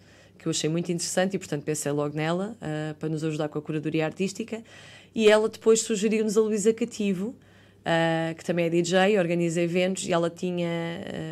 que 0.48 0.50
eu 0.50 0.52
achei 0.52 0.70
muito 0.70 0.92
interessante 0.92 1.36
e, 1.36 1.40
portanto, 1.40 1.64
pensei 1.64 1.92
logo 1.92 2.16
nela 2.16 2.58
uh, 2.62 2.96
para 2.96 3.10
nos 3.10 3.24
ajudar 3.24 3.50
com 3.50 3.60
a 3.60 3.62
curadoria 3.62 4.06
artística. 4.06 4.64
E 5.14 5.30
ela 5.30 5.50
depois 5.50 5.82
sugeriu-nos 5.82 6.38
a 6.38 6.42
Luísa 6.42 6.74
Cativo, 6.74 7.30
uh, 7.30 8.36
que 8.36 8.46
também 8.46 8.66
é 8.66 8.70
DJ, 8.70 9.20
organiza 9.20 9.62
eventos, 9.62 10.08
e 10.08 10.14
ela 10.14 10.30
tinha 10.30 10.70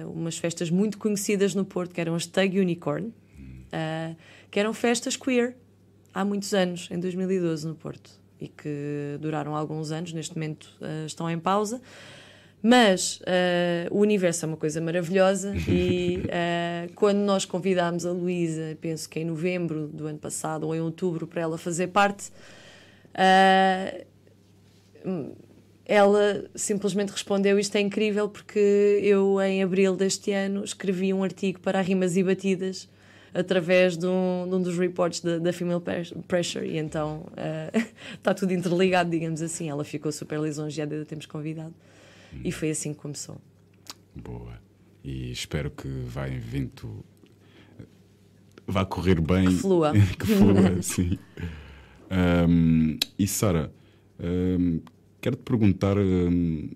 uh, 0.03 0.11
umas 0.11 0.37
festas 0.37 0.69
muito 0.69 0.97
conhecidas 0.97 1.55
no 1.55 1.63
Porto, 1.63 1.93
que 1.93 2.01
eram 2.01 2.15
as 2.15 2.25
Tug 2.25 2.59
Unicorn, 2.59 3.13
que 4.49 4.59
eram 4.59 4.73
festas 4.73 5.17
queer, 5.17 5.57
há 6.13 6.23
muitos 6.23 6.53
anos, 6.53 6.87
em 6.89 6.97
2012, 6.97 7.67
no 7.67 7.75
Porto, 7.75 8.09
e 8.39 8.47
que 8.47 9.17
duraram 9.19 9.53
alguns 9.53 9.91
anos, 9.91 10.13
neste 10.13 10.33
momento 10.33 10.69
estão 11.05 11.29
em 11.29 11.37
pausa 11.37 11.81
Mas 12.67 13.19
uh, 13.19 13.95
o 13.95 13.99
universo 13.99 14.43
é 14.43 14.47
uma 14.47 14.57
coisa 14.57 14.81
maravilhosa 14.81 15.53
e 15.69 16.23
uh, 16.25 16.91
quando 16.95 17.19
nós 17.19 17.45
convidámos 17.45 18.07
a 18.07 18.11
Luísa, 18.11 18.75
penso 18.81 19.07
que 19.07 19.19
em 19.19 19.25
novembro 19.25 19.87
do 19.87 20.07
ano 20.07 20.17
passado 20.17 20.65
ou 20.65 20.75
em 20.75 20.81
outubro, 20.81 21.27
para 21.27 21.43
ela 21.43 21.59
fazer 21.59 21.89
parte, 21.89 22.31
uh, 23.13 24.03
ela 25.85 26.45
simplesmente 26.55 27.11
respondeu: 27.11 27.59
Isto 27.59 27.75
é 27.75 27.81
incrível, 27.81 28.27
porque 28.27 28.99
eu, 29.03 29.39
em 29.43 29.61
abril 29.61 29.95
deste 29.95 30.31
ano, 30.31 30.63
escrevi 30.63 31.13
um 31.13 31.23
artigo 31.23 31.59
para 31.59 31.79
Rimas 31.81 32.17
e 32.17 32.23
Batidas 32.23 32.89
através 33.31 33.95
de 33.95 34.07
um, 34.07 34.47
de 34.49 34.55
um 34.55 34.61
dos 34.63 34.75
reports 34.75 35.21
da, 35.21 35.37
da 35.37 35.53
Female 35.53 35.83
Pressure, 36.27 36.65
e 36.65 36.79
então 36.79 37.27
está 38.15 38.33
tudo 38.33 38.53
interligado, 38.53 39.11
digamos 39.11 39.43
assim. 39.43 39.69
Ela 39.69 39.83
ficou 39.83 40.11
super 40.11 40.39
lisonjeada 40.39 40.97
de 40.97 41.05
termos 41.05 41.27
convidado, 41.27 41.75
hum. 42.35 42.41
e 42.43 42.51
foi 42.51 42.69
assim 42.69 42.93
que 42.93 42.99
começou. 42.99 43.39
Boa. 44.15 44.59
E 45.03 45.31
espero 45.31 45.69
que 45.69 45.87
vá 45.87 46.27
em 46.27 46.39
vento. 46.39 47.03
vá 48.67 48.85
correr 48.85 49.21
bem. 49.21 49.47
Que 49.47 49.55
flua. 49.55 49.93
que 50.19 50.25
flua, 50.25 50.81
sim. 50.83 51.17
Um, 52.47 52.97
e 53.17 53.27
Sara, 53.27 53.73
um, 54.19 54.81
Quero 55.25 55.37
te 55.37 55.41
perguntar 55.41 55.97
hum, 55.97 56.69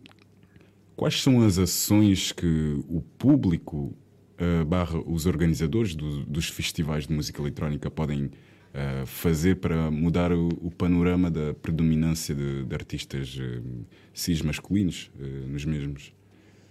quais 0.96 1.22
são 1.22 1.44
as 1.44 1.60
ações 1.60 2.32
que 2.32 2.84
o 2.90 3.00
público 3.00 3.96
uh, 4.42 4.66
barra 4.66 5.00
os 5.06 5.28
organizadores 5.28 5.94
do, 5.94 6.26
dos 6.26 6.50
festivais 6.50 7.06
de 7.06 7.14
música 7.14 7.40
eletrónica 7.40 7.92
podem 7.92 8.32
uh, 8.74 9.06
fazer 9.06 9.56
para 9.56 9.90
mudar 9.92 10.32
o, 10.32 10.50
o, 10.62 10.72
panorama 10.72 11.30
da 11.30 11.54
predominância 11.54 12.34
de, 12.34 12.64
de 12.64 12.76
artistas 12.76 13.36
uh, 13.38 13.86
cis 14.14 14.42
masculinos 14.42 15.12
uh, 15.20 15.48
nos 15.48 15.66
mesmos. 15.66 16.14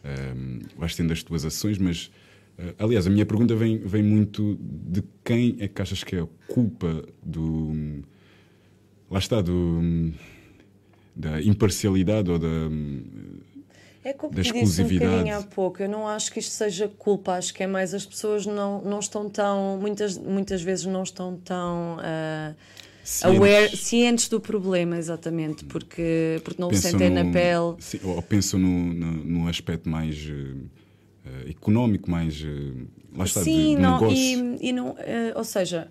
Um, 0.05 0.61
vais 0.77 0.95
tendo 0.95 1.13
as 1.13 1.23
tuas 1.23 1.45
ações, 1.45 1.77
mas 1.77 2.11
aliás, 2.79 3.07
a 3.07 3.11
minha 3.11 3.27
pergunta 3.27 3.55
vem, 3.55 3.79
vem 3.79 4.03
muito 4.03 4.59
de 4.61 5.03
quem 5.25 5.57
é 5.61 5.69
que 5.69 5.83
achas 5.83 6.03
que 6.03 6.17
é 6.17 6.21
a 6.21 6.29
culpa 6.47 7.05
do. 7.23 8.03
Lá 9.11 9.19
está, 9.19 9.41
do 9.41 10.13
da 11.19 11.43
imparcialidade 11.43 12.31
ou 12.31 12.39
da, 12.39 12.71
é 14.09 14.13
como 14.13 14.35
da 14.35 14.41
exclusividade. 14.41 15.25
Disse 15.25 15.35
um 15.35 15.39
há 15.39 15.43
pouco. 15.43 15.83
Eu 15.83 15.89
não 15.89 16.09
acho 16.09 16.33
que 16.33 16.39
isto 16.39 16.53
seja 16.53 16.89
culpa, 16.89 17.33
acho 17.33 17.53
que 17.53 17.63
é 17.63 17.67
mais 17.67 17.93
as 17.93 18.07
pessoas 18.07 18.47
não, 18.47 18.81
não 18.83 18.99
estão 18.99 19.29
tão, 19.29 19.79
muitas, 19.81 20.17
muitas 20.17 20.63
vezes 20.63 20.87
não 20.87 21.03
estão 21.03 21.37
tão 21.37 21.97
uh, 21.99 22.55
cientes. 23.05 23.39
aware, 23.41 23.77
cientes 23.77 24.29
do 24.29 24.41
problema, 24.41 24.97
exatamente, 24.97 25.65
porque, 25.65 26.41
porque 26.43 26.61
não 26.61 26.69
pensam 26.69 26.89
o 26.89 26.93
sentem 26.93 27.11
no, 27.11 27.25
na 27.25 27.33
pele. 27.33 27.77
Sim, 27.81 28.01
ou 28.03 28.23
pensam 28.23 28.59
no, 28.59 28.69
no, 28.69 29.13
no 29.13 29.49
aspecto 29.49 29.89
mais 29.89 30.17
uh, 30.17 31.49
económico, 31.49 32.11
mais. 32.11 32.41
Uh, 32.41 32.87
lá 33.15 33.25
está, 33.25 33.43
sim, 33.43 33.53
de, 33.53 33.77
de 33.77 33.83
não, 33.83 34.01
negócio. 34.01 34.17
E, 34.17 34.69
e 34.69 34.73
não, 34.73 34.97
ou 35.35 35.45
seja 35.45 35.91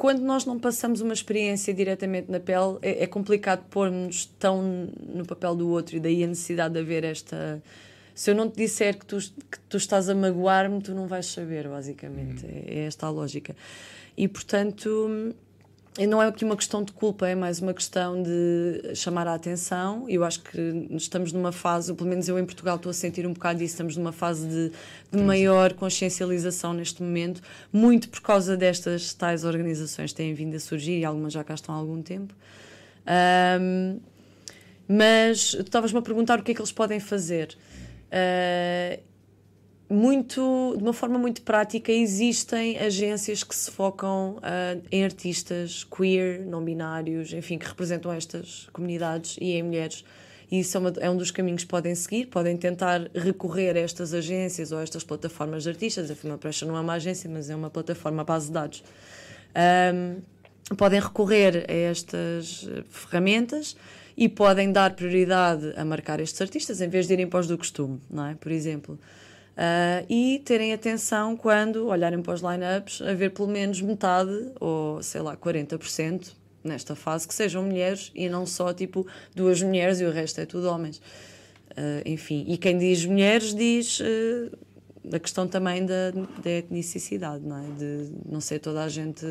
quando 0.00 0.20
nós 0.20 0.46
não 0.46 0.58
passamos 0.58 1.02
uma 1.02 1.12
experiência 1.12 1.74
diretamente 1.74 2.30
na 2.30 2.40
pele, 2.40 2.78
é, 2.80 3.04
é 3.04 3.06
complicado 3.06 3.66
pôr-nos 3.68 4.24
tão 4.38 4.88
no 5.14 5.26
papel 5.26 5.54
do 5.54 5.68
outro 5.68 5.94
e 5.94 6.00
daí 6.00 6.24
a 6.24 6.26
necessidade 6.26 6.72
de 6.72 6.80
haver 6.80 7.04
esta. 7.04 7.62
Se 8.14 8.30
eu 8.30 8.34
não 8.34 8.48
te 8.48 8.56
disser 8.56 8.98
que 8.98 9.04
tu, 9.04 9.18
que 9.18 9.60
tu 9.68 9.76
estás 9.76 10.08
a 10.08 10.14
magoar-me, 10.14 10.80
tu 10.80 10.94
não 10.94 11.06
vais 11.06 11.26
saber, 11.26 11.68
basicamente. 11.68 12.46
Uhum. 12.46 12.50
É, 12.50 12.74
é 12.76 12.78
esta 12.86 13.08
a 13.08 13.10
lógica. 13.10 13.54
E 14.16 14.26
portanto 14.26 15.34
não 15.98 16.22
é 16.22 16.28
aqui 16.28 16.44
uma 16.44 16.56
questão 16.56 16.84
de 16.84 16.92
culpa, 16.92 17.28
é 17.28 17.34
mais 17.34 17.60
uma 17.60 17.74
questão 17.74 18.22
de 18.22 18.94
chamar 18.94 19.26
a 19.26 19.34
atenção. 19.34 20.08
Eu 20.08 20.22
acho 20.22 20.40
que 20.40 20.86
estamos 20.92 21.32
numa 21.32 21.50
fase, 21.50 21.92
pelo 21.92 22.08
menos 22.08 22.28
eu 22.28 22.38
em 22.38 22.44
Portugal 22.44 22.76
estou 22.76 22.90
a 22.90 22.92
sentir 22.92 23.26
um 23.26 23.32
bocado 23.32 23.58
disso, 23.58 23.74
estamos 23.74 23.96
numa 23.96 24.12
fase 24.12 24.46
de, 24.46 24.72
de 25.10 25.22
maior 25.22 25.72
consciencialização 25.72 26.72
neste 26.72 27.02
momento, 27.02 27.42
muito 27.72 28.08
por 28.08 28.20
causa 28.20 28.56
destas 28.56 29.12
tais 29.14 29.44
organizações 29.44 30.12
que 30.12 30.16
têm 30.16 30.32
vindo 30.32 30.54
a 30.54 30.60
surgir 30.60 31.00
e 31.00 31.04
algumas 31.04 31.32
já 31.32 31.42
cá 31.42 31.54
estão 31.54 31.74
há 31.74 31.78
algum 31.78 32.00
tempo. 32.00 32.34
Um, 33.60 33.98
mas 34.86 35.50
tu 35.52 35.62
estavas-me 35.62 35.98
a 35.98 36.02
perguntar 36.02 36.38
o 36.38 36.42
que 36.42 36.52
é 36.52 36.54
que 36.54 36.60
eles 36.60 36.72
podem 36.72 37.00
fazer. 37.00 37.56
Uh, 38.10 39.09
muito, 39.90 40.74
de 40.76 40.82
uma 40.84 40.92
forma 40.92 41.18
muito 41.18 41.42
prática, 41.42 41.90
existem 41.90 42.78
agências 42.78 43.42
que 43.42 43.54
se 43.54 43.72
focam 43.72 44.36
uh, 44.36 44.82
em 44.90 45.02
artistas 45.02 45.82
queer, 45.82 46.46
não 46.46 46.62
binários, 46.62 47.32
enfim, 47.32 47.58
que 47.58 47.66
representam 47.66 48.12
estas 48.12 48.68
comunidades 48.72 49.36
e 49.40 49.50
em 49.52 49.64
mulheres. 49.64 50.04
E 50.48 50.60
isso 50.60 50.76
é, 50.76 50.80
uma, 50.80 50.92
é, 51.00 51.10
um 51.10 51.16
dos 51.16 51.32
caminhos 51.32 51.64
que 51.64 51.68
podem 51.68 51.92
seguir. 51.96 52.26
Podem 52.26 52.56
tentar 52.56 53.10
recorrer 53.12 53.76
a 53.76 53.80
estas 53.80 54.14
agências 54.14 54.70
ou 54.70 54.78
a 54.78 54.82
estas 54.82 55.02
plataformas 55.02 55.64
de 55.64 55.70
artistas. 55.70 56.08
A 56.08 56.14
Female 56.14 56.38
Pressure 56.38 56.70
não 56.70 56.76
é 56.76 56.80
uma 56.80 56.94
agência, 56.94 57.28
mas 57.28 57.50
é 57.50 57.56
uma 57.56 57.68
plataforma 57.68 58.22
à 58.22 58.24
base 58.24 58.46
de 58.46 58.52
dados. 58.52 58.84
Um, 59.92 60.76
podem 60.76 61.00
recorrer 61.00 61.66
a 61.68 61.72
estas 61.72 62.68
ferramentas 62.88 63.76
e 64.16 64.28
podem 64.28 64.70
dar 64.70 64.94
prioridade 64.94 65.72
a 65.76 65.84
marcar 65.84 66.20
estes 66.20 66.40
artistas 66.40 66.80
em 66.80 66.88
vez 66.88 67.08
de 67.08 67.12
irem 67.12 67.28
para 67.28 67.40
os 67.40 67.48
do 67.48 67.58
costume, 67.58 68.00
não 68.08 68.26
é? 68.26 68.34
Por 68.36 68.52
exemplo. 68.52 68.96
Uh, 69.56 70.06
e 70.08 70.40
terem 70.44 70.72
atenção 70.72 71.36
quando 71.36 71.88
olharem 71.88 72.22
para 72.22 72.32
os 72.32 72.40
lineups 72.40 73.02
a 73.02 73.12
ver 73.12 73.30
pelo 73.30 73.48
menos 73.48 73.80
metade 73.82 74.52
ou 74.58 75.02
sei 75.02 75.20
lá 75.20 75.36
40% 75.36 76.32
nesta 76.64 76.94
fase 76.94 77.26
que 77.28 77.34
sejam 77.34 77.64
mulheres 77.64 78.10
e 78.14 78.28
não 78.28 78.46
só 78.46 78.72
tipo 78.72 79.06
duas 79.34 79.60
mulheres 79.60 80.00
e 80.00 80.04
o 80.04 80.10
resto 80.10 80.40
é 80.40 80.46
tudo 80.46 80.68
homens. 80.68 80.98
Uh, 81.72 82.02
enfim, 82.06 82.44
e 82.48 82.56
quem 82.56 82.78
diz 82.78 83.04
mulheres 83.04 83.54
diz 83.54 84.00
uh, 84.00 84.58
a 85.12 85.18
questão 85.18 85.46
também 85.46 85.84
da, 85.84 86.10
da 86.42 86.50
etnicidade, 86.50 87.44
não 87.44 87.58
é? 87.58 87.66
De 87.78 88.12
não 88.26 88.40
ser 88.40 88.60
toda 88.60 88.82
a 88.82 88.88
gente 88.88 89.24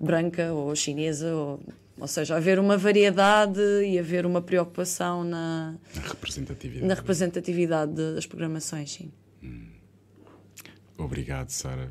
branca 0.00 0.52
ou 0.52 0.74
chinesa 0.74 1.34
ou 1.34 1.60
ou 2.00 2.08
seja, 2.08 2.36
haver 2.36 2.58
uma 2.58 2.76
variedade 2.76 3.60
e 3.84 3.98
haver 3.98 4.24
uma 4.26 4.40
preocupação 4.40 5.22
na, 5.22 5.74
na 5.94 6.02
representatividade, 6.02 6.86
na 6.86 6.94
representatividade 6.94 7.92
das 7.92 8.26
programações, 8.26 8.92
sim. 8.92 9.12
Hum. 9.42 9.66
Obrigado, 10.96 11.50
Sara. 11.50 11.90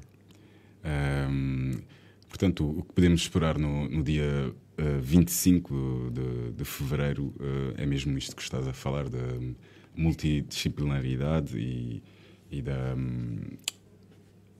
Um, 0.83 1.79
portanto, 2.27 2.67
o 2.69 2.83
que 2.83 2.93
podemos 2.93 3.21
esperar 3.21 3.57
no, 3.57 3.87
no 3.89 4.03
dia 4.03 4.53
uh, 4.79 5.01
25 5.01 6.11
de, 6.11 6.51
de 6.53 6.65
fevereiro 6.65 7.25
uh, 7.25 7.73
é 7.77 7.85
mesmo 7.85 8.17
isto 8.17 8.35
que 8.35 8.41
estás 8.41 8.67
a 8.67 8.73
falar, 8.73 9.09
da 9.09 9.19
multidisciplinaridade 9.95 11.57
e, 11.57 12.01
e 12.49 12.61
da, 12.61 12.95
um, 12.95 13.41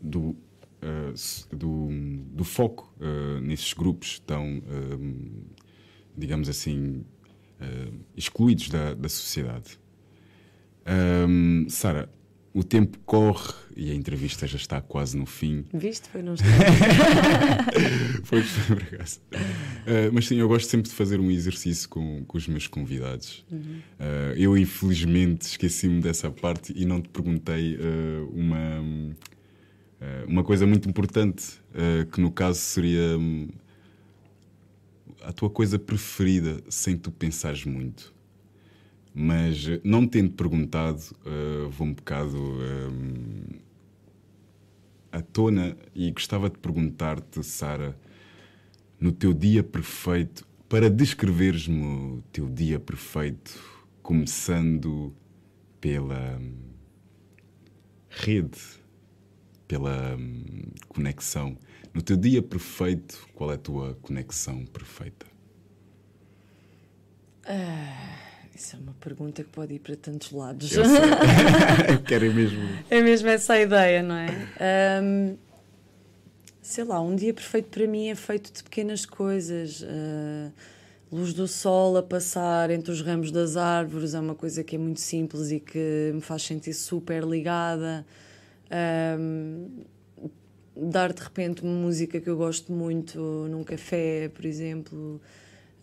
do, 0.02 0.20
uh, 0.20 1.56
do, 1.56 1.90
do, 2.36 2.44
foco 2.44 2.94
nesses 3.42 3.74
grupos 3.74 4.20
tão, 4.20 4.62
digamos 6.18 6.50
assim, 6.50 7.06
excluídos 8.16 8.70
da, 8.70 8.94
da 8.94 9.08
sociedade. 9.08 9.80
Um, 10.86 11.68
Sara, 11.70 12.10
o 12.54 12.64
tempo 12.64 13.00
corre 13.06 13.54
e 13.76 13.92
a 13.92 13.96
entrevista 13.96 14.46
já 14.46 14.58
está 14.58 14.82
quase 14.82 15.18
no 15.18 15.26
fim. 15.26 15.66
Viste? 15.74 16.10
Foi 16.10 16.22
não 16.22 16.34
está. 16.36 16.46
foi, 18.24 18.42
foi 18.42 18.76
por 18.76 18.84
acaso. 18.84 19.20
Uh, 19.32 20.12
mas 20.12 20.28
sim, 20.28 20.36
eu 20.36 20.48
gosto 20.48 20.70
sempre 20.70 20.90
de 20.90 20.96
fazer 20.96 21.20
um 21.20 21.32
exercício 21.32 21.88
com, 21.88 22.26
com 22.26 22.38
os 22.38 22.48
meus 22.48 22.68
convidados. 22.68 23.46
Uhum. 23.50 23.80
Uh, 24.00 24.34
eu, 24.36 24.58
infelizmente, 24.58 25.44
esqueci-me 25.44 26.02
dessa 26.02 26.30
parte 26.30 26.74
e 26.76 26.86
não 26.86 27.02
te 27.02 27.10
perguntei 27.10 27.78
uh, 27.78 28.30
uma, 28.34 29.16
uma 30.28 30.44
coisa 30.44 30.66
muito 30.68 30.90
importante, 30.90 31.62
que 32.12 32.20
no 32.20 32.32
caso 32.32 32.60
seria 32.60 33.18
um, 33.18 33.48
a 35.24 35.32
tua 35.32 35.50
coisa 35.50 35.78
preferida 35.80 36.62
sem 36.70 36.98
tu 36.98 37.12
pensares 37.12 37.64
muito. 37.66 38.14
Mas 39.14 39.68
não 39.84 40.08
tendo 40.08 40.32
perguntado, 40.32 41.02
uh, 41.26 41.70
vou 41.70 41.88
um 41.88 41.94
bocado 41.94 42.38
um, 42.38 43.44
eh, 43.52 43.60
à 45.12 45.22
tona 45.22 45.76
e 45.94 46.10
gostava 46.12 46.50
de 46.50 46.58
perguntar-te, 46.58 47.44
Sara, 47.44 47.98
no 48.98 49.12
teu 49.12 49.34
dia 49.34 49.64
perfeito, 49.64 50.48
para 50.70 50.90
descreveres-me 50.90 51.84
o 51.84 52.24
teu 52.32 52.48
dia 52.50 52.80
perfeito, 52.80 53.60
começando 54.02 55.14
pela 55.82 56.38
hum, 56.40 56.54
rede, 58.10 58.60
pela 59.68 60.16
hum, 60.16 60.72
conexão. 60.88 61.58
No 61.94 62.02
teu 62.02 62.16
dia 62.16 62.42
perfeito, 62.42 63.28
qual 63.34 63.52
é 63.52 63.56
a 63.56 63.58
tua 63.58 63.96
conexão 63.96 64.66
perfeita? 64.66 65.26
Ah. 67.46 68.31
Isso 68.62 68.76
é 68.76 68.80
uma 68.80 68.94
pergunta 69.00 69.44
que 69.44 69.50
pode 69.50 69.74
ir 69.74 69.80
para 69.80 69.96
tantos 69.96 70.32
lados. 70.32 70.72
Eu, 70.74 70.84
quero 72.06 72.32
mesmo. 72.32 72.60
É 72.92 73.02
mesmo 73.02 73.28
essa 73.28 73.54
a 73.54 73.60
ideia, 73.60 74.04
não 74.04 74.14
é? 74.14 75.02
Um, 75.02 75.36
sei 76.62 76.84
lá, 76.84 77.02
um 77.02 77.16
dia 77.16 77.34
perfeito 77.34 77.70
para 77.70 77.88
mim 77.88 78.10
é 78.10 78.16
feito 78.16 78.54
de 78.54 78.64
pequenas 78.64 79.04
coisas. 79.04 79.82
Uh, 79.82 80.54
luz 81.12 81.34
do 81.34 81.48
sol 81.48 81.98
a 81.98 82.04
passar 82.04 82.70
entre 82.70 82.92
os 82.92 83.02
ramos 83.02 83.32
das 83.32 83.58
árvores 83.58 84.14
é 84.14 84.20
uma 84.20 84.36
coisa 84.36 84.64
que 84.64 84.76
é 84.76 84.80
muito 84.80 85.02
simples 85.02 85.50
e 85.50 85.60
que 85.60 86.12
me 86.14 86.22
faz 86.22 86.44
sentir 86.44 86.76
super 86.76 87.24
ligada. 87.24 88.06
Um, 89.20 89.70
dar 90.76 91.12
de 91.12 91.24
repente 91.24 91.64
uma 91.64 91.74
música 91.74 92.22
que 92.22 92.30
eu 92.30 92.38
gosto 92.38 92.72
muito 92.72 93.18
num 93.50 93.64
café, 93.64 94.30
por 94.30 94.46
exemplo. 94.46 95.20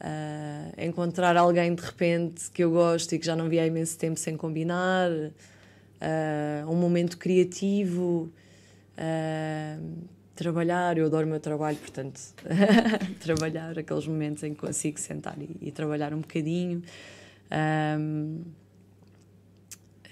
Uh, 0.01 0.80
encontrar 0.80 1.36
alguém 1.36 1.74
de 1.74 1.82
repente 1.82 2.51
que 2.53 2.62
eu 2.62 2.70
gosto 2.70 3.14
e 3.14 3.18
que 3.18 3.26
já 3.26 3.34
não 3.34 3.49
vi 3.49 3.59
há 3.59 3.66
imenso 3.66 3.99
tempo 3.99 4.18
sem 4.18 4.36
combinar. 4.36 5.11
Uh, 5.11 6.70
um 6.70 6.76
momento 6.76 7.18
criativo. 7.18 8.32
Uh, 8.96 10.09
trabalhar, 10.38 10.96
eu 10.96 11.07
adoro 11.07 11.26
o 11.26 11.30
meu 11.30 11.40
trabalho, 11.40 11.76
portanto, 11.78 12.20
trabalhar 13.18 13.76
aqueles 13.76 14.07
momentos 14.07 14.44
em 14.44 14.55
que 14.55 14.61
consigo 14.61 15.01
sentar 15.01 15.36
e, 15.40 15.57
e 15.61 15.72
trabalhar 15.72 16.14
um 16.14 16.20
bocadinho. 16.20 16.80
Um, 17.99 18.42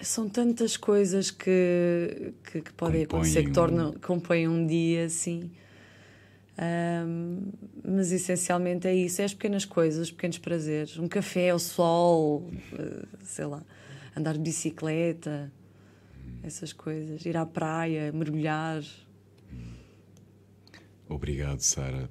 são 0.00 0.28
tantas 0.28 0.76
coisas 0.76 1.30
que, 1.30 2.34
que, 2.50 2.60
que 2.60 2.72
podem 2.72 3.04
acontecer, 3.04 3.44
que 3.44 3.52
tornam, 3.52 3.94
compõem 4.04 4.48
um 4.48 4.66
dia 4.66 5.06
assim. 5.06 5.50
Um, 6.58 7.52
mas 7.84 8.12
essencialmente 8.12 8.88
é 8.88 8.94
isso: 8.94 9.20
é 9.20 9.24
as 9.24 9.34
pequenas 9.34 9.64
coisas, 9.64 10.02
os 10.02 10.10
pequenos 10.10 10.38
prazeres. 10.38 10.98
Um 10.98 11.08
café, 11.08 11.54
o 11.54 11.58
sol, 11.58 12.50
eh, 12.72 13.04
sei 13.22 13.44
lá, 13.44 13.62
andar 14.16 14.32
de 14.34 14.40
bicicleta, 14.40 15.52
essas 16.42 16.72
coisas. 16.72 17.24
Ir 17.26 17.36
à 17.36 17.44
praia, 17.44 18.10
mergulhar. 18.12 18.82
Obrigado, 21.08 21.60
Sara. 21.60 22.08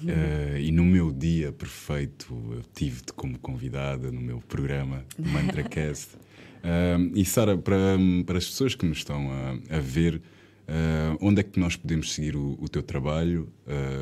Uh, 0.00 0.56
e 0.56 0.70
no 0.70 0.84
meu 0.84 1.12
dia 1.12 1.50
perfeito, 1.50 2.32
eu 2.52 2.62
tive-te 2.72 3.12
como 3.12 3.36
convidada 3.38 4.12
no 4.12 4.20
meu 4.20 4.40
programa 4.40 5.04
MantraCast. 5.18 6.14
uh, 6.14 7.12
e, 7.14 7.24
Sara, 7.24 7.58
para, 7.58 7.98
para 8.24 8.38
as 8.38 8.46
pessoas 8.46 8.76
que 8.76 8.86
nos 8.86 8.98
estão 8.98 9.28
a, 9.30 9.76
a 9.76 9.80
ver, 9.80 10.22
uh, 10.68 11.18
onde 11.20 11.40
é 11.40 11.42
que 11.42 11.58
nós 11.58 11.76
podemos 11.76 12.12
seguir 12.12 12.36
o, 12.36 12.56
o 12.60 12.68
teu 12.68 12.82
trabalho? 12.82 13.52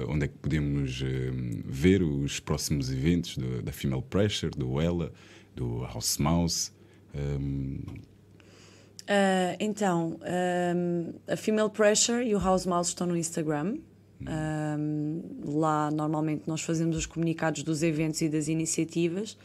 onde 0.08 0.26
é 0.26 0.28
que 0.28 0.38
podemos 0.38 1.02
ver 1.64 2.02
os 2.02 2.38
próximos 2.38 2.90
eventos 2.92 3.36
do, 3.36 3.62
da 3.62 3.72
Female 3.72 4.02
Pressure, 4.02 4.50
do 4.56 4.80
Ella, 4.80 5.12
do 5.54 5.82
House 5.82 6.18
Mouse? 6.18 6.70
então, 9.58 10.18
um, 10.76 11.14
a 11.26 11.36
Female 11.36 11.70
Pressure 11.70 12.24
e 12.24 12.34
o 12.34 12.38
House 12.38 12.66
Mouse 12.66 12.90
estão 12.90 13.06
no 13.06 13.16
Instagram. 13.16 13.78
Um, 14.20 15.22
lá, 15.44 15.90
normalmente, 15.90 16.44
nós 16.46 16.62
fazemos 16.62 16.96
os 16.96 17.06
comunicados 17.06 17.62
dos 17.62 17.82
eventos 17.82 18.20
e 18.22 18.28
das 18.28 18.48
iniciativas. 18.48 19.36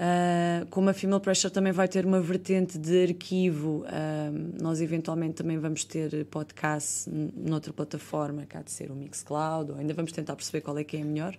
Uh, 0.00 0.64
como 0.70 0.88
a 0.88 0.94
Female 0.94 1.20
Pressure 1.20 1.52
também 1.52 1.74
vai 1.74 1.86
ter 1.86 2.06
uma 2.06 2.22
vertente 2.22 2.78
de 2.78 3.02
arquivo, 3.02 3.84
uh, 3.84 4.62
nós 4.62 4.80
eventualmente 4.80 5.34
também 5.34 5.58
vamos 5.58 5.84
ter 5.84 6.24
podcast 6.30 7.10
noutra 7.36 7.70
plataforma, 7.70 8.46
há 8.54 8.62
de 8.62 8.70
ser 8.70 8.90
o 8.90 8.94
Mixcloud, 8.94 9.72
ou 9.72 9.76
ainda 9.76 9.92
vamos 9.92 10.10
tentar 10.10 10.36
perceber 10.36 10.62
qual 10.62 10.78
é 10.78 10.84
que 10.84 10.96
é 10.96 11.02
a 11.02 11.04
melhor. 11.04 11.36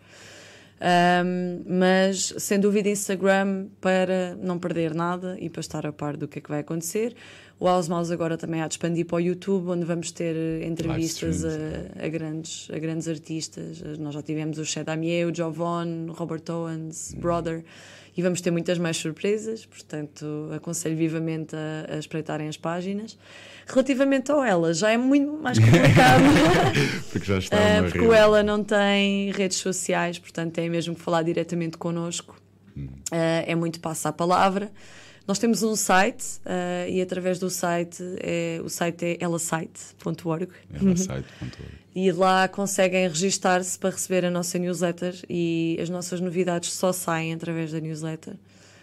Um, 0.82 1.80
mas 1.80 2.34
sem 2.38 2.59
dúvida 2.59 2.89
Instagram 2.89 3.68
para 3.80 4.36
não 4.36 4.59
perder 4.59 4.93
nada 4.93 5.38
e 5.39 5.49
para 5.49 5.62
estar 5.62 5.86
a 5.86 5.91
par 5.91 6.16
do 6.16 6.28
que 6.28 6.38
é 6.38 6.41
que 6.41 6.49
vai 6.49 6.59
acontecer. 6.59 7.16
O 7.59 7.66
House 7.66 7.88
Mouse 7.88 8.12
agora 8.12 8.38
também 8.38 8.62
há 8.62 8.68
de 8.68 8.74
expandir 8.74 9.05
para 9.07 9.18
o 9.18 9.20
YouTube, 9.20 9.70
onde 9.70 9.86
vamos 9.86 10.12
ter 10.12 10.36
eh, 10.36 10.66
entrevistas 10.66 11.45
a, 11.45 12.03
a, 12.03 12.07
grandes, 12.09 12.68
a 12.72 12.80
grandes 12.80 13.07
artistas. 13.07 13.82
Nós 13.99 14.16
já 14.16 14.24
tivemos 14.24 14.57
o 14.57 14.66
Shedamier, 14.66 15.28
o 15.28 15.36
Jovon, 15.36 16.07
o 16.09 16.14
Robert 16.14 16.43
Owens, 16.49 17.14
uhum. 17.14 17.20
Brother, 17.20 17.64
e 18.16 18.22
vamos 18.22 18.41
ter 18.41 18.51
muitas 18.51 18.78
mais 18.78 18.97
surpresas, 18.97 19.66
portanto 19.66 20.49
aconselho 20.55 20.97
vivamente 20.97 21.55
a, 21.55 21.95
a 21.95 21.97
espreitarem 21.97 22.47
as 22.47 22.57
páginas. 22.57 23.18
Relativamente 23.66 24.32
ao 24.32 24.43
Ela, 24.43 24.74
já 24.74 24.91
é 24.91 24.97
muito 24.97 25.32
mais 25.34 25.57
complicado. 25.59 26.24
porque 27.12 27.26
já 27.26 27.38
está 27.38 27.55
uh, 27.55 27.84
Porque 27.84 27.99
o 27.99 28.14
Ela 28.14 28.43
não 28.43 28.64
tem 28.64 29.32
redes 29.32 29.57
sociais, 29.57 30.20
portanto 30.20 30.53
tem 30.53 30.70
mesmo 30.70 30.93
que 30.95 31.01
falar 31.01 31.24
diretamente 31.24 31.78
connosco. 31.78 32.36
Uh, 32.76 33.43
é 33.45 33.55
muito 33.55 33.80
passa 33.80 34.09
a 34.09 34.14
palavra. 34.14 34.72
Nós 35.32 35.39
temos 35.39 35.63
um 35.63 35.77
site 35.77 36.25
uh, 36.39 36.89
e 36.89 37.01
através 37.01 37.39
do 37.39 37.49
site, 37.49 38.03
é, 38.19 38.59
o 38.65 38.67
site 38.67 39.05
é 39.05 39.23
elasite.org. 39.23 40.49
E 41.95 42.11
lá 42.11 42.49
conseguem 42.49 43.07
registar-se 43.07 43.79
para 43.79 43.91
receber 43.91 44.25
a 44.25 44.32
nossa 44.32 44.57
newsletter 44.57 45.13
e 45.29 45.77
as 45.82 45.89
nossas 45.89 46.19
novidades 46.19 46.73
só 46.73 46.91
saem 46.91 47.34
através 47.34 47.71
da 47.71 47.79
newsletter. 47.79 48.34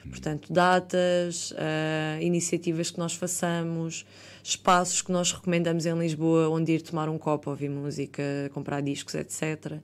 Portanto, 0.08 0.50
datas, 0.50 1.50
uh, 1.50 2.22
iniciativas 2.22 2.90
que 2.90 2.98
nós 2.98 3.12
façamos, 3.12 4.06
espaços 4.42 5.02
que 5.02 5.12
nós 5.12 5.32
recomendamos 5.32 5.84
em 5.84 5.98
Lisboa 5.98 6.48
onde 6.48 6.72
ir 6.72 6.80
tomar 6.80 7.10
um 7.10 7.18
copo, 7.18 7.50
ouvir 7.50 7.68
música, 7.68 8.22
comprar 8.54 8.80
discos, 8.80 9.14
etc. 9.14 9.80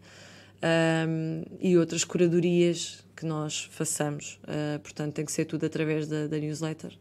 Um, 0.65 1.43
e 1.61 1.77
outras 1.77 2.05
curadorias 2.05 3.05
que 3.15 3.27
nós 3.27 3.69
façamos. 3.71 4.39
Uh, 4.45 4.79
portanto, 4.81 5.15
tem 5.15 5.25
que 5.25 5.33
ser 5.33 5.45
tudo 5.45 5.67
através 5.67 6.09
da, 6.09 6.27
da 6.27 6.39
newsletter. 6.39 6.93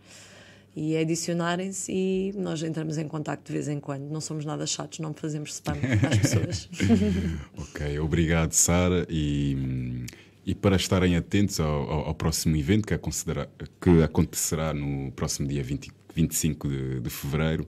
E 0.76 0.98
adicionarem-se 0.98 1.92
e 1.92 2.34
nós 2.36 2.62
entramos 2.64 2.98
em 2.98 3.08
contato 3.08 3.46
de 3.46 3.54
vez 3.54 3.68
em 3.68 3.80
quando. 3.80 4.10
Não 4.10 4.20
somos 4.20 4.44
nada 4.44 4.66
chatos, 4.66 5.00
não 5.00 5.14
fazemos 5.14 5.54
spam 5.54 5.78
às 6.12 6.18
pessoas. 6.18 6.70
ok, 7.58 8.00
obrigado, 8.00 8.52
Sara. 8.54 9.06
E, 9.08 10.06
e 10.46 10.54
para 10.56 10.76
estarem 10.76 11.16
atentos 11.16 11.60
ao, 11.60 11.90
ao, 11.90 12.08
ao 12.08 12.16
próximo 12.16 12.58
evento 12.58 12.88
que, 12.88 12.98
que, 12.98 14.04
acontecerá 14.04 14.74
no 14.74 15.12
próximo 15.12 15.48
dia 15.48 15.64
20, 15.64 15.92
25 16.16 16.68
de, 16.68 17.00
de 17.02 17.10
fevereiro, 17.10 17.68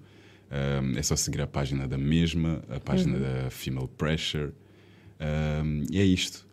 um, 0.52 0.98
é 0.98 1.04
só 1.04 1.16
seguir 1.16 1.42
a 1.42 1.48
página 1.48 1.88
da 1.88 2.00
mesma, 2.00 2.64
a 2.70 2.80
página 2.80 3.18
uhum. 3.18 3.22
da 3.22 3.50
Female 3.52 3.88
Pressure. 3.98 4.52
Um, 5.20 5.84
e 5.90 6.00
é 6.00 6.04
isto. 6.04 6.46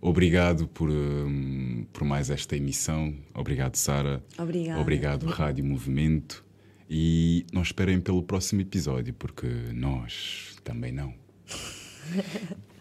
Obrigado 0.00 0.68
por, 0.68 0.90
um, 0.90 1.86
por 1.92 2.04
mais 2.04 2.30
esta 2.30 2.56
emissão. 2.56 3.14
Obrigado, 3.34 3.76
Sara. 3.76 4.22
Obrigada. 4.38 4.80
Obrigado, 4.80 5.26
Rádio 5.26 5.64
Movimento. 5.64 6.44
E 6.88 7.44
não 7.52 7.62
esperem 7.62 8.00
pelo 8.00 8.22
próximo 8.22 8.60
episódio, 8.60 9.12
porque 9.14 9.46
nós 9.72 10.56
também 10.62 10.92
não. 10.92 11.12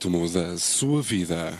ritmo 0.00 0.26
da 0.30 0.56
sua 0.56 1.02
vida. 1.02 1.52